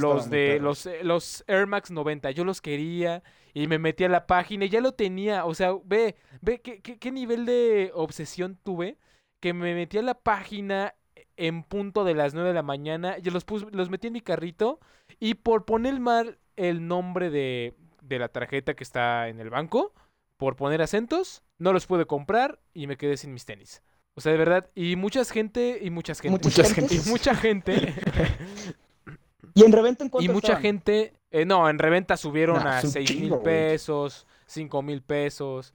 Los 0.00 0.28
de 0.30 0.58
los, 0.58 0.86
eh, 0.86 1.00
los 1.04 1.44
Air 1.46 1.66
Max 1.68 1.90
90, 1.92 2.30
yo 2.32 2.44
los 2.44 2.60
quería 2.60 3.22
y 3.54 3.66
me 3.68 3.78
metí 3.78 4.04
a 4.04 4.08
la 4.08 4.26
página 4.26 4.64
y 4.64 4.70
ya 4.70 4.80
lo 4.80 4.92
tenía. 4.92 5.44
O 5.44 5.54
sea, 5.54 5.72
ve, 5.84 6.16
ve 6.40 6.60
qué, 6.60 6.80
qué- 6.80 6.98
qué 6.98 7.12
nivel 7.12 7.46
de 7.46 7.92
obsesión 7.94 8.58
tuve 8.64 8.96
que 9.40 9.52
me 9.52 9.74
metí 9.74 9.98
a 9.98 10.02
la 10.02 10.14
página 10.14 10.94
en 11.36 11.62
punto 11.62 12.04
de 12.04 12.14
las 12.14 12.34
9 12.34 12.48
de 12.50 12.54
la 12.54 12.62
mañana, 12.62 13.18
yo 13.18 13.30
los, 13.32 13.44
pus- 13.44 13.66
los 13.72 13.90
metí 13.90 14.06
en 14.08 14.14
mi 14.14 14.20
carrito 14.20 14.80
y 15.20 15.34
por 15.34 15.64
poner 15.64 16.00
mal 16.00 16.38
el 16.56 16.86
nombre 16.88 17.30
de, 17.30 17.74
de 18.02 18.18
la 18.18 18.28
tarjeta 18.28 18.74
que 18.74 18.84
está 18.84 19.28
en 19.28 19.40
el 19.40 19.50
banco, 19.50 19.92
por 20.38 20.56
poner 20.56 20.82
acentos, 20.82 21.42
no 21.58 21.72
los 21.72 21.86
pude 21.86 22.06
comprar 22.06 22.58
y 22.74 22.86
me 22.86 22.96
quedé 22.96 23.16
sin 23.16 23.32
mis 23.32 23.44
tenis. 23.44 23.82
O 24.14 24.22
sea, 24.22 24.32
de 24.32 24.38
verdad, 24.38 24.70
y 24.74 24.96
mucha 24.96 25.22
gente, 25.26 25.78
y 25.82 25.90
muchas 25.90 26.20
gente, 26.20 26.48
Muchas 26.48 26.58
Muchas 26.58 26.72
gentes. 26.74 27.06
y 27.06 27.10
mucha 27.10 27.34
gente 27.34 27.94
¿Y 29.54 29.64
en 29.64 29.72
reventa 29.72 30.04
en 30.04 30.10
y 30.20 30.28
mucha 30.28 30.48
estaban? 30.48 30.62
gente, 30.62 31.14
eh, 31.30 31.44
no, 31.44 31.68
en 31.68 31.78
reventa 31.78 32.16
subieron 32.16 32.56
Nah, 32.56 32.76
a 32.76 32.78
es 32.78 32.84
un 32.84 32.90
6 32.90 33.20
mil 33.20 33.38
pesos, 33.38 34.26
5 34.46 34.82
mil 34.82 35.02
pesos. 35.02 35.74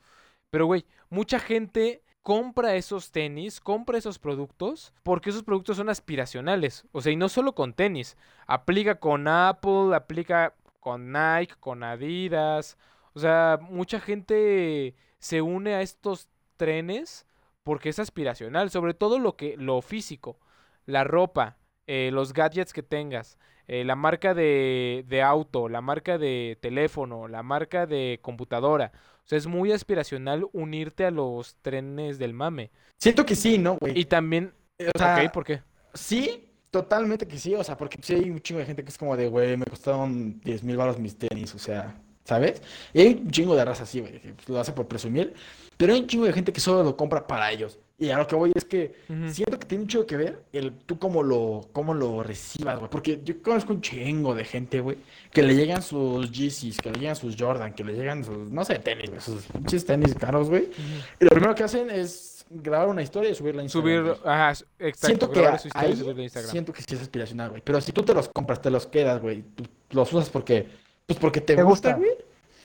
Pero, 0.51 0.65
güey, 0.65 0.85
mucha 1.09 1.39
gente 1.39 2.03
compra 2.21 2.75
esos 2.75 3.11
tenis, 3.11 3.59
compra 3.59 3.97
esos 3.97 4.19
productos, 4.19 4.93
porque 5.03 5.29
esos 5.29 5.43
productos 5.43 5.77
son 5.77 5.89
aspiracionales. 5.89 6.85
O 6.91 7.01
sea, 7.01 7.11
y 7.11 7.15
no 7.15 7.29
solo 7.29 7.53
con 7.55 7.73
tenis. 7.73 8.17
Aplica 8.47 8.99
con 8.99 9.27
Apple, 9.27 9.95
aplica 9.95 10.53
con 10.79 11.11
Nike, 11.11 11.55
con 11.59 11.83
Adidas. 11.83 12.77
O 13.13 13.19
sea, 13.19 13.59
mucha 13.61 13.99
gente 13.99 14.95
se 15.19 15.41
une 15.41 15.73
a 15.75 15.81
estos 15.81 16.29
trenes 16.57 17.25
porque 17.63 17.89
es 17.89 17.99
aspiracional. 17.99 18.69
Sobre 18.69 18.93
todo 18.93 19.19
lo 19.19 19.35
que, 19.35 19.57
lo 19.57 19.81
físico. 19.81 20.39
La 20.85 21.03
ropa, 21.03 21.57
eh, 21.87 22.09
los 22.11 22.33
gadgets 22.33 22.73
que 22.73 22.83
tengas 22.83 23.37
eh, 23.67 23.85
la 23.85 23.95
marca 23.95 24.33
de, 24.33 25.05
de 25.07 25.21
auto, 25.21 25.69
la 25.69 25.79
marca 25.79 26.17
de 26.17 26.57
teléfono, 26.61 27.29
la 27.29 27.41
marca 27.41 27.85
de 27.85 28.19
computadora. 28.21 28.91
Sea, 29.31 29.37
es 29.37 29.47
muy 29.47 29.71
aspiracional 29.71 30.45
unirte 30.51 31.05
a 31.05 31.09
los 31.09 31.55
trenes 31.61 32.19
del 32.19 32.33
mame. 32.33 32.69
Siento 32.97 33.25
que 33.25 33.33
sí, 33.33 33.57
¿no, 33.57 33.77
güey? 33.79 33.97
Y 33.97 34.03
también, 34.03 34.51
O 34.93 34.97
sea, 34.97 35.23
ok, 35.23 35.31
¿por 35.31 35.45
qué? 35.45 35.61
sí, 35.93 36.49
totalmente 36.69 37.25
que 37.25 37.37
sí. 37.37 37.55
O 37.55 37.63
sea, 37.63 37.77
porque 37.77 37.97
sí 38.01 38.13
hay 38.13 38.29
un 38.29 38.41
chingo 38.41 38.59
de 38.59 38.65
gente 38.65 38.83
que 38.83 38.89
es 38.89 38.97
como 38.97 39.15
de, 39.15 39.29
güey, 39.29 39.55
me 39.55 39.63
costaron 39.63 40.41
10 40.41 40.63
mil 40.65 40.75
baros 40.75 40.99
mis 40.99 41.17
tenis. 41.17 41.55
O 41.55 41.59
sea, 41.59 41.95
¿sabes? 42.25 42.61
Y 42.91 42.99
hay 42.99 43.21
un 43.23 43.31
chingo 43.31 43.55
de 43.55 43.63
raza 43.63 43.83
así, 43.83 44.01
güey, 44.01 44.19
que 44.19 44.33
lo 44.47 44.59
hace 44.59 44.73
por 44.73 44.89
presumir. 44.89 45.33
Pero 45.77 45.93
hay 45.93 46.01
un 46.01 46.07
chingo 46.07 46.25
de 46.25 46.33
gente 46.33 46.51
que 46.51 46.59
solo 46.59 46.83
lo 46.83 46.97
compra 46.97 47.25
para 47.25 47.53
ellos. 47.53 47.79
Y 48.01 48.09
a 48.09 48.17
lo 48.17 48.25
que 48.25 48.35
voy 48.35 48.51
es 48.55 48.65
que 48.65 48.95
siento 49.31 49.59
que 49.59 49.67
tiene 49.67 49.83
mucho 49.83 50.07
que 50.07 50.17
ver 50.17 50.43
el 50.53 50.73
tú 50.73 50.97
cómo 50.97 51.21
lo, 51.21 51.69
cómo 51.71 51.93
lo 51.93 52.23
recibas, 52.23 52.79
güey. 52.79 52.89
Porque 52.89 53.21
yo 53.23 53.39
conozco 53.43 53.73
un 53.73 53.81
chingo 53.81 54.33
de 54.33 54.43
gente, 54.43 54.79
güey, 54.79 54.97
que 55.31 55.43
le 55.43 55.55
llegan 55.55 55.83
sus 55.83 56.31
Yeezys, 56.31 56.79
que 56.79 56.89
le 56.89 56.99
llegan 56.99 57.15
sus 57.15 57.35
Jordan, 57.37 57.75
que 57.75 57.83
le 57.83 57.93
llegan 57.93 58.25
sus, 58.25 58.49
no 58.49 58.65
sé, 58.65 58.79
tenis, 58.79 59.11
güey, 59.11 59.21
sus 59.21 59.43
pinches 59.43 59.85
tenis 59.85 60.15
caros, 60.15 60.49
güey. 60.49 60.71
Y 61.19 61.25
lo 61.25 61.29
primero 61.29 61.53
que 61.53 61.63
hacen 61.63 61.91
es 61.91 62.43
grabar 62.49 62.87
una 62.87 63.03
historia 63.03 63.29
y 63.29 63.35
subirla 63.35 63.61
a 63.61 63.65
Instagram. 63.65 64.05
Subir, 64.05 64.17
ajá, 64.25 64.49
exacto, 64.79 65.07
Siento 65.07 65.31
que 65.31 65.39
grabar 65.39 65.59
su 65.59 65.67
historia 65.67 65.89
y 65.89 65.91
ahí 65.91 65.97
subirla 65.99 66.21
a 66.21 66.23
Instagram. 66.23 66.51
siento 66.51 66.73
que 66.73 66.81
sí 66.81 66.95
es 66.95 67.01
aspiracional, 67.01 67.49
güey. 67.51 67.61
Pero 67.63 67.81
si 67.81 67.91
tú 67.91 68.01
te 68.01 68.15
los 68.15 68.29
compras, 68.29 68.63
te 68.63 68.71
los 68.71 68.87
quedas, 68.87 69.21
güey, 69.21 69.43
tú 69.43 69.63
los 69.91 70.11
usas 70.11 70.31
porque, 70.31 70.67
pues 71.05 71.19
porque 71.19 71.39
te, 71.39 71.55
Te 71.55 71.61
gusta, 71.61 71.93
güey. 71.93 72.09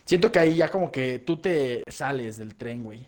Siento 0.06 0.32
que 0.32 0.38
ahí 0.38 0.54
ya 0.54 0.70
como 0.70 0.90
que 0.90 1.18
tú 1.18 1.36
te 1.36 1.82
sales 1.88 2.38
del 2.38 2.54
tren, 2.54 2.82
güey. 2.82 3.06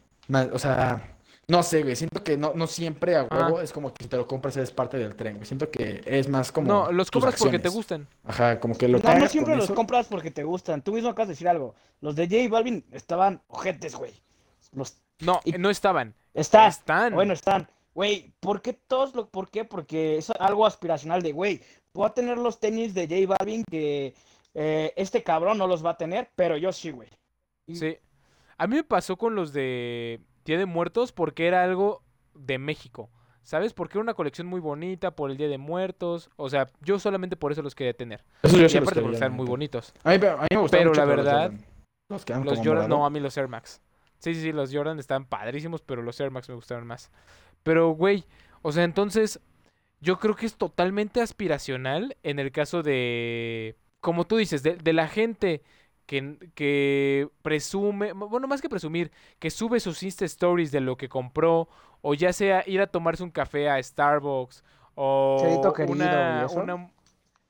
O 0.52 0.58
sea, 0.58 1.16
no 1.48 1.62
sé, 1.62 1.82
güey. 1.82 1.96
Siento 1.96 2.22
que 2.22 2.36
no, 2.36 2.52
no 2.54 2.66
siempre 2.66 3.16
a 3.16 3.22
Ajá. 3.22 3.46
huevo 3.46 3.60
es 3.60 3.72
como 3.72 3.92
que 3.92 4.04
si 4.04 4.08
te 4.08 4.16
lo 4.16 4.26
compras 4.26 4.56
eres 4.56 4.70
parte 4.70 4.98
del 4.98 5.16
tren, 5.16 5.36
güey. 5.36 5.46
Siento 5.46 5.70
que 5.70 6.02
es 6.04 6.28
más 6.28 6.52
como 6.52 6.68
No, 6.68 6.92
los 6.92 7.10
compras 7.10 7.36
porque 7.38 7.58
te 7.58 7.68
gustan. 7.70 8.06
Ajá, 8.24 8.60
como 8.60 8.76
que 8.76 8.86
lo 8.88 9.00
que 9.00 9.06
No, 9.08 9.18
no 9.18 9.28
siempre 9.28 9.56
los 9.56 9.64
eso- 9.64 9.74
compras 9.74 10.06
porque 10.08 10.30
te 10.30 10.44
gustan. 10.44 10.82
Tú 10.82 10.92
mismo 10.92 11.08
acabas 11.10 11.28
de 11.28 11.32
decir 11.32 11.48
algo. 11.48 11.74
Los 12.00 12.14
de 12.16 12.26
J 12.26 12.48
Balvin 12.50 12.84
estaban 12.92 13.40
ojetes, 13.48 13.94
güey. 13.96 14.12
Los 14.72 14.98
No, 15.20 15.40
Y- 15.44 15.52
no 15.52 15.68
estaban. 15.70 16.14
Está. 16.34 16.68
Están. 16.68 17.14
Bueno, 17.14 17.32
están. 17.32 17.68
Güey, 17.94 18.32
¿por 18.38 18.62
qué 18.62 18.72
todos 18.74 19.14
lo.? 19.16 19.28
¿Por 19.28 19.50
qué? 19.50 19.64
Porque 19.64 20.16
es 20.18 20.30
algo 20.38 20.64
aspiracional 20.64 21.22
de, 21.22 21.32
güey, 21.32 21.60
voy 21.92 22.06
a 22.06 22.10
tener 22.14 22.38
los 22.38 22.60
tenis 22.60 22.94
de 22.94 23.08
J 23.08 23.34
Balvin 23.36 23.64
que 23.68 24.14
eh, 24.54 24.92
este 24.96 25.22
cabrón 25.24 25.58
no 25.58 25.66
los 25.66 25.84
va 25.84 25.90
a 25.90 25.96
tener, 25.96 26.30
pero 26.36 26.56
yo 26.56 26.72
sí, 26.72 26.90
güey. 26.92 27.08
Y- 27.66 27.74
Sí. 27.76 27.96
A 28.58 28.66
mí 28.66 28.76
me 28.76 28.84
pasó 28.84 29.16
con 29.16 29.34
los 29.34 29.52
de 29.52 30.20
Día 30.48 30.58
de 30.58 30.66
Muertos 30.66 31.12
porque 31.12 31.46
era 31.46 31.62
algo 31.62 32.02
de 32.34 32.58
México. 32.58 33.10
¿Sabes? 33.42 33.72
Porque 33.72 33.96
era 33.96 34.02
una 34.02 34.12
colección 34.12 34.46
muy 34.46 34.60
bonita 34.60 35.12
por 35.12 35.30
el 35.30 35.38
Día 35.38 35.48
de 35.48 35.56
Muertos. 35.56 36.28
O 36.36 36.50
sea, 36.50 36.66
yo 36.82 36.98
solamente 36.98 37.34
por 37.34 37.50
eso 37.50 37.62
los 37.62 37.74
quería 37.74 37.94
tener. 37.94 38.22
Eso 38.42 38.58
yo 38.58 38.66
Y 38.66 38.68
sí 38.68 38.74
los 38.74 38.82
aparte 38.82 39.00
porque 39.00 39.14
están 39.14 39.32
muy 39.32 39.46
bonitos. 39.46 39.94
A 40.04 40.10
mí, 40.10 40.16
a 40.16 40.36
mí 40.36 40.46
me 40.50 40.56
gustaron 40.58 40.68
Pero 40.70 40.90
mucho, 40.90 41.00
la 41.00 41.06
los 41.06 41.16
verdad, 41.16 41.42
Jordan. 41.50 41.66
Los 42.10 42.24
eran 42.28 42.44
Los 42.44 42.58
Jordan, 42.58 42.88
no, 42.90 43.06
a 43.06 43.10
mí 43.10 43.20
los 43.20 43.36
Air 43.38 43.48
Max. 43.48 43.80
Sí, 44.18 44.34
sí, 44.34 44.42
sí, 44.42 44.52
los 44.52 44.70
Jordan 44.74 44.98
estaban 44.98 45.24
padrísimos, 45.24 45.80
pero 45.80 46.02
los 46.02 46.20
Air 46.20 46.30
Max 46.30 46.48
me 46.48 46.56
gustaron 46.56 46.86
más. 46.86 47.10
Pero, 47.62 47.90
güey, 47.90 48.24
o 48.60 48.72
sea, 48.72 48.84
entonces, 48.84 49.40
yo 50.00 50.18
creo 50.18 50.36
que 50.36 50.46
es 50.46 50.56
totalmente 50.56 51.22
aspiracional 51.22 52.16
en 52.22 52.38
el 52.38 52.52
caso 52.52 52.82
de, 52.82 53.76
como 54.00 54.26
tú 54.26 54.36
dices, 54.36 54.62
de, 54.62 54.76
de 54.76 54.92
la 54.92 55.08
gente 55.08 55.62
que, 56.08 56.38
que 56.54 57.28
presume, 57.42 58.14
bueno, 58.14 58.48
más 58.48 58.62
que 58.62 58.68
presumir, 58.70 59.12
que 59.38 59.50
sube 59.50 59.78
sus 59.78 60.02
Insta 60.02 60.24
Stories 60.24 60.72
de 60.72 60.80
lo 60.80 60.96
que 60.96 61.08
compró, 61.10 61.68
o 62.00 62.14
ya 62.14 62.32
sea 62.32 62.64
ir 62.66 62.80
a 62.80 62.86
tomarse 62.86 63.22
un 63.22 63.30
café 63.30 63.68
a 63.68 63.80
Starbucks, 63.82 64.64
o 64.94 65.36
querido 65.76 65.92
una, 65.92 66.46
una- 66.50 66.90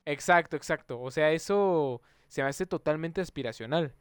Exacto, 0.05 0.57
exacto. 0.57 1.01
O 1.01 1.11
sea, 1.11 1.31
eso 1.31 2.01
se 2.29 2.43
me 2.43 2.49
hace 2.49 2.67
totalmente 2.67 3.21
aspiracional. 3.21 3.93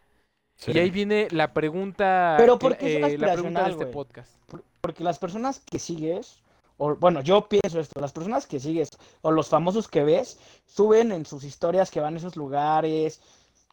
Sí. 0.55 0.71
Y 0.73 0.79
ahí 0.79 0.89
viene 0.89 1.27
la 1.31 1.53
pregunta, 1.53 2.33
Pero 2.39 2.57
¿por 2.57 2.73
eh, 2.73 2.77
qué 2.79 2.95
es 2.95 3.19
la 3.19 3.33
pregunta 3.33 3.59
de 3.61 3.65
aspiracional, 3.67 3.71
este 3.71 3.83
güey? 3.83 3.93
podcast. 3.93 4.35
Por- 4.47 4.63
Porque 4.81 5.03
las 5.03 5.19
personas 5.19 5.59
que 5.59 5.77
sigues, 5.77 6.41
o 6.77 6.95
bueno, 6.95 7.21
yo 7.21 7.47
pienso 7.47 7.79
esto, 7.79 7.99
las 8.01 8.11
personas 8.11 8.47
que 8.47 8.59
sigues 8.59 8.89
o 9.21 9.31
los 9.31 9.49
famosos 9.49 9.87
que 9.87 10.03
ves, 10.03 10.39
suben 10.65 11.11
en 11.11 11.25
sus 11.25 11.43
historias 11.43 11.91
que 11.91 11.99
van 11.99 12.15
a 12.15 12.17
esos 12.17 12.35
lugares 12.37 13.21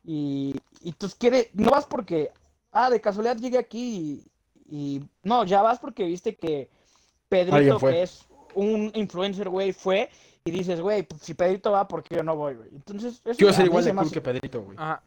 y, 0.05 0.55
y 0.83 0.93
tú 0.93 1.09
quieres, 1.19 1.49
no 1.55 1.71
vas 1.71 1.87
porque, 1.87 2.31
ah, 2.73 2.91
de 2.91 3.01
casualidad 3.01 3.37
llegué 3.39 3.59
aquí 3.59 4.25
y, 4.69 4.77
y- 4.97 5.05
no, 5.23 5.45
ya 5.45 5.63
vas 5.63 5.79
porque 5.79 6.05
viste 6.05 6.37
que 6.37 6.69
Pedrito, 7.29 7.79
que 7.79 8.03
es 8.03 8.27
un 8.55 8.91
influencer, 8.95 9.49
güey, 9.49 9.73
fue 9.73 10.11
y 10.45 10.51
dices, 10.51 10.81
güey, 10.81 11.03
pues, 11.05 11.23
si 11.23 11.35
Pedrito 11.35 11.73
va, 11.73 11.89
¿por 11.89 12.03
qué 12.03 12.17
yo 12.17 12.23
no 12.23 12.37
voy, 12.37 12.55
güey? 12.55 12.69
Entonces, 12.73 13.23
eso 13.25 13.53
ser 13.53 13.63
mí 13.63 13.69
igual 13.69 13.85
de 13.85 13.91
cool 13.93 14.01
hace- 14.01 14.15
que 14.15 14.21
Pedrito, 14.21 14.63
güey. 14.63 14.77
Ajá. 14.79 15.03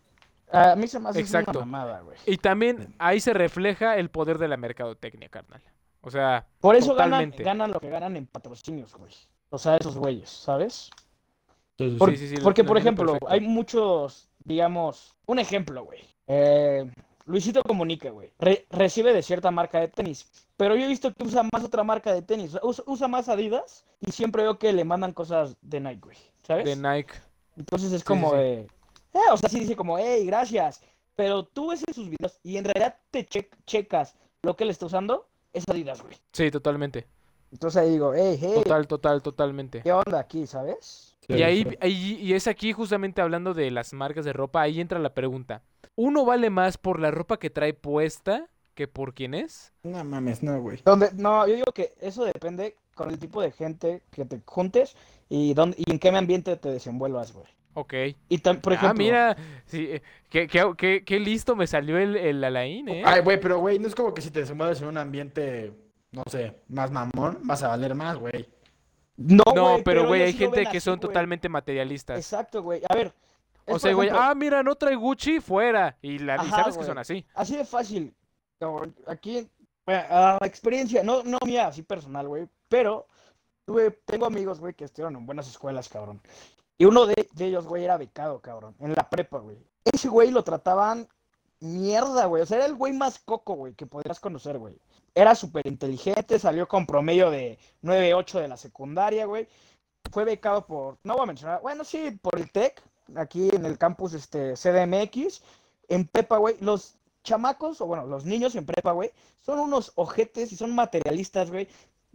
a 0.52 0.76
mí 0.76 0.88
se 0.88 1.00
me 1.00 1.10
hace 1.10 1.20
Exacto. 1.20 1.52
una 1.52 1.60
mamada, 1.66 2.02
güey. 2.02 2.18
Y 2.26 2.38
también 2.38 2.96
ahí 3.00 3.20
se 3.20 3.34
refleja 3.34 3.98
el 3.98 4.10
poder 4.10 4.38
de 4.38 4.48
la 4.48 4.58
mercadotecnia, 4.58 5.30
carnal. 5.30 5.62
O 6.02 6.10
sea, 6.10 6.48
Por 6.62 6.76
eso 6.76 6.96
ganan, 6.96 7.10
Totalmente. 7.32 7.44
ganan 7.44 7.72
lo 7.72 7.80
que 7.82 7.90
ganan 7.90 8.16
en 8.16 8.26
patrocinios, 8.28 8.96
güey. 8.96 9.14
O 9.50 9.58
sea, 9.58 9.76
esos 9.78 9.98
güeyes, 9.98 10.30
¿sabes? 10.30 10.90
Sí, 11.78 11.92
sí, 11.92 11.96
Por- 11.98 12.12
sí. 12.12 12.18
sí, 12.18 12.28
sí, 12.30 12.38
lo- 12.38 12.44
Porque, 12.44 12.64
por 12.64 12.78
ejemplo, 12.78 13.06
perfecto. 13.14 13.30
hay 13.30 13.42
muchos, 13.42 14.30
digamos, 14.48 15.16
un 15.26 15.40
ejemplo, 15.40 15.84
güey. 15.84 16.02
Eh, 16.28 16.90
Luisito 17.26 17.62
Comunica, 17.64 18.10
güey. 18.10 18.32
Re- 18.40 18.66
recibe 18.70 19.14
de 19.14 19.22
cierta 19.22 19.52
marca 19.52 19.80
de 19.82 19.90
tenis. 19.90 20.26
Pero 20.56 20.76
yo 20.76 20.86
he 20.86 20.88
visto 20.88 21.14
que 21.14 21.24
usa 21.26 21.44
más 21.52 21.64
otra 21.64 21.84
marca 21.84 22.14
de 22.14 22.22
tenis. 22.22 22.58
Usa, 22.64 22.84
usa 22.88 23.08
más 23.08 23.28
Adidas 23.30 23.86
y 24.00 24.12
siempre 24.12 24.44
veo 24.44 24.58
que 24.58 24.72
le 24.72 24.86
mandan 24.86 25.12
cosas 25.14 25.58
de 25.62 25.80
Nike, 25.82 26.00
güey. 26.02 26.18
¿Sabes? 26.44 26.66
de 26.66 26.76
Nike. 26.78 27.14
Entonces 27.58 27.92
es 27.92 28.04
como 28.04 28.32
sí, 28.32 28.38
eh, 28.38 28.68
o 29.32 29.36
sea, 29.38 29.50
sí 29.50 29.60
dice 29.60 29.76
como, 29.76 29.98
hey, 29.98 30.26
gracias. 30.26 30.82
Pero 31.16 31.44
tú 31.44 31.72
ves 31.72 31.84
en 31.86 31.94
sus 31.94 32.10
videos 32.10 32.40
y 32.44 32.56
en 32.58 32.64
realidad 32.66 32.96
te 33.12 33.26
che- 33.26 33.50
checas 33.66 34.16
lo 34.44 34.56
que 34.56 34.64
él 34.64 34.70
está 34.70 34.86
usando, 34.86 35.28
es 35.52 35.66
Adidas, 35.68 36.02
güey. 36.02 36.16
Sí, 36.32 36.50
totalmente. 36.52 37.08
Entonces 37.52 37.82
ahí 37.82 37.92
digo, 37.92 38.14
hey, 38.14 38.38
hey, 38.40 38.52
Total, 38.56 38.88
total, 38.88 39.22
totalmente. 39.22 39.82
¿qué 39.82 39.92
onda 39.92 40.20
aquí, 40.20 40.46
sabes? 40.48 41.18
Y 41.30 41.42
ahí, 41.44 41.78
y 41.82 42.34
es 42.34 42.48
aquí 42.48 42.72
justamente 42.72 43.22
hablando 43.22 43.54
de 43.54 43.70
las 43.70 43.94
marcas 43.94 44.24
de 44.24 44.32
ropa, 44.32 44.62
ahí 44.62 44.80
entra 44.80 44.98
la 45.00 45.14
pregunta. 45.14 45.62
¿Uno 45.96 46.24
vale 46.24 46.50
más 46.50 46.78
por 46.78 47.00
la 47.00 47.12
ropa 47.12 47.38
que 47.38 47.50
trae 47.50 47.74
puesta 47.74 48.48
que 48.76 48.88
por 48.88 49.14
quién 49.14 49.34
es? 49.34 49.74
No 49.84 50.04
mames, 50.04 50.42
no, 50.44 50.62
güey. 50.62 50.80
Donde, 50.86 51.10
no, 51.16 51.46
yo 51.48 51.56
digo 51.56 51.72
que 51.74 51.96
eso 52.00 52.24
depende 52.24 52.76
con 52.96 53.10
el 53.10 53.20
tipo 53.20 53.42
de 53.42 53.52
gente 53.52 54.04
que 54.12 54.24
te 54.24 54.42
juntes 54.46 54.96
y, 55.28 55.54
dónde, 55.54 55.76
y 55.80 55.92
en 55.92 56.00
qué 56.00 56.10
ambiente 56.10 56.56
te 56.56 56.70
desenvuelvas, 56.70 57.34
güey. 57.34 57.48
Ok. 57.74 57.94
Y 58.30 58.38
tam- 58.40 58.62
por 58.62 58.74
ah, 58.74 58.76
ejemplo, 58.78 59.04
mira, 59.04 59.38
sí, 59.66 59.88
eh, 59.92 60.02
qué, 60.30 60.48
qué- 60.48 60.74
qué- 60.78 61.04
qué 61.06 61.20
listo 61.20 61.56
me 61.56 61.68
salió 61.68 61.98
el, 61.98 62.16
el 62.16 62.44
Alain, 62.44 62.88
¿eh? 62.90 63.04
Ay, 63.06 63.22
güey, 63.22 63.40
pero, 63.40 63.60
güey, 63.60 63.80
no 63.80 63.88
es 63.88 63.96
como 63.96 64.14
que 64.14 64.22
si 64.22 64.32
te 64.32 64.40
desenvuelves 64.40 64.82
en 64.82 64.88
un 64.88 64.98
ambiente, 64.98 65.74
no 66.18 66.24
sé, 66.30 66.62
más 66.68 66.92
mamón, 66.92 67.40
vas 67.44 67.64
a 67.64 67.70
valer 67.70 67.96
más, 67.96 68.18
güey. 68.18 68.50
no, 69.18 69.44
no, 69.56 69.72
güey, 69.72 69.84
pero 69.84 70.08
güey, 70.08 70.22
hay 70.24 70.32
sí 70.34 70.40
gente 70.40 70.64
que 70.64 70.70
así, 70.70 70.80
son 70.82 70.98
güey. 70.98 71.08
totalmente 71.08 71.48
materialistas. 71.50 72.18
Exacto, 72.18 72.62
güey. 72.64 72.82
A 72.90 72.96
ver, 72.96 73.14
O 73.68 73.80
sea, 73.80 73.94
güey, 73.94 74.10
ah, 74.12 74.34
mira, 74.36 74.64
no 74.64 74.76
trae 74.76 74.96
Gucci, 74.96 75.40
fuera. 75.40 75.98
Y, 76.02 76.20
la, 76.20 76.44
y 76.44 76.50
sabes 76.50 76.76
que 76.76 76.84
güey. 76.84 76.88
son 76.88 76.98
así. 76.98 77.26
así 77.34 77.56
de 77.56 77.66
fácil. 77.66 78.14
cabrón. 78.60 78.96
Aquí, 79.08 79.50
a 79.88 80.38
la 80.40 80.48
experiencia, 80.48 81.04
no, 81.04 81.24
no 81.24 81.38
mía, 81.46 81.68
así 81.68 81.84
personal, 81.84 82.28
güey, 82.28 82.48
pero 82.68 83.08
tuve, 83.66 83.92
tengo 84.06 84.26
amigos, 84.26 84.60
güey, 84.60 84.74
que 84.74 84.86
estudiaron 84.86 85.16
en 85.16 85.26
buenas 85.26 85.48
escuelas, 85.48 85.90
cabrón. 85.90 86.22
Y 86.78 86.86
uno 86.86 87.06
de, 87.06 87.28
de 87.34 87.46
ellos, 87.46 87.66
güey, 87.68 87.84
era 87.84 87.98
becado, 87.98 88.40
cabrón, 88.40 88.76
en 88.80 88.94
la 88.94 89.10
prepa, 89.10 89.40
güey. 89.40 89.58
Ese 89.84 90.10
güey 90.10 90.32
lo 90.32 90.44
trataban 90.44 91.08
mierda, 91.60 92.26
güey. 92.26 92.44
O 92.44 92.46
sea, 92.46 92.58
era 92.58 92.66
el 92.66 92.76
güey 92.76 92.94
más 92.94 93.20
coco, 93.20 93.56
güey, 93.56 93.74
que 93.74 93.86
podrías 93.86 94.20
conocer, 94.20 94.58
güey. 94.58 94.76
Era 95.18 95.34
súper 95.34 95.66
inteligente, 95.66 96.38
salió 96.38 96.68
con 96.68 96.86
promedio 96.86 97.32
de 97.32 97.58
9.8 97.82 98.40
de 98.40 98.48
la 98.48 98.56
secundaria, 98.56 99.26
güey. 99.26 99.48
Fue 100.12 100.24
becado 100.26 100.68
por, 100.68 101.00
no 101.04 101.16
voy 101.16 101.24
a 101.24 101.26
mencionar, 101.26 101.60
bueno, 101.64 101.84
sí, 101.84 102.12
por 102.22 102.38
el 102.38 102.52
TEC, 102.52 102.84
aquí 103.16 103.50
en 103.52 103.66
el 103.66 103.80
campus 103.80 104.14
este, 104.14 104.54
CDMX. 104.54 105.42
En 105.88 106.06
prepa, 106.06 106.38
güey, 106.38 106.58
los 106.60 106.98
chamacos, 107.24 107.82
o 107.82 107.88
bueno, 107.88 108.06
los 108.06 108.26
niños 108.26 108.56
en 108.56 108.68
prepa, 108.68 108.92
güey, 108.92 109.12
son 109.42 109.58
unos 109.58 109.92
ojetes 109.96 110.52
y 110.52 110.56
son 110.56 110.76
materialistas, 110.76 111.50
güey. 111.50 111.68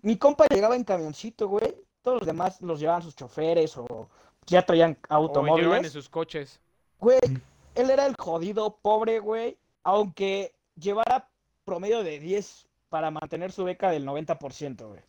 Mi 0.02 0.16
compa 0.16 0.46
llegaba 0.46 0.76
en 0.76 0.84
camioncito, 0.84 1.48
güey. 1.48 1.74
Todos 2.02 2.20
los 2.20 2.26
demás 2.28 2.62
los 2.62 2.78
llevaban 2.78 3.02
sus 3.02 3.16
choferes 3.16 3.76
o 3.78 4.08
ya 4.46 4.64
traían 4.64 4.96
O 5.08 5.26
llevan 5.26 5.48
en 5.48 5.48
automóviles. 5.48 5.92
sus 5.92 6.08
coches. 6.08 6.60
Güey, 7.00 7.18
él 7.74 7.90
era 7.90 8.06
el 8.06 8.14
jodido 8.16 8.76
pobre, 8.80 9.18
güey, 9.18 9.58
aunque 9.82 10.54
llevara 10.76 11.28
promedio 11.64 12.04
de 12.04 12.20
10 12.20 12.68
para 12.92 13.10
mantener 13.10 13.50
su 13.52 13.64
beca 13.64 13.90
del 13.90 14.06
90%, 14.06 14.86
güey. 14.86 15.00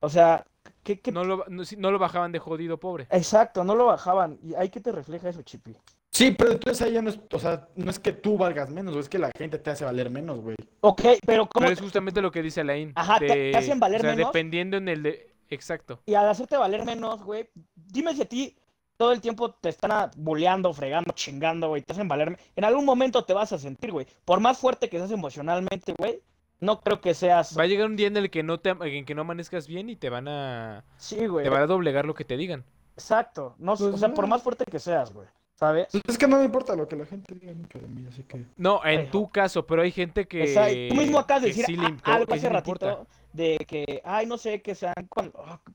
O 0.00 0.08
sea, 0.08 0.44
¿qué, 0.82 0.98
qué- 1.00 1.12
No 1.12 1.22
lo, 1.22 1.44
no, 1.48 1.62
no 1.78 1.90
lo 1.92 1.98
bajaban 2.00 2.32
de 2.32 2.40
jodido 2.40 2.78
pobre. 2.78 3.06
Exacto, 3.10 3.62
no 3.62 3.76
lo 3.76 3.86
bajaban. 3.86 4.38
¿Y 4.42 4.54
ahí 4.56 4.68
que 4.70 4.80
te 4.80 4.90
refleja 4.90 5.28
eso, 5.28 5.42
Chipi? 5.42 5.76
Sí, 6.10 6.32
pero 6.36 6.50
entonces 6.50 6.84
ahí 6.84 6.94
ya 6.94 7.02
no 7.02 7.10
es, 7.10 7.20
o 7.32 7.38
sea, 7.38 7.68
no 7.76 7.90
es 7.92 8.00
que 8.00 8.12
tú 8.12 8.36
valgas 8.36 8.70
menos, 8.70 8.92
güey, 8.92 9.02
es 9.04 9.08
que 9.08 9.18
la 9.20 9.30
gente 9.38 9.58
te 9.58 9.70
hace 9.70 9.84
valer 9.84 10.10
menos, 10.10 10.40
güey. 10.40 10.56
Ok, 10.80 11.02
pero 11.24 11.46
¿cómo? 11.46 11.60
Pero 11.64 11.72
es 11.72 11.80
justamente 11.80 12.20
lo 12.20 12.32
que 12.32 12.42
dice 12.42 12.62
Alain. 12.62 12.90
Ajá, 12.96 13.20
te- 13.20 13.52
te 13.52 13.56
hacen 13.56 13.78
valer 13.78 14.00
o 14.00 14.02
sea, 14.02 14.10
menos. 14.16 14.28
dependiendo 14.28 14.76
en 14.76 14.88
el 14.88 15.02
de... 15.04 15.30
Exacto. 15.50 16.00
Y 16.06 16.14
al 16.14 16.28
hacerte 16.28 16.56
valer 16.56 16.84
menos, 16.84 17.22
güey, 17.22 17.48
dime 17.74 18.14
si 18.16 18.22
a 18.22 18.24
ti 18.28 18.56
todo 18.96 19.12
el 19.12 19.20
tiempo 19.20 19.52
te 19.52 19.68
están 19.68 20.10
bulleando, 20.16 20.72
fregando, 20.74 21.12
chingando, 21.12 21.68
güey, 21.68 21.82
te 21.82 21.92
hacen 21.92 22.08
valer. 22.08 22.36
En 22.56 22.64
algún 22.64 22.84
momento 22.84 23.24
te 23.24 23.32
vas 23.32 23.52
a 23.52 23.58
sentir, 23.58 23.92
güey. 23.92 24.06
Por 24.24 24.40
más 24.40 24.58
fuerte 24.58 24.88
que 24.88 24.98
seas 24.98 25.12
emocionalmente, 25.12 25.94
güey, 25.96 26.20
no 26.60 26.80
creo 26.80 27.00
que 27.00 27.14
seas... 27.14 27.56
Va 27.58 27.62
a 27.64 27.66
llegar 27.66 27.86
un 27.86 27.96
día 27.96 28.06
en 28.08 28.16
el 28.16 28.30
que 28.30 28.42
no 28.42 28.58
te 28.58 28.70
en 28.70 29.04
que 29.04 29.14
no 29.14 29.22
amanezcas 29.22 29.66
bien 29.66 29.90
y 29.90 29.96
te 29.96 30.10
van 30.10 30.28
a 30.28 30.84
Sí, 30.96 31.26
güey. 31.26 31.44
te 31.44 31.50
van 31.50 31.62
a 31.62 31.66
doblegar 31.66 32.04
lo 32.06 32.14
que 32.14 32.24
te 32.24 32.36
digan. 32.36 32.64
Exacto. 32.94 33.54
No, 33.58 33.76
Pues 33.76 33.94
o 33.94 33.96
sea, 33.98 34.12
por 34.12 34.26
más 34.26 34.42
fuerte 34.42 34.64
que 34.64 34.78
seas, 34.78 35.12
güey. 35.12 35.28
¿Sabes? 35.54 35.88
Pues 35.90 36.04
es 36.06 36.18
que 36.18 36.28
no 36.28 36.38
me 36.38 36.44
importa 36.44 36.76
lo 36.76 36.86
que 36.86 36.94
la 36.94 37.04
gente 37.04 37.34
diga 37.34 37.52
nunca 37.52 37.80
de 37.80 37.88
mí, 37.88 38.06
así 38.08 38.22
que. 38.22 38.44
No, 38.56 38.80
en 38.84 39.00
Ay, 39.00 39.08
tu 39.10 39.28
caso, 39.28 39.66
pero 39.66 39.82
hay 39.82 39.90
gente 39.90 40.28
que 40.28 40.44
Exacto. 40.44 40.76
Tú 40.90 40.94
mismo 40.94 41.18
acabas 41.18 41.42
de 41.42 41.48
decir 41.48 41.64
sí 41.66 41.74
algo 42.04 42.26
sí 42.32 42.38
hace 42.38 42.46
importa. 42.46 42.86
ratito 42.86 43.06
de 43.32 43.56
que, 43.66 44.00
ay, 44.04 44.26
no 44.26 44.38
sé, 44.38 44.62
que 44.62 44.76
sean 44.76 44.94
cuando, 45.08 45.32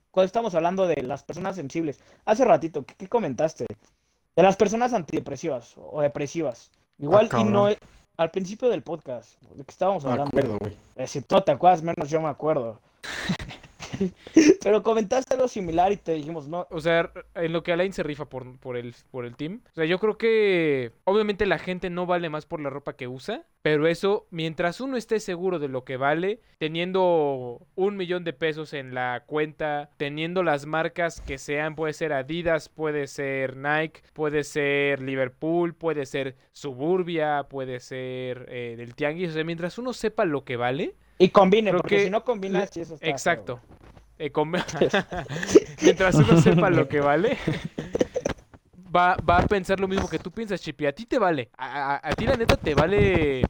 cuando 0.09 0.25
estamos 0.25 0.55
hablando 0.55 0.87
de 0.87 1.01
las 1.03 1.23
personas 1.23 1.57
sensibles. 1.57 1.99
Hace 2.23 2.45
ratito, 2.45 2.85
¿qué, 2.85 2.93
qué 2.95 3.09
comentaste? 3.09 3.65
De 4.37 4.41
las 4.43 4.55
personas 4.55 4.93
antidepresivas 4.93 5.73
o 5.75 6.01
depresivas. 6.01 6.71
Igual, 6.97 7.29
y 7.37 7.43
no, 7.43 7.67
e- 7.67 7.77
al 8.17 8.31
principio 8.31 8.69
del 8.69 8.81
podcast, 8.83 9.41
de 9.41 9.63
que 9.63 9.71
estábamos 9.71 10.03
No 10.03 10.09
me 10.09 10.13
hablando. 10.13 10.29
acuerdo, 10.37 10.57
güey. 10.59 10.73
Eh, 10.95 11.07
Si 11.07 11.21
tú 11.21 11.35
no 11.35 11.43
te 11.43 11.51
acuerdas, 11.51 11.81
menos 11.83 12.09
yo 12.09 12.21
me 12.21 12.29
acuerdo. 12.29 12.79
Pero 14.63 14.81
comentaste 14.81 15.35
algo 15.35 15.47
similar 15.47 15.91
y 15.91 15.97
te 15.97 16.13
dijimos, 16.13 16.47
no, 16.47 16.65
O 16.71 16.79
sea, 16.81 17.11
en 17.35 17.53
lo 17.53 17.63
que 17.63 17.73
Alain 17.73 17.93
se 17.93 18.01
rifa 18.03 18.25
por, 18.25 18.57
por, 18.57 18.75
el, 18.77 18.95
por 19.11 19.25
el 19.25 19.35
team. 19.35 19.61
O 19.71 19.75
sea, 19.75 19.85
yo 19.85 19.99
creo 19.99 20.17
que 20.17 20.91
obviamente 21.03 21.45
la 21.45 21.59
gente 21.59 21.89
no 21.89 22.05
vale 22.05 22.29
más 22.29 22.45
por 22.45 22.59
la 22.59 22.69
ropa 22.69 22.93
que 22.95 23.07
usa. 23.07 23.43
Pero 23.63 23.87
eso, 23.87 24.27
mientras 24.29 24.81
uno 24.81 24.97
esté 24.97 25.21
seguro 25.21 25.57
de 25.57 25.69
lo 25.69 25.85
que 25.85 25.95
vale, 25.95 26.41
teniendo 26.57 27.65
un 27.75 27.95
millón 27.95 28.25
de 28.25 28.33
pesos 28.33 28.73
en 28.73 28.93
la 28.93 29.23
cuenta, 29.25 29.89
teniendo 29.95 30.43
las 30.43 30.65
marcas 30.65 31.21
que 31.21 31.37
sean, 31.37 31.73
puede 31.73 31.93
ser 31.93 32.11
Adidas, 32.11 32.67
puede 32.67 33.07
ser 33.07 33.55
Nike, 33.55 34.01
puede 34.11 34.43
ser 34.43 35.01
Liverpool, 35.01 35.73
puede 35.73 36.05
ser 36.05 36.35
Suburbia, 36.51 37.43
puede 37.49 37.79
ser 37.79 38.47
eh, 38.49 38.75
del 38.77 38.95
Tianguis. 38.95 39.29
O 39.29 39.33
sea, 39.33 39.45
mientras 39.45 39.77
uno 39.77 39.93
sepa 39.93 40.25
lo 40.25 40.43
que 40.43 40.57
vale, 40.57 40.95
y 41.17 41.29
combine, 41.29 41.71
porque 41.71 41.95
que 41.95 42.03
si 42.03 42.09
no 42.09 42.25
combinas, 42.25 42.63
le- 42.63 42.67
sí, 42.67 42.81
eso 42.81 42.95
está 42.95 43.05
feo, 43.05 43.11
Exacto. 43.13 43.59
Eh, 44.19 44.31
Mientras 45.81 46.15
uno 46.15 46.41
sepa 46.41 46.69
lo 46.69 46.89
que 46.89 46.99
vale, 46.99 47.37
va, 48.95 49.15
va 49.27 49.39
a 49.39 49.47
pensar 49.47 49.79
lo 49.79 49.87
mismo 49.87 50.07
que 50.09 50.19
tú 50.19 50.31
piensas, 50.31 50.61
Chipi. 50.61 50.85
A 50.85 50.93
ti 50.93 51.05
te 51.05 51.19
vale. 51.19 51.49
A, 51.57 51.95
a- 51.95 52.09
a 52.09 52.13
ti 52.13 52.25
la 52.25 52.35
neta 52.35 52.55
te 52.57 52.73
vale. 52.75 53.43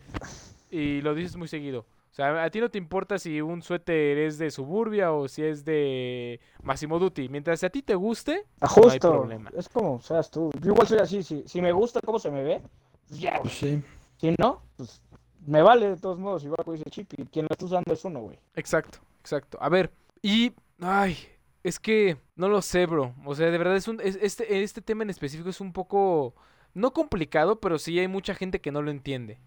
Y 0.71 1.01
lo 1.01 1.13
dices 1.13 1.35
muy 1.35 1.47
seguido. 1.47 1.85
O 2.11 2.15
sea, 2.15 2.43
a 2.43 2.49
ti 2.51 2.59
no 2.59 2.69
te 2.69 2.77
importa 2.77 3.17
si 3.17 3.41
un 3.41 3.63
suéter 3.63 4.19
es 4.19 4.37
de 4.37 4.51
Suburbia 4.51 5.11
o 5.13 5.27
si 5.27 5.43
es 5.43 5.65
de 5.65 6.39
Massimo 6.61 6.99
Dutti. 6.99 7.27
Mientras 7.27 7.63
a 7.63 7.69
ti 7.69 7.81
te 7.81 7.95
guste, 7.95 8.45
Ah, 8.61 8.67
no 8.75 8.83
hay 8.83 8.89
Justo, 8.91 9.11
problema. 9.11 9.49
es 9.57 9.67
como 9.67 9.99
seas 9.99 10.29
tú. 10.29 10.51
Yo 10.61 10.71
igual 10.73 10.87
soy 10.87 10.99
así, 10.99 11.23
si, 11.23 11.43
si 11.47 11.59
me 11.61 11.71
gusta 11.71 11.99
cómo 12.05 12.19
se 12.19 12.29
me 12.29 12.43
ve, 12.43 12.61
pues 13.07 13.19
ya, 13.19 13.39
Pues 13.41 13.53
sí. 13.53 13.81
Si 14.17 14.33
no, 14.39 14.61
pues 14.77 15.01
me 15.47 15.61
vale 15.63 15.89
de 15.89 15.97
todos 15.97 16.19
modos, 16.19 16.43
igual 16.43 16.63
como 16.63 16.77
dice 16.77 16.89
Chippy, 16.89 17.25
quien 17.25 17.45
lo 17.45 17.49
está 17.51 17.65
usando 17.65 17.91
es 17.91 18.05
uno, 18.05 18.21
güey. 18.21 18.37
Exacto, 18.55 18.99
exacto. 19.19 19.57
A 19.59 19.69
ver, 19.69 19.91
y. 20.21 20.53
Ay, 20.79 21.17
es 21.63 21.79
que. 21.79 22.17
No 22.35 22.49
lo 22.49 22.61
sé, 22.61 22.85
bro. 22.85 23.13
O 23.25 23.35
sea, 23.35 23.49
de 23.51 23.57
verdad 23.57 23.75
es 23.75 23.87
un. 23.87 23.99
es- 24.01 24.17
este, 24.21 24.63
este 24.63 24.81
tema 24.81 25.03
en 25.03 25.09
específico 25.09 25.49
es 25.49 25.61
un 25.61 25.73
poco. 25.73 26.35
No 26.73 26.91
complicado, 26.93 27.59
pero 27.59 27.77
sí 27.77 27.99
hay 27.99 28.07
mucha 28.07 28.33
gente 28.35 28.59
que 28.61 28.71
no 28.71 28.81
lo 28.81 28.89
entiende. 28.91 29.39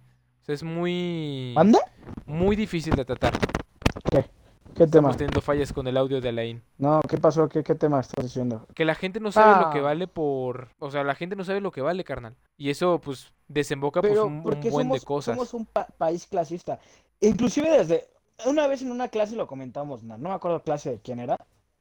O 0.42 0.44
sea, 0.44 0.54
es 0.54 0.62
muy. 0.62 1.52
¿Manda? 1.56 1.80
Muy 2.24 2.54
difícil 2.56 2.94
de 2.94 3.04
tratar. 3.04 3.34
¿Qué 4.74 4.86
tema? 4.86 5.08
Estamos 5.08 5.16
teniendo 5.16 5.40
fallas 5.40 5.72
con 5.72 5.86
el 5.86 5.96
audio 5.96 6.20
de 6.20 6.28
Alain. 6.28 6.62
No, 6.76 7.00
¿qué 7.08 7.16
pasó? 7.16 7.48
¿Qué, 7.48 7.62
qué 7.64 7.74
tema 7.74 7.98
estás 8.00 8.24
diciendo? 8.26 8.66
Que 8.74 8.84
la 8.84 8.94
gente 8.94 9.20
no 9.20 9.32
sabe 9.32 9.64
lo 9.64 9.70
que 9.70 9.78
Ah. 9.78 9.82
vale 9.82 10.06
por. 10.06 10.68
O 10.78 10.90
sea, 10.90 11.02
la 11.02 11.14
gente 11.14 11.34
no 11.34 11.44
sabe 11.44 11.60
lo 11.62 11.72
que 11.72 11.80
vale, 11.80 12.04
carnal. 12.04 12.36
Y 12.58 12.68
eso, 12.68 13.00
pues, 13.00 13.32
desemboca 13.48 14.02
pues, 14.02 14.12
Pero 14.12 14.26
un, 14.26 14.34
un 14.34 14.42
buen 14.42 14.62
somos, 14.62 15.00
de 15.00 15.06
cosas. 15.06 15.34
somos 15.34 15.54
un 15.54 15.64
pa- 15.64 15.86
país 15.96 16.26
clasista. 16.26 16.78
Inclusive 17.20 17.70
desde... 17.70 18.04
Una 18.44 18.66
vez 18.66 18.82
en 18.82 18.90
una 18.90 19.08
clase 19.08 19.34
lo 19.34 19.46
comentamos, 19.46 20.02
no, 20.02 20.18
no 20.18 20.28
me 20.28 20.34
acuerdo 20.34 20.62
clase 20.62 20.90
de 20.90 20.98
quién 21.00 21.20
era, 21.20 21.38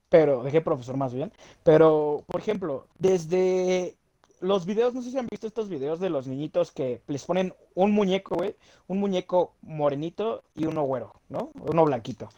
pero 0.10 0.44
de 0.44 0.52
qué 0.52 0.62
profesor 0.62 0.98
más 0.98 1.14
bien. 1.14 1.32
Pero, 1.64 2.24
por 2.28 2.40
ejemplo, 2.40 2.88
desde 3.00 3.96
los 4.42 4.66
videos, 4.66 4.94
no 4.94 5.02
sé 5.02 5.12
si 5.12 5.18
han 5.18 5.28
visto 5.28 5.48
estos 5.48 5.70
videos 5.70 6.00
de 6.00 6.10
los 6.10 6.28
niñitos 6.28 6.72
que 6.72 7.02
les 7.08 7.26
ponen 7.26 7.54
un 7.74 7.92
muñeco, 7.92 8.36
güey, 8.36 8.56
un 8.88 9.00
muñeco 9.00 9.54
morenito 9.62 10.44
y 10.54 10.66
uno 10.66 10.84
güero, 10.84 11.14
¿no? 11.30 11.52
Uno 11.60 11.86
blanquito. 11.86 12.30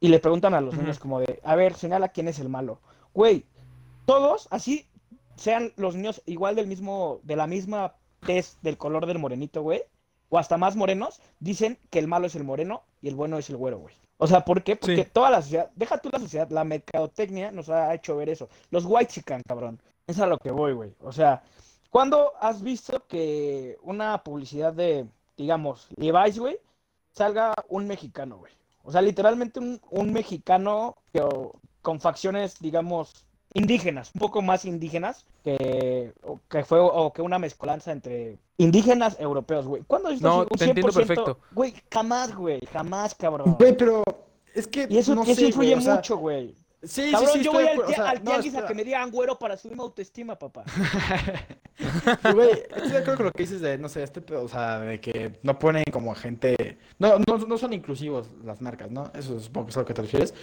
Y 0.00 0.08
le 0.08 0.20
preguntan 0.20 0.54
a 0.54 0.60
los 0.60 0.76
niños 0.76 0.98
como 0.98 1.20
de, 1.20 1.40
a 1.42 1.56
ver, 1.56 1.74
señala 1.74 2.08
quién 2.08 2.28
es 2.28 2.38
el 2.38 2.48
malo. 2.48 2.80
Güey, 3.14 3.44
todos, 4.06 4.46
así 4.50 4.86
sean 5.36 5.72
los 5.76 5.96
niños 5.96 6.22
igual 6.26 6.54
del 6.54 6.66
mismo, 6.66 7.20
de 7.24 7.36
la 7.36 7.46
misma 7.46 7.94
tez 8.24 8.58
del 8.62 8.78
color 8.78 9.06
del 9.06 9.18
morenito, 9.18 9.62
güey, 9.62 9.82
o 10.28 10.38
hasta 10.38 10.56
más 10.56 10.76
morenos, 10.76 11.20
dicen 11.40 11.78
que 11.90 11.98
el 11.98 12.08
malo 12.08 12.26
es 12.26 12.36
el 12.36 12.44
moreno 12.44 12.82
y 13.00 13.08
el 13.08 13.14
bueno 13.14 13.38
es 13.38 13.50
el 13.50 13.56
güero, 13.56 13.78
güey. 13.78 13.94
O 14.18 14.26
sea, 14.26 14.44
¿por 14.44 14.62
qué? 14.62 14.76
Porque 14.76 15.04
Sí. 15.04 15.10
toda 15.12 15.30
la 15.30 15.40
sociedad, 15.42 15.70
deja 15.76 15.98
tú 15.98 16.10
la 16.12 16.18
sociedad, 16.18 16.48
la 16.50 16.64
mercadotecnia 16.64 17.50
nos 17.52 17.68
ha 17.70 17.94
hecho 17.94 18.16
ver 18.16 18.28
eso. 18.28 18.48
Los 18.70 18.84
white 18.84 19.12
chican, 19.12 19.42
cabrón. 19.46 19.80
Es 20.06 20.18
a 20.18 20.26
lo 20.26 20.38
que 20.38 20.50
voy, 20.50 20.72
güey. 20.72 20.94
O 21.00 21.12
sea, 21.12 21.42
¿cuándo 21.90 22.32
has 22.40 22.62
visto 22.62 23.06
que 23.06 23.78
una 23.82 24.22
publicidad 24.24 24.72
de, 24.72 25.06
digamos, 25.36 25.88
Levi's, 25.96 26.38
güey, 26.38 26.58
salga 27.12 27.54
un 27.68 27.86
mexicano, 27.86 28.38
güey? 28.38 28.52
O 28.82 28.90
sea, 28.90 29.02
literalmente 29.02 29.60
un, 29.60 29.80
un 29.90 30.12
mexicano 30.12 30.96
que, 31.12 31.22
con 31.82 32.00
facciones, 32.00 32.58
digamos, 32.58 33.26
indígenas, 33.54 34.10
un 34.14 34.20
poco 34.20 34.42
más 34.42 34.64
indígenas, 34.64 35.26
que, 35.44 36.12
o 36.22 36.40
que 36.48 36.64
fue 36.64 36.78
o 36.80 37.12
que 37.12 37.22
una 37.22 37.38
mezcolanza 37.38 37.92
entre 37.92 38.38
indígenas 38.56 39.16
europeos, 39.18 39.66
güey. 39.66 39.82
¿Cuándo 39.86 40.08
has 40.08 40.14
visto 40.14 40.28
No, 40.28 40.40
un 40.40 40.46
te 40.48 40.64
entiendo 40.64 40.92
100%? 40.92 40.94
perfecto. 40.94 41.38
Güey, 41.52 41.74
jamás, 41.92 42.34
güey, 42.34 42.60
jamás, 42.72 43.14
cabrón. 43.14 43.56
Güey, 43.58 43.76
pero 43.76 44.02
es 44.54 44.66
que 44.66 44.86
Y 44.88 44.98
eso, 44.98 45.14
no 45.14 45.22
eso 45.22 45.34
sé, 45.34 45.46
influye 45.46 45.70
güey, 45.70 45.78
o 45.78 45.82
sea, 45.82 45.94
mucho, 45.96 46.16
güey. 46.16 46.54
Sí, 46.82 47.06
sí, 47.06 47.10
Cabrón, 47.10 47.30
sí, 47.32 47.42
yo 47.42 47.50
estoy 47.50 47.64
voy 47.64 47.72
al, 47.72 47.80
o 47.80 47.88
sea, 47.88 48.10
al 48.10 48.24
no, 48.24 48.32
a 48.32 48.66
que 48.66 48.74
me 48.74 48.84
digan 48.84 49.10
güero 49.10 49.36
para 49.36 49.56
subir 49.56 49.76
mi 49.76 49.82
autoestima, 49.82 50.38
papá. 50.38 50.64
Güey, 52.32 52.50
estoy 52.50 52.90
de 52.90 52.98
acuerdo 52.98 53.16
con 53.16 53.26
lo 53.26 53.32
que 53.32 53.42
dices 53.42 53.60
de, 53.60 53.78
no 53.78 53.88
sé, 53.88 54.02
este 54.02 54.20
pedo, 54.20 54.44
o 54.44 54.48
sea, 54.48 54.80
de 54.80 55.00
que 55.00 55.38
no 55.42 55.58
ponen 55.58 55.84
como 55.92 56.14
gente. 56.14 56.78
No, 56.98 57.18
no, 57.18 57.38
no 57.38 57.58
son 57.58 57.72
inclusivos 57.72 58.28
las 58.44 58.60
marcas, 58.60 58.90
¿no? 58.90 59.10
Eso 59.14 59.38
supongo 59.40 59.66
que 59.66 59.70
es 59.70 59.76
a 59.76 59.80
lo 59.80 59.86
que 59.86 59.94
te 59.94 60.02
refieres. 60.02 60.34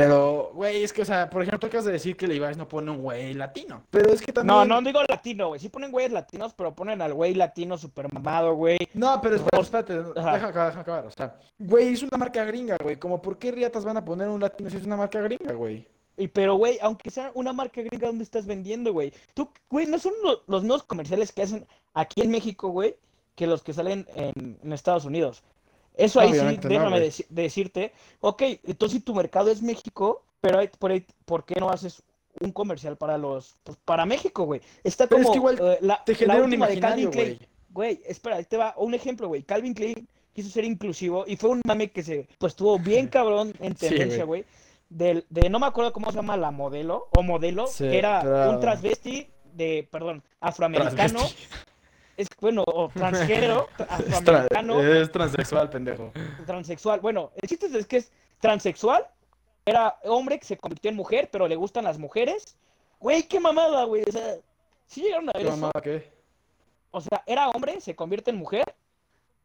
Pero, 0.00 0.52
güey, 0.54 0.84
es 0.84 0.92
que, 0.92 1.02
o 1.02 1.04
sea, 1.04 1.28
por 1.28 1.42
ejemplo, 1.42 1.58
tú 1.58 1.66
acabas 1.66 1.84
de 1.86 1.92
decir 1.92 2.16
que 2.16 2.28
Levi's 2.28 2.56
no 2.56 2.68
pone 2.68 2.90
un 2.90 2.98
güey 3.02 3.34
latino. 3.34 3.82
Pero 3.90 4.12
es 4.12 4.20
que 4.22 4.32
también. 4.32 4.56
No, 4.56 4.64
no 4.64 4.80
digo 4.80 5.00
latino, 5.08 5.48
güey. 5.48 5.60
Sí 5.60 5.68
ponen 5.68 5.90
güeyes 5.90 6.12
latinos, 6.12 6.54
pero 6.54 6.72
ponen 6.72 7.02
al 7.02 7.14
güey 7.14 7.34
latino 7.34 7.76
super 7.76 8.12
mamado, 8.12 8.54
güey. 8.54 8.78
No, 8.94 9.20
pero 9.20 9.34
espérate, 9.36 9.62
espérate, 9.64 9.92
deja 10.14 10.46
acabar, 10.46 10.68
deja 10.68 10.80
acabar. 10.80 11.06
O 11.06 11.10
sea, 11.10 11.34
güey, 11.58 11.92
es 11.94 12.02
una 12.04 12.16
marca 12.16 12.44
gringa, 12.44 12.76
güey. 12.80 12.96
Como, 12.96 13.20
¿por 13.20 13.38
qué 13.38 13.50
riatas 13.50 13.84
van 13.84 13.96
a 13.96 14.04
poner 14.04 14.28
un 14.28 14.40
latino 14.40 14.70
si 14.70 14.76
es 14.76 14.84
una 14.84 14.96
marca 14.96 15.20
gringa, 15.20 15.52
güey? 15.52 15.84
Y 16.16 16.28
pero, 16.28 16.54
güey, 16.54 16.78
aunque 16.80 17.10
sea 17.10 17.32
una 17.34 17.52
marca 17.52 17.82
gringa, 17.82 18.06
¿dónde 18.06 18.22
estás 18.24 18.46
vendiendo, 18.46 18.92
güey? 18.92 19.12
Tú, 19.34 19.50
güey, 19.68 19.86
no 19.86 19.98
son 19.98 20.12
lo- 20.22 20.42
los 20.46 20.62
nuevos 20.62 20.84
comerciales 20.84 21.32
que 21.32 21.42
hacen 21.42 21.66
aquí 21.94 22.20
en 22.22 22.30
México, 22.30 22.68
güey, 22.68 22.94
que 23.34 23.46
los 23.48 23.62
que 23.64 23.72
salen 23.72 24.06
en, 24.14 24.58
en 24.62 24.72
Estados 24.72 25.04
Unidos. 25.04 25.42
Eso 25.98 26.20
ahí 26.20 26.30
Obviamente 26.30 26.68
sí, 26.68 26.74
déjame 26.74 27.12
decirte. 27.28 27.92
Ok, 28.20 28.42
entonces 28.62 28.98
si 28.98 29.04
tu 29.04 29.14
mercado 29.14 29.50
es 29.50 29.60
México, 29.60 30.24
pero 30.40 30.60
hay, 30.60 30.68
por, 30.68 30.92
ahí, 30.92 31.04
¿por 31.24 31.44
qué 31.44 31.58
no 31.58 31.70
haces 31.70 32.04
un 32.40 32.52
comercial 32.52 32.96
para 32.96 33.18
los, 33.18 33.56
pues, 33.64 33.76
para 33.84 34.06
México, 34.06 34.44
güey? 34.44 34.60
Está 34.84 35.08
Pero 35.08 35.22
es 35.22 35.26
como 35.26 35.32
que 35.32 35.38
igual 35.38 35.58
eh, 35.60 35.78
la, 35.80 36.04
Te 36.04 36.12
la 36.12 36.18
genera 36.18 36.38
un 36.38 36.44
última 36.44 36.68
de 36.68 36.78
Calvin 36.78 37.10
Klein. 37.10 37.38
güey. 37.70 38.00
Espera, 38.06 38.36
ahí 38.36 38.44
te 38.44 38.56
va 38.56 38.74
un 38.76 38.94
ejemplo, 38.94 39.26
güey. 39.26 39.42
Calvin 39.42 39.74
Klein 39.74 40.08
quiso 40.32 40.50
ser 40.50 40.64
inclusivo 40.64 41.24
y 41.26 41.34
fue 41.36 41.50
un 41.50 41.62
mame 41.66 41.90
que 41.90 42.04
se, 42.04 42.28
pues, 42.38 42.52
estuvo 42.52 42.78
bien 42.78 43.08
cabrón 43.08 43.52
en 43.58 43.76
Sí, 43.76 43.88
tendencia, 43.88 44.22
güey. 44.24 44.44
Del, 44.88 45.26
de, 45.30 45.50
no 45.50 45.58
me 45.58 45.66
acuerdo 45.66 45.92
cómo 45.92 46.12
se 46.12 46.16
llama 46.16 46.36
la 46.36 46.52
modelo 46.52 47.08
o 47.16 47.24
modelo, 47.24 47.66
Sí, 47.66 47.84
que 47.84 47.98
era 47.98 48.48
un 48.50 48.60
transvesti 48.60 49.26
de, 49.52 49.86
perdón, 49.90 50.22
afroamericano. 50.40 50.94
Transvesti. 50.94 51.44
Es, 52.18 52.26
bueno, 52.40 52.64
o 52.66 52.88
transgénero, 52.94 53.68
tra- 53.78 53.98
Es, 54.00 54.06
tra- 54.24 54.44
afroamericano, 54.44 54.80
es 54.82 55.10
transexual, 55.12 55.70
pendejo. 55.70 56.12
transexual. 56.44 57.00
Bueno, 57.00 57.30
el 57.40 57.48
chiste 57.48 57.66
es 57.66 57.86
que 57.86 57.96
es 57.98 58.12
transexual, 58.40 59.06
era 59.64 59.98
hombre 60.04 60.38
que 60.38 60.44
se 60.46 60.56
convirtió 60.58 60.90
en 60.90 60.96
mujer, 60.96 61.28
pero 61.32 61.48
le 61.48 61.56
gustan 61.56 61.84
las 61.84 61.98
mujeres. 61.98 62.56
Güey, 63.00 63.22
qué 63.28 63.38
mamada, 63.40 63.84
güey. 63.84 64.02
O 64.06 64.12
sea, 64.12 64.34
sí 64.86 65.02
llegaron 65.02 65.28
a 65.28 65.32
ver 65.32 65.42
¿Qué 65.42 65.48
eso. 65.48 65.56
mamada 65.56 65.80
qué? 65.82 66.10
O 66.90 67.00
sea, 67.00 67.22
era 67.26 67.48
hombre, 67.50 67.80
se 67.80 67.94
convierte 67.94 68.30
en 68.30 68.36
mujer 68.38 68.64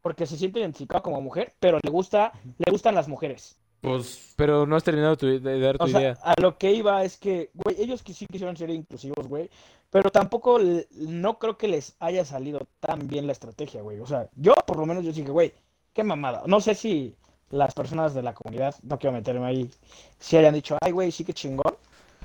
porque 0.02 0.26
se 0.26 0.36
siente 0.36 0.58
identificado 0.60 1.02
como 1.02 1.20
mujer, 1.20 1.52
pero 1.60 1.78
le 1.82 1.90
gusta, 1.90 2.32
le 2.58 2.70
gustan 2.70 2.94
las 2.94 3.06
mujeres. 3.08 3.56
Pues. 3.80 4.32
Pero 4.36 4.66
no 4.66 4.76
has 4.76 4.82
terminado 4.84 5.16
tu- 5.16 5.26
de 5.40 5.60
dar 5.60 5.76
tu 5.78 5.84
O 5.84 5.88
sea, 5.88 6.00
idea. 6.00 6.18
a 6.22 6.34
lo 6.40 6.56
que 6.58 6.72
iba 6.72 7.04
es 7.04 7.18
que, 7.18 7.50
güey, 7.54 7.80
ellos 7.80 8.02
que 8.02 8.14
sí 8.14 8.26
quisieron 8.26 8.56
ser 8.56 8.70
inclusivos, 8.70 9.28
güey, 9.28 9.48
pero 9.94 10.10
tampoco 10.10 10.58
no 10.90 11.38
creo 11.38 11.56
que 11.56 11.68
les 11.68 11.94
haya 12.00 12.24
salido 12.24 12.66
tan 12.80 13.06
bien 13.06 13.28
la 13.28 13.32
estrategia, 13.32 13.80
güey. 13.80 14.00
O 14.00 14.06
sea, 14.06 14.28
yo 14.34 14.52
por 14.66 14.76
lo 14.76 14.86
menos 14.86 15.04
yo 15.04 15.12
dije, 15.12 15.30
güey, 15.30 15.54
qué 15.92 16.02
mamada. 16.02 16.42
No 16.46 16.60
sé 16.60 16.74
si 16.74 17.14
las 17.50 17.72
personas 17.74 18.12
de 18.12 18.20
la 18.24 18.34
comunidad, 18.34 18.74
no 18.82 18.98
quiero 18.98 19.12
meterme 19.12 19.46
ahí, 19.46 19.70
si 20.18 20.36
hayan 20.36 20.52
dicho, 20.52 20.76
ay, 20.80 20.90
güey, 20.90 21.12
sí 21.12 21.24
que 21.24 21.32
chingón. 21.32 21.76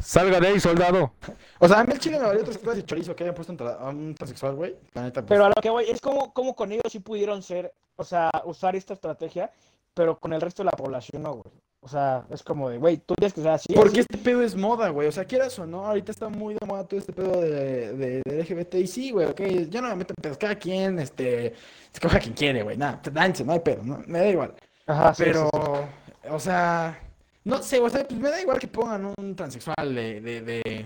Salga 0.02 0.40
de 0.40 0.48
ahí, 0.48 0.60
soldado. 0.60 1.12
O 1.60 1.68
sea, 1.68 1.82
a 1.82 1.84
mí 1.84 1.94
el 1.94 2.00
chile 2.00 2.18
me 2.18 2.26
valió 2.26 2.44
tres 2.44 2.58
cosas 2.58 2.78
de 2.78 2.86
chorizo 2.86 3.16
que 3.16 3.24
hayan 3.24 3.36
puesto 3.36 3.54
un 3.54 3.60
tra- 3.60 3.78
a 3.80 3.90
un 3.90 4.16
transexual, 4.16 4.56
güey. 4.56 4.76
La 4.96 5.04
neta, 5.04 5.22
pues. 5.22 5.28
Pero 5.30 5.46
a 5.46 5.50
lo 5.50 5.62
que 5.62 5.70
voy, 5.70 5.86
es 5.88 6.02
como, 6.02 6.34
como 6.34 6.56
con 6.56 6.72
ellos 6.72 6.92
sí 6.92 7.00
pudieron 7.02 7.44
ser, 7.44 7.72
o 7.98 8.04
sea, 8.04 8.32
usar 8.46 8.76
esta 8.76 8.96
estrategia, 8.96 9.52
pero 9.94 10.18
con 10.18 10.34
el 10.34 10.42
resto 10.42 10.64
de 10.64 10.72
la 10.72 10.72
población 10.72 11.22
no, 11.22 11.34
güey. 11.34 11.54
O 11.82 11.88
sea, 11.88 12.26
es 12.30 12.44
como 12.44 12.70
de, 12.70 12.78
güey, 12.78 12.98
tú 12.98 13.16
tienes 13.16 13.34
que 13.34 13.42
ser 13.42 13.52
así. 13.52 13.74
Porque 13.74 13.92
así. 13.92 14.00
este 14.02 14.18
pedo 14.18 14.42
es 14.42 14.56
moda, 14.56 14.90
güey. 14.90 15.08
O 15.08 15.12
sea, 15.12 15.24
quieras 15.24 15.58
o 15.60 15.66
no, 15.66 15.86
ahorita 15.86 16.12
está 16.12 16.28
muy 16.28 16.56
de 16.56 16.66
moda 16.66 16.84
todo 16.86 17.00
este 17.00 17.14
pedo 17.14 17.40
de, 17.40 17.94
de, 17.94 18.22
de 18.26 18.44
LGBT. 18.44 18.76
Y 18.76 18.88
sí, 18.88 19.12
güey, 19.12 19.28
ok. 19.28 19.42
Yo 19.70 19.82
no 19.82 19.88
me 19.88 19.96
meto 19.96 20.14
en 20.18 20.22
pedos. 20.22 20.38
Cada 20.38 20.56
quien, 20.56 21.00
este, 21.00 21.54
escoja 21.94 22.20
quien 22.20 22.34
quiere, 22.34 22.64
güey. 22.64 22.76
Nada, 22.78 23.02
danse, 23.12 23.46
no 23.46 23.54
hay 23.54 23.62
pedo, 23.62 23.82
no, 23.84 24.04
me 24.08 24.20
da 24.20 24.28
igual. 24.28 24.56
Ajá, 24.88 25.14
Pero, 25.18 25.50
sí, 25.54 25.60
sí. 26.24 26.30
o 26.32 26.40
sea, 26.40 27.00
no 27.46 27.64
sé, 27.64 27.80
o 27.80 27.90
sea, 27.90 28.06
pues 28.06 28.20
me 28.20 28.30
da 28.30 28.42
igual 28.42 28.60
que 28.60 28.68
pongan 28.68 29.14
un 29.18 29.36
transexual 29.36 29.96
de, 29.96 30.20
de, 30.20 30.42
de, 30.42 30.86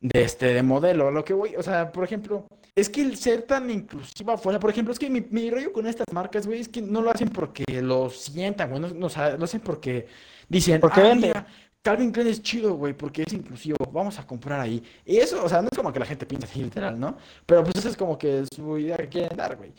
de 0.00 0.22
este, 0.22 0.54
de 0.54 0.62
modelo. 0.62 1.10
Lo 1.10 1.24
que 1.24 1.34
voy, 1.34 1.56
o 1.56 1.62
sea, 1.62 1.92
por 1.92 2.04
ejemplo, 2.04 2.46
es 2.74 2.88
que 2.88 3.02
el 3.02 3.16
ser 3.16 3.42
tan 3.42 3.70
inclusivo 3.70 4.32
afuera, 4.32 4.60
por 4.60 4.70
ejemplo, 4.70 4.92
es 4.92 4.98
que 4.98 5.10
mi, 5.10 5.20
mi 5.30 5.50
rollo 5.50 5.72
con 5.72 5.86
estas 5.86 6.06
marcas, 6.12 6.46
güey, 6.46 6.60
es 6.60 6.68
que 6.68 6.82
no 6.82 7.02
lo 7.02 7.10
hacen 7.10 7.28
porque 7.28 7.64
lo 7.82 8.10
sientan, 8.10 8.70
güey, 8.70 8.80
no, 8.80 8.88
no, 8.88 9.06
o 9.06 9.10
sea, 9.10 9.36
lo 9.36 9.44
hacen 9.44 9.60
porque 9.60 10.06
dicen, 10.48 10.80
Porque 10.80 11.00
ah, 11.00 11.14
mira, 11.14 11.46
Calvin 11.82 12.12
Klein 12.12 12.28
es 12.28 12.42
chido, 12.42 12.74
güey, 12.74 12.92
porque 12.94 13.22
es 13.22 13.32
inclusivo, 13.32 13.76
vamos 13.92 14.18
a 14.18 14.26
comprar 14.26 14.60
ahí. 14.60 14.82
Y 15.04 15.16
eso, 15.16 15.42
o 15.44 15.48
sea, 15.48 15.62
no 15.62 15.68
es 15.70 15.76
como 15.76 15.92
que 15.92 16.00
la 16.00 16.06
gente 16.06 16.26
piensa 16.26 16.46
así, 16.46 16.62
literal, 16.62 16.98
¿no? 16.98 17.16
Pero 17.46 17.64
pues 17.64 17.76
eso 17.76 17.88
es 17.88 17.96
como 17.96 18.18
que 18.18 18.44
su 18.54 18.78
idea 18.78 18.96
que 18.96 19.08
quieren 19.08 19.36
dar, 19.36 19.56
güey. 19.56 19.72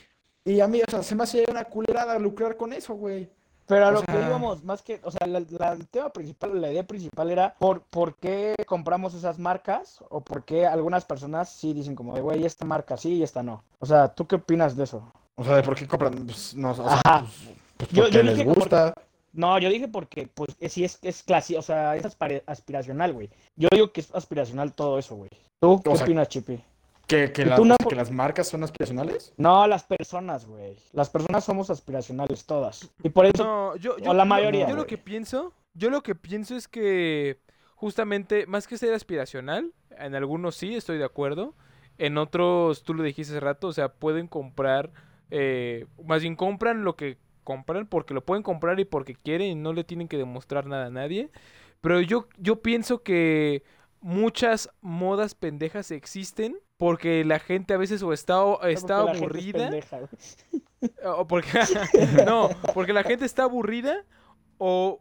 Y 0.43 0.59
a 0.59 0.67
mí, 0.67 0.81
o 0.81 0.89
sea, 0.89 1.03
se 1.03 1.15
me 1.15 1.23
hace 1.23 1.45
una 1.49 1.65
culerada 1.65 2.17
lucrar 2.17 2.57
con 2.57 2.73
eso, 2.73 2.95
güey. 2.95 3.29
Pero 3.71 3.85
a 3.85 3.89
o 3.89 3.91
lo 3.93 4.01
que 4.01 4.11
íbamos, 4.13 4.63
más 4.65 4.81
que, 4.81 4.99
o 5.03 5.11
sea, 5.11 5.25
la- 5.27 5.41
la- 5.49 5.71
el 5.73 5.87
tema 5.87 6.09
principal, 6.09 6.59
la 6.59 6.71
idea 6.71 6.83
principal 6.85 7.31
era 7.31 7.55
por, 7.57 7.81
por 7.83 8.15
qué 8.15 8.53
compramos 8.67 9.13
esas 9.13 9.39
marcas 9.39 10.03
o 10.09 10.19
por 10.21 10.43
qué 10.43 10.67
algunas 10.67 11.05
personas 11.05 11.49
sí 11.49 11.73
dicen 11.73 11.95
como 11.95 12.13
de, 12.13 12.21
güey, 12.21 12.43
esta 12.45 12.65
marca 12.65 12.97
sí 12.97 13.13
y 13.13 13.23
esta 13.23 13.43
no. 13.43 13.63
O 13.79 13.85
sea, 13.85 14.09
¿tú 14.09 14.27
qué 14.27 14.35
opinas 14.35 14.75
de 14.75 14.83
eso? 14.83 15.09
O 15.35 15.43
sea, 15.45 15.55
de 15.55 15.63
por 15.63 15.75
qué 15.75 15.87
compran, 15.87 16.13
pues, 16.25 16.53
no, 16.53 16.71
o 16.71 16.75
sea, 16.75 16.85
Ajá. 16.85 17.21
pues, 17.21 17.55
pues 17.77 17.89
Yo- 17.91 18.03
porque 18.03 18.17
yo 18.17 18.23
les 18.23 18.43
gusta. 18.45 18.93
No, 19.33 19.57
yo 19.59 19.69
dije 19.69 19.87
porque, 19.87 20.27
pues, 20.27 20.49
es- 20.59 20.73
sí 20.73 20.83
es, 20.83 20.99
es 21.01 21.23
clase, 21.23 21.57
o 21.57 21.61
sea, 21.61 21.95
es 21.95 22.03
aspira- 22.05 22.43
aspiracional, 22.45 23.13
güey. 23.13 23.29
Yo 23.55 23.69
digo 23.71 23.93
que 23.93 24.01
es 24.01 24.13
aspiracional 24.13 24.73
todo 24.73 24.99
eso, 24.99 25.15
güey. 25.15 25.29
¿Tú 25.61 25.81
qué 25.81 25.89
O 25.91 25.95
sea, 25.95 26.03
opinas, 26.03 26.27
Chipi? 26.27 26.61
¿Que, 27.11 27.31
que, 27.33 27.41
¿Y 27.41 27.45
las, 27.45 27.57
tú 27.59 27.65
no- 27.65 27.75
que 27.89 27.95
las 27.95 28.09
marcas 28.09 28.47
son 28.47 28.63
aspiracionales? 28.63 29.33
No, 29.37 29.67
las 29.67 29.83
personas, 29.83 30.45
güey. 30.45 30.77
Las 30.93 31.09
personas 31.09 31.43
somos 31.43 31.69
aspiracionales 31.69 32.45
todas. 32.45 32.89
Y 33.03 33.09
por 33.09 33.25
eso, 33.25 33.43
No, 33.43 33.75
yo, 33.75 33.95
o 33.95 34.13
la 34.13 34.23
yo- 34.23 34.29
mayoría, 34.29 34.69
Yo, 34.69 34.75
lo 34.75 34.87
que 34.87 34.97
pienso, 34.97 35.53
yo 35.73 35.89
lo 35.89 36.01
que 36.03 36.15
pienso 36.15 36.55
es 36.55 36.67
que 36.69 37.39
justamente, 37.75 38.45
más 38.47 38.65
que 38.67 38.77
ser 38.77 38.93
aspiracional, 38.93 39.73
en 39.97 40.15
algunos 40.15 40.55
sí 40.55 40.73
estoy 40.75 40.97
de 40.97 41.03
acuerdo, 41.03 41.53
en 41.97 42.17
otros, 42.17 42.83
tú 42.83 42.93
lo 42.93 43.03
dijiste 43.03 43.33
hace 43.33 43.39
rato, 43.41 43.67
o 43.67 43.73
sea, 43.73 43.89
pueden 43.91 44.27
comprar, 44.27 44.91
eh, 45.31 45.87
más 46.05 46.21
bien 46.21 46.35
compran 46.37 46.83
lo 46.85 46.95
que 46.95 47.17
compran 47.43 47.87
porque 47.87 48.13
lo 48.13 48.23
pueden 48.23 48.43
comprar 48.43 48.79
y 48.79 48.85
porque 48.85 49.15
quieren 49.15 49.47
y 49.49 49.55
no 49.55 49.73
le 49.73 49.83
tienen 49.83 50.07
que 50.07 50.17
demostrar 50.17 50.65
nada 50.65 50.85
a 50.85 50.89
nadie. 50.91 51.29
Pero 51.81 51.99
yo, 51.99 52.27
yo 52.37 52.61
pienso 52.61 53.03
que 53.03 53.63
muchas 53.99 54.69
modas 54.81 55.35
pendejas 55.35 55.91
existen 55.91 56.57
porque 56.81 57.23
la 57.23 57.37
gente 57.37 57.75
a 57.75 57.77
veces 57.77 58.01
o 58.01 58.11
está, 58.11 58.43
o- 58.43 58.63
está 58.63 59.03
porque 59.03 59.17
aburrida. 59.19 59.69
pendeja. 59.69 59.99
O 61.05 61.27
porque 61.27 61.47
no, 62.25 62.49
porque 62.73 62.91
la 62.91 63.03
gente 63.03 63.23
está 63.23 63.43
aburrida 63.43 64.03
o 64.57 64.99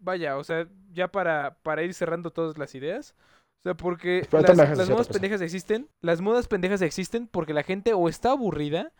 vaya, 0.00 0.36
o 0.36 0.44
sea, 0.44 0.68
ya 0.92 1.08
para, 1.08 1.56
para 1.62 1.82
ir 1.82 1.94
cerrando 1.94 2.30
todas 2.30 2.58
las 2.58 2.74
ideas. 2.74 3.14
O 3.60 3.62
sea, 3.62 3.74
porque 3.74 4.28
ahorita 4.30 4.52
las, 4.52 4.76
las 4.76 4.90
modas 4.90 5.08
pendejas 5.08 5.40
existen, 5.40 5.88
las 6.02 6.20
modas 6.20 6.46
pendejas 6.46 6.82
existen 6.82 7.26
porque 7.26 7.54
la 7.54 7.62
gente 7.62 7.94
o 7.94 8.10
está 8.10 8.32
aburrida 8.32 8.92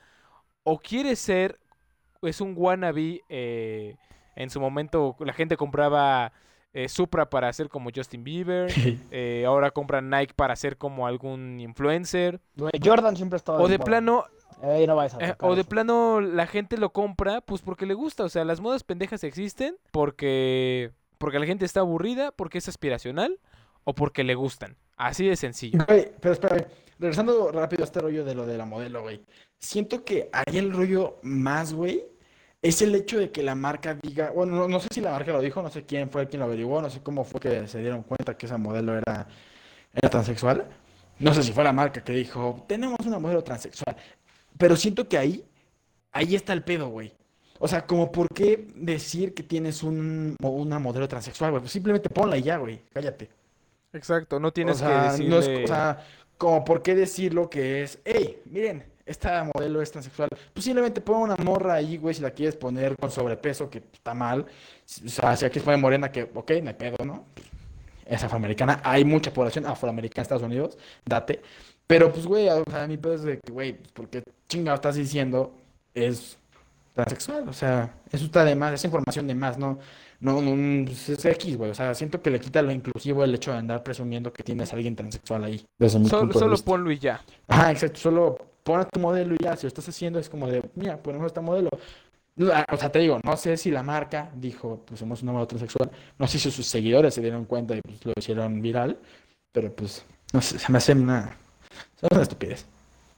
o 0.63 0.79
quiere 0.79 1.17
ser, 1.17 1.61
es 2.23 2.41
un 2.41 2.55
wannabe, 2.57 3.21
eh, 3.29 3.99
en 4.35 4.49
su 4.49 4.61
momento 4.63 5.15
la 5.21 5.35
gente 5.35 5.59
compraba 5.59 6.33
eh, 6.75 6.89
Supra 6.89 7.31
para 7.31 7.53
ser 7.53 7.69
como 7.69 7.91
Justin 7.95 8.25
Bieber, 8.25 8.71
eh, 9.11 9.45
ahora 9.47 9.71
compran 9.71 10.11
Nike 10.11 10.35
para 10.35 10.55
ser 10.57 10.77
como 10.77 11.07
algún 11.07 11.61
influencer, 11.61 12.41
Jordan 12.83 13.17
siempre 13.17 13.37
ha 13.37 13.39
estado 13.39 13.63
o 13.63 13.69
de 13.69 13.79
plano 13.79 14.25
Ey, 14.63 14.87
no 14.87 14.97
vayas 14.97 15.15
a 15.15 15.19
eh, 15.19 15.35
o 15.41 15.55
de 15.55 15.61
eso. 15.61 15.69
plano 15.69 16.21
la 16.21 16.47
gente 16.47 16.79
lo 16.79 16.93
compra 16.93 17.41
pues 17.41 17.61
porque 17.61 17.87
le 17.87 17.95
gusta. 17.95 18.25
O 18.25 18.29
sea, 18.29 18.45
las 18.45 18.61
modas 18.61 18.83
pendejas 18.83 19.23
existen 19.25 19.77
porque, 19.91 20.93
porque 21.19 21.39
la 21.39 21.47
gente 21.47 21.65
está 21.65 21.81
aburrida, 21.81 22.33
porque 22.33 22.59
es 22.59 22.69
aspiracional 22.69 23.39
o 23.85 23.95
porque 23.95 24.25
le 24.25 24.35
gustan. 24.35 24.77
Así 24.97 25.27
de 25.27 25.37
sencillo. 25.37 25.85
Güey, 25.87 26.13
pero 26.21 26.33
espérame, 26.33 26.67
regresando 26.99 27.51
rápido 27.53 27.83
a 27.83 27.87
este 27.87 28.01
rollo 28.01 28.25
de 28.25 28.35
lo 28.35 28.47
de 28.47 28.57
la 28.57 28.65
modelo, 28.65 29.03
güey. 29.03 29.21
Siento 29.59 30.05
que 30.05 30.31
ahí 30.33 30.59
el 30.59 30.73
rollo 30.73 31.19
más, 31.23 31.75
güey, 31.75 32.05
es 32.65 32.81
el 32.81 32.95
hecho 32.95 33.19
de 33.19 33.31
que 33.31 33.43
la 33.43 33.55
marca 33.55 33.95
diga, 34.03 34.31
bueno, 34.31 34.57
no, 34.57 34.67
no 34.67 34.81
sé 34.81 34.89
si 34.91 35.03
la 35.03 35.11
marca 35.11 35.33
lo 35.33 35.43
dijo, 35.43 35.63
no 35.63 35.69
sé 35.69 35.85
quién 35.85 36.09
fue 36.09 36.27
quien 36.29 36.41
lo 36.41 36.47
averiguó, 36.47 36.81
no 36.81 36.89
sé 36.89 37.03
cómo 37.03 37.23
fue 37.23 37.39
que 37.39 37.69
se 37.69 37.79
dieron 37.81 38.03
cuenta 38.03 38.39
que 38.39 38.47
esa 38.47 38.57
modelo 38.57 38.97
era, 38.97 39.29
era 39.93 40.09
transexual. 40.09 40.67
No 41.19 41.35
sé 41.35 41.43
si 41.43 41.53
fue 41.53 41.63
la 41.63 41.75
marca 41.75 42.03
que 42.03 42.15
dijo, 42.15 42.65
tenemos 42.67 42.99
una 43.05 43.19
modelo 43.19 43.45
transexual. 43.45 43.95
Pero 44.57 44.77
siento 44.77 45.07
que 45.07 45.19
ahí, 45.19 45.45
ahí 46.11 46.35
está 46.35 46.55
el 46.55 46.65
pedo, 46.65 46.89
güey. 46.89 47.13
O 47.59 47.69
sea, 47.69 47.87
como 47.87 48.11
por 48.11 48.29
qué 48.33 48.67
decir 48.75 49.35
que 49.35 49.43
tienes 49.43 49.83
un, 49.83 50.35
una 50.41 50.79
modelo 50.79 51.07
transexual, 51.07 51.51
güey. 51.51 51.61
Pues 51.61 51.73
simplemente 51.73 52.09
ponla 52.09 52.39
y 52.39 52.43
ya, 52.45 52.57
güey. 52.57 52.81
Cállate. 52.95 53.29
Exacto, 53.93 54.41
no 54.41 54.49
O 54.49 54.53
tienes 54.53 54.79
sea, 54.79 55.15
que 55.19 55.25
no 55.25 55.39
es, 55.39 55.47
decirle... 55.47 55.65
o 55.65 55.69
sea, 55.69 56.03
como 56.39 56.65
por 56.65 56.81
qué 56.81 56.95
decirlo 56.95 57.51
que 57.51 57.83
es, 57.83 58.01
hey, 58.07 58.41
miren, 58.47 58.85
esta 59.07 59.49
modelo 59.55 59.83
es 59.83 59.91
transexual. 59.91 60.29
Pues 60.53 60.65
simplemente 60.65 61.01
pon 61.01 61.23
una 61.23 61.37
morra 61.37 61.75
ahí, 61.75 61.97
güey, 61.97 62.15
si 62.15 62.23
la 62.23 62.31
quieres 62.31 62.57
poner 62.57 62.97
con 62.97 63.11
sobrepeso, 63.11 63.69
que 63.69 63.79
está 63.93 64.15
mal. 64.15 64.47
O 65.05 65.09
sea, 65.09 65.37
si 65.37 65.45
aquí 65.45 65.59
es 65.59 65.79
morena, 65.79 66.11
que, 66.11 66.23
ok, 66.35 66.51
hay 66.51 66.75
pedo, 66.75 67.05
¿no? 67.05 67.27
Es 68.07 68.23
afroamericana. 68.23 68.81
Hay 68.85 69.05
mucha 69.05 69.33
población 69.33 69.67
afroamericana 69.67 70.21
en 70.21 70.23
Estados 70.23 70.43
Unidos, 70.43 70.79
date. 71.05 71.41
Pero, 71.87 72.13
pues, 72.13 72.27
güey, 72.27 72.49
o 72.49 72.63
sea, 72.71 72.87
mi 72.87 72.97
pedo 72.97 73.15
es 73.15 73.23
de 73.23 73.39
que, 73.39 73.53
güey, 73.53 73.75
pues, 73.75 73.93
porque 73.93 74.23
chingado 74.49 74.77
estás 74.77 74.95
diciendo 74.97 75.55
es 75.93 76.39
transexual. 76.95 77.49
O 77.49 77.53
sea, 77.53 77.95
eso 78.11 78.25
está 78.25 78.45
de 78.45 78.55
más, 78.55 78.73
esa 78.73 78.87
información 78.87 79.27
de 79.27 79.35
más, 79.35 79.59
¿no? 79.59 79.79
No, 80.21 80.41
no, 80.41 80.85
pues, 80.87 81.11
es 81.11 81.25
X, 81.25 81.59
güey. 81.59 81.71
O 81.71 81.75
sea, 81.75 81.95
siento 81.95 82.23
que 82.23 82.31
le 82.31 82.41
quita 82.41 82.63
lo 82.63 82.73
inclusivo 82.73 83.23
el 83.25 83.35
hecho 83.35 83.53
de 83.53 83.59
andar 83.59 83.83
presumiendo 83.83 84.33
que 84.33 84.43
tienes 84.43 84.73
a 84.73 84.77
alguien 84.77 84.97
transexual 84.97 85.45
ahí. 85.45 85.63
Desde 85.79 85.99
mi 85.99 86.09
Solo, 86.09 86.23
punto 86.23 86.39
de 86.39 86.39
solo 86.39 86.53
vista. 86.53 86.65
ponlo 86.65 86.91
y 86.91 86.99
ya. 86.99 87.23
Ajá, 87.49 87.71
exacto. 87.73 88.01
Solo 88.01 88.54
pon 88.65 88.81
a 88.81 88.85
tu 88.89 89.01
modelo 89.01 89.35
y 89.35 89.45
ya. 89.45 89.57
Si 89.57 89.65
lo 89.65 89.69
estás 89.69 89.89
haciendo, 89.89 90.19
es 90.19 90.29
como 90.29 90.49
de, 90.49 90.63
mira, 90.75 91.03
ponemos 91.03 91.27
esta 91.29 91.41
modelo. 91.41 91.71
La- 92.37 92.67
O 92.73 92.77
sea, 92.77 92.91
te 92.91 92.99
digo, 93.01 93.21
no 93.25 93.37
sé 93.37 93.57
si 93.57 93.71
la 93.71 93.83
marca 93.83 94.31
dijo, 94.35 94.83
pues 94.87 95.01
somos 95.01 95.23
una 95.23 95.33
modelo 95.33 95.47
transexual. 95.49 95.91
No 96.19 96.27
sé 96.27 96.39
si 96.39 96.51
sus 96.51 96.67
seguidores 96.67 97.15
se 97.15 97.21
dieron 97.23 97.45
cuenta 97.45 97.77
y 97.77 97.81
pues 97.83 98.05
lo 98.05 98.13
hicieron 98.17 98.61
viral. 98.63 98.99
Pero 99.53 99.75
pues, 99.75 100.05
no 100.33 100.41
sé, 100.41 100.59
se 100.59 100.73
me 100.73 100.79
hace 100.79 100.93
una, 100.93 101.37
se 102.01 102.15
me 102.15 102.23
estupidez. 102.23 102.67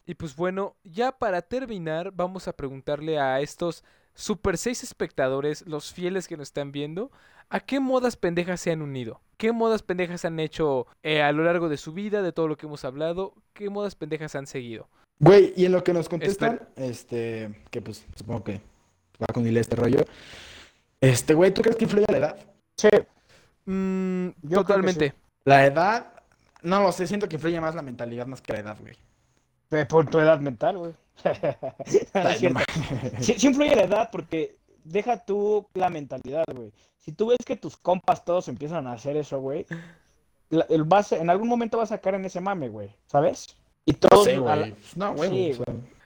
Y 0.07 0.15
pues 0.15 0.37
bueno, 0.37 0.77
ya 0.85 1.13
para 1.13 1.43
terminar, 1.43 2.13
vamos 2.13 2.47
a 2.49 2.53
preguntarle 2.53 3.19
a 3.19 3.41
estos 3.41 3.85
super 4.15 4.57
seis 4.59 4.83
espectadores, 4.85 5.67
los 5.67 5.93
fieles 5.93 6.29
que 6.29 6.37
nos 6.37 6.49
están 6.49 6.73
viendo, 6.73 7.11
¿a 7.51 7.61
qué 7.61 7.81
modas 7.81 8.17
pendejas 8.17 8.61
se 8.61 8.71
han 8.71 8.83
unido? 8.83 9.21
¿Qué 9.37 9.53
modas 9.53 9.83
pendejas 9.83 10.25
han 10.25 10.41
hecho 10.41 10.87
eh, 11.03 11.23
a 11.23 11.33
lo 11.33 11.45
largo 11.45 11.69
de 11.69 11.77
su 11.77 11.93
vida, 11.93 12.23
de 12.23 12.33
todo 12.33 12.49
lo 12.49 12.57
que 12.57 12.67
hemos 12.67 12.85
hablado? 12.85 13.35
¿Qué 13.53 13.69
modas 13.71 13.95
pendejas 13.97 14.35
han 14.37 14.47
seguido? 14.47 14.89
Güey, 15.19 15.55
y 15.57 15.65
en 15.65 15.73
lo 15.73 15.83
que 15.83 15.93
nos 15.93 16.09
contestan, 16.09 16.61
este, 16.77 17.51
que 17.71 17.81
pues 17.81 18.05
supongo 18.15 18.45
que 18.45 18.61
va 19.21 19.27
con 19.33 19.47
hile 19.47 19.61
este 19.61 19.77
rollo. 19.77 20.05
Este, 21.01 21.35
güey, 21.35 21.53
¿tú 21.55 21.63
crees 21.63 21.77
que 21.77 21.85
influye 21.85 22.07
la 22.11 22.19
edad? 22.19 22.37
Sí, 22.77 22.89
Mm, 23.69 24.29
totalmente. 24.53 25.13
La 25.45 25.67
edad, 25.67 26.13
no 26.63 26.83
lo 26.83 26.93
sé, 26.93 27.07
siento 27.09 27.29
que 27.29 27.35
influye 27.37 27.61
más 27.61 27.75
la 27.75 27.83
mentalidad 27.83 28.27
más 28.27 28.41
que 28.41 28.53
la 28.53 28.61
edad, 28.61 28.77
güey. 28.81 28.95
de- 29.71 29.87
por 29.87 30.09
tu 30.09 30.21
edad 30.21 30.39
mental, 30.39 30.79
güey. 30.79 30.93
Sí, 33.21 33.35
sí 33.39 33.47
influye 33.49 33.75
la 33.75 33.83
edad 33.85 34.09
porque 34.13 34.57
deja 34.85 35.25
tú 35.25 35.67
la 35.75 35.91
mentalidad, 35.91 36.45
güey. 36.55 36.73
Si 37.01 37.13
tú 37.13 37.29
ves 37.29 37.39
que 37.45 37.57
tus 37.57 37.77
compas 37.77 38.25
todos 38.25 38.49
empiezan 38.49 38.87
a 38.87 38.93
hacer 38.93 39.17
eso, 39.17 39.41
güey, 39.41 39.67
la- 40.51 40.67
el 40.69 40.85
vas, 40.85 41.11
en 41.13 41.31
algún 41.31 41.49
momento 41.49 41.79
vas 41.79 41.91
a 41.93 41.99
caer 41.99 42.17
en 42.17 42.25
ese 42.27 42.41
mame, 42.41 42.69
güey, 42.69 42.95
¿sabes? 43.07 43.57
Y 43.87 43.93
No 43.93 43.99
todos, 43.99 44.25
sé, 44.25 44.35
a 44.35 44.39
güey. 44.41 44.71
la- 44.71 44.77
No, 44.97 45.15
güey. 45.15 45.31
Sí, 45.55 45.61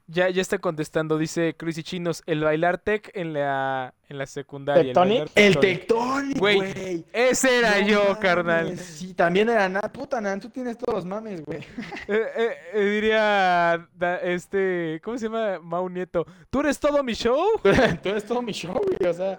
Ya, 0.07 0.29
ya 0.29 0.43
está 0.43 0.59
contestando, 0.59 1.19
dice 1.19 1.55
Crazy 1.57 1.83
Chinos, 1.83 2.23
el 2.27 2.43
bailar 2.45 2.79
tech 2.79 3.11
en 3.15 3.33
la, 3.33 3.95
en 4.11 4.19
la 4.19 4.27
secundaria. 4.27 4.81
el 4.83 4.87
¿Tectonic? 4.89 5.19
bailar 5.19 5.31
El 5.37 5.59
tectonic. 5.59 6.39
Güey. 6.39 7.05
Ese 7.13 7.59
era 7.59 7.81
No 7.81 7.87
yo, 7.87 8.03
mames, 8.05 8.19
carnal. 8.19 8.79
Sí, 8.79 9.15
también 9.15 9.49
era 9.49 9.69
Nan. 9.69 9.83
Puta, 9.93 10.21
Nan, 10.21 10.41
tú 10.41 10.51
tienes 10.51 10.77
todos 10.77 10.97
los 10.97 11.05
mames, 11.07 11.45
güey. 11.45 11.61
Eh, 12.09 12.23
eh, 12.37 12.51
eh, 12.75 12.81
diría 12.85 13.89
da- 13.97 14.19
este, 14.19 15.01
¿cómo 15.05 15.17
se 15.17 15.27
llama? 15.27 15.59
Mau 15.61 15.89
Nieto. 15.89 16.27
¿Tú 16.51 16.61
eres 16.61 16.79
todo 16.79 17.03
mi 17.03 17.15
show? 17.15 17.45
Tú 18.03 18.09
eres 18.09 18.25
todo 18.25 18.43
mi 18.43 18.53
show, 18.53 18.75
güey. 18.75 19.11
O 19.11 19.15
sea, 19.15 19.39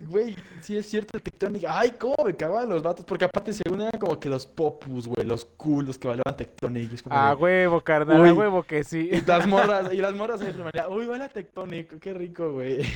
güey, 0.00 0.36
sí 0.62 0.76
es 0.76 0.88
cierto 0.88 1.16
el 1.18 1.22
Tectonic. 1.22 1.64
Ay, 1.68 1.92
cómo 1.98 2.16
me 2.24 2.34
cagaban 2.34 2.68
los 2.68 2.82
vatos. 2.82 3.04
Porque 3.04 3.26
aparte, 3.26 3.52
según 3.52 3.82
eran 3.82 4.00
como 4.00 4.18
que 4.18 4.28
los 4.30 4.46
popus, 4.46 5.06
güey. 5.06 5.26
Los 5.26 5.44
cool, 5.44 5.84
los 5.86 5.98
que 5.98 6.08
bailaban 6.08 6.36
Tectonic. 6.36 7.02
como 7.02 7.14
A 7.14 7.30
de- 7.30 7.34
huevo, 7.36 7.80
carnal, 7.82 8.20
Uy. 8.22 8.28
a 8.30 8.34
huevo 8.34 8.62
que 8.62 8.84
sí. 8.84 9.10
Y 9.12 9.20
las 9.20 9.46
morras, 9.46 9.92
y 9.92 9.98
las 9.98 10.14
morras 10.16 10.40
en 10.40 10.52
primaria. 10.54 10.88
Uy, 10.88 11.06
baila 11.06 11.28
Tectonic. 11.28 11.98
Qué 11.98 12.14
rico, 12.14 12.52
güey. 12.52 12.78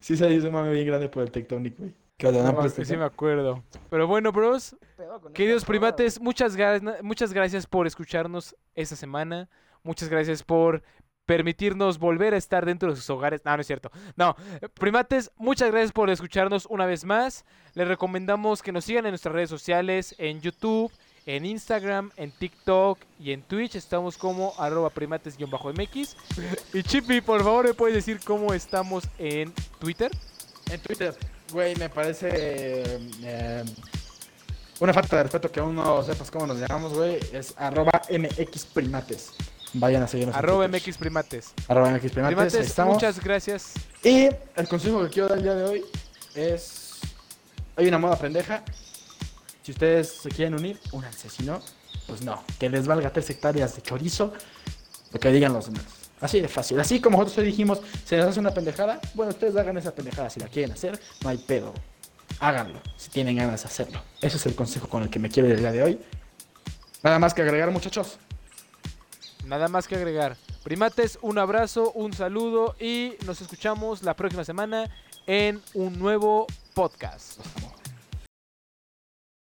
Sí, 0.00 0.16
se 0.16 0.28
hizo 0.34 0.48
un 0.48 0.54
mame 0.54 0.72
bien 0.72 0.86
grande 0.86 1.08
por 1.08 1.22
el 1.22 1.30
Tectonic, 1.30 1.78
güey. 1.78 1.94
¿Qué 2.16 2.28
onda? 2.28 2.42
¿No 2.42 2.48
No, 2.48 2.54
por 2.56 2.64
el 2.66 2.70
sí 2.70 2.80
me 2.80 2.86
Tectonic? 2.86 3.12
acuerdo. 3.12 3.62
Pero 3.90 4.06
bueno, 4.06 4.32
bros, 4.32 4.76
queridos 5.34 5.64
primates, 5.64 6.20
muchas, 6.20 6.56
muchas 7.02 7.32
gracias 7.32 7.66
por 7.66 7.86
escucharnos 7.86 8.56
esta 8.74 8.96
semana. 8.96 9.48
Muchas 9.82 10.08
gracias 10.08 10.42
por 10.42 10.82
permitirnos 11.26 11.98
volver 11.98 12.34
a 12.34 12.36
estar 12.36 12.66
dentro 12.66 12.90
de 12.90 12.96
sus 12.96 13.08
hogares. 13.10 13.42
No, 13.44 13.54
no 13.56 13.60
es 13.60 13.66
cierto. 13.66 13.90
No, 14.16 14.36
primates, 14.74 15.30
muchas 15.36 15.70
gracias 15.70 15.92
por 15.92 16.10
escucharnos 16.10 16.66
una 16.66 16.86
vez 16.86 17.04
más. 17.04 17.44
Les 17.74 17.86
recomendamos 17.88 18.62
que 18.62 18.72
nos 18.72 18.84
sigan 18.84 19.06
en 19.06 19.12
nuestras 19.12 19.34
redes 19.34 19.50
sociales, 19.50 20.14
en 20.18 20.40
YouTube, 20.40 20.92
en 21.26 21.46
Instagram, 21.46 22.10
en 22.16 22.30
TikTok 22.30 22.98
y 23.18 23.32
en 23.32 23.42
Twitch. 23.42 23.76
Estamos 23.76 24.16
como 24.16 24.54
arroba 24.58 24.90
primates-mx. 24.90 26.16
Y 26.72 26.82
Chippy, 26.82 27.20
por 27.20 27.42
favor, 27.42 27.66
¿me 27.66 27.74
puedes 27.74 27.94
decir 27.94 28.20
cómo 28.24 28.52
estamos 28.52 29.04
en 29.18 29.52
Twitter? 29.78 30.10
En 30.70 30.80
Twitter, 30.80 31.14
güey, 31.52 31.76
me 31.76 31.88
parece 31.88 32.30
eh, 33.22 33.64
una 34.80 34.92
falta 34.92 35.16
de 35.16 35.22
respeto 35.24 35.50
que 35.50 35.60
aún 35.60 35.74
no 35.74 36.02
sepas 36.02 36.30
cómo 36.30 36.46
nos 36.46 36.58
llamamos, 36.58 36.94
güey. 36.94 37.18
Es 37.32 37.54
arroba 37.56 38.02
mxprimates. 38.10 39.32
Vayan 39.74 40.02
a 40.02 40.08
seguirnos. 40.08 40.36
Arroba 40.36 40.68
mxprimates. 40.68 41.54
Arroba 41.68 41.90
mxprimates. 41.90 42.36
Primates, 42.36 42.54
estamos. 42.54 42.94
muchas 42.94 43.22
gracias. 43.22 43.74
Y 44.02 44.28
el 44.56 44.68
consejo 44.68 45.02
que 45.04 45.10
quiero 45.10 45.28
dar 45.28 45.38
el 45.38 45.44
día 45.44 45.54
de 45.54 45.64
hoy 45.64 45.84
es... 46.34 47.00
Hay 47.76 47.86
una 47.86 47.98
moda 47.98 48.16
pendeja. 48.16 48.62
Si 49.62 49.72
ustedes 49.72 50.08
se 50.08 50.28
quieren 50.28 50.54
unir, 50.54 50.78
únanse. 50.92 51.28
Si 51.28 51.44
no, 51.44 51.60
pues 52.06 52.22
no. 52.22 52.42
Que 52.58 52.68
les 52.68 52.86
valga 52.86 53.12
tres 53.12 53.30
hectáreas 53.30 53.76
de 53.76 53.82
chorizo. 53.82 54.32
Lo 55.12 55.20
que 55.20 55.30
digan 55.30 55.52
los 55.52 55.66
demás. 55.66 55.84
Así 56.20 56.40
de 56.40 56.48
fácil. 56.48 56.78
Así 56.80 57.00
como 57.00 57.18
nosotros 57.18 57.38
hoy 57.38 57.46
dijimos, 57.46 57.80
se 58.04 58.16
les 58.16 58.26
hace 58.26 58.40
una 58.40 58.52
pendejada. 58.52 59.00
Bueno, 59.14 59.30
ustedes 59.30 59.56
hagan 59.56 59.76
esa 59.76 59.94
pendejada. 59.94 60.30
Si 60.30 60.40
la 60.40 60.48
quieren 60.48 60.72
hacer, 60.72 60.98
no 61.22 61.28
hay 61.28 61.38
pedo. 61.38 61.74
Háganlo. 62.40 62.80
Si 62.96 63.10
tienen 63.10 63.36
ganas 63.36 63.62
de 63.62 63.68
hacerlo. 63.68 64.02
Ese 64.20 64.36
es 64.36 64.46
el 64.46 64.54
consejo 64.54 64.88
con 64.88 65.02
el 65.02 65.10
que 65.10 65.18
me 65.18 65.28
quiero 65.28 65.48
ir 65.48 65.54
el 65.54 65.60
día 65.60 65.72
de 65.72 65.82
hoy. 65.82 66.00
Nada 67.02 67.18
más 67.18 67.34
que 67.34 67.42
agregar, 67.42 67.70
muchachos. 67.70 68.18
Nada 69.44 69.68
más 69.68 69.88
que 69.88 69.96
agregar. 69.96 70.36
Primates, 70.62 71.18
un 71.22 71.38
abrazo, 71.38 71.90
un 71.92 72.12
saludo 72.12 72.76
y 72.78 73.14
nos 73.26 73.40
escuchamos 73.40 74.02
la 74.04 74.14
próxima 74.14 74.44
semana 74.44 74.88
en 75.26 75.60
un 75.74 75.98
nuevo 75.98 76.46
podcast. 76.74 77.40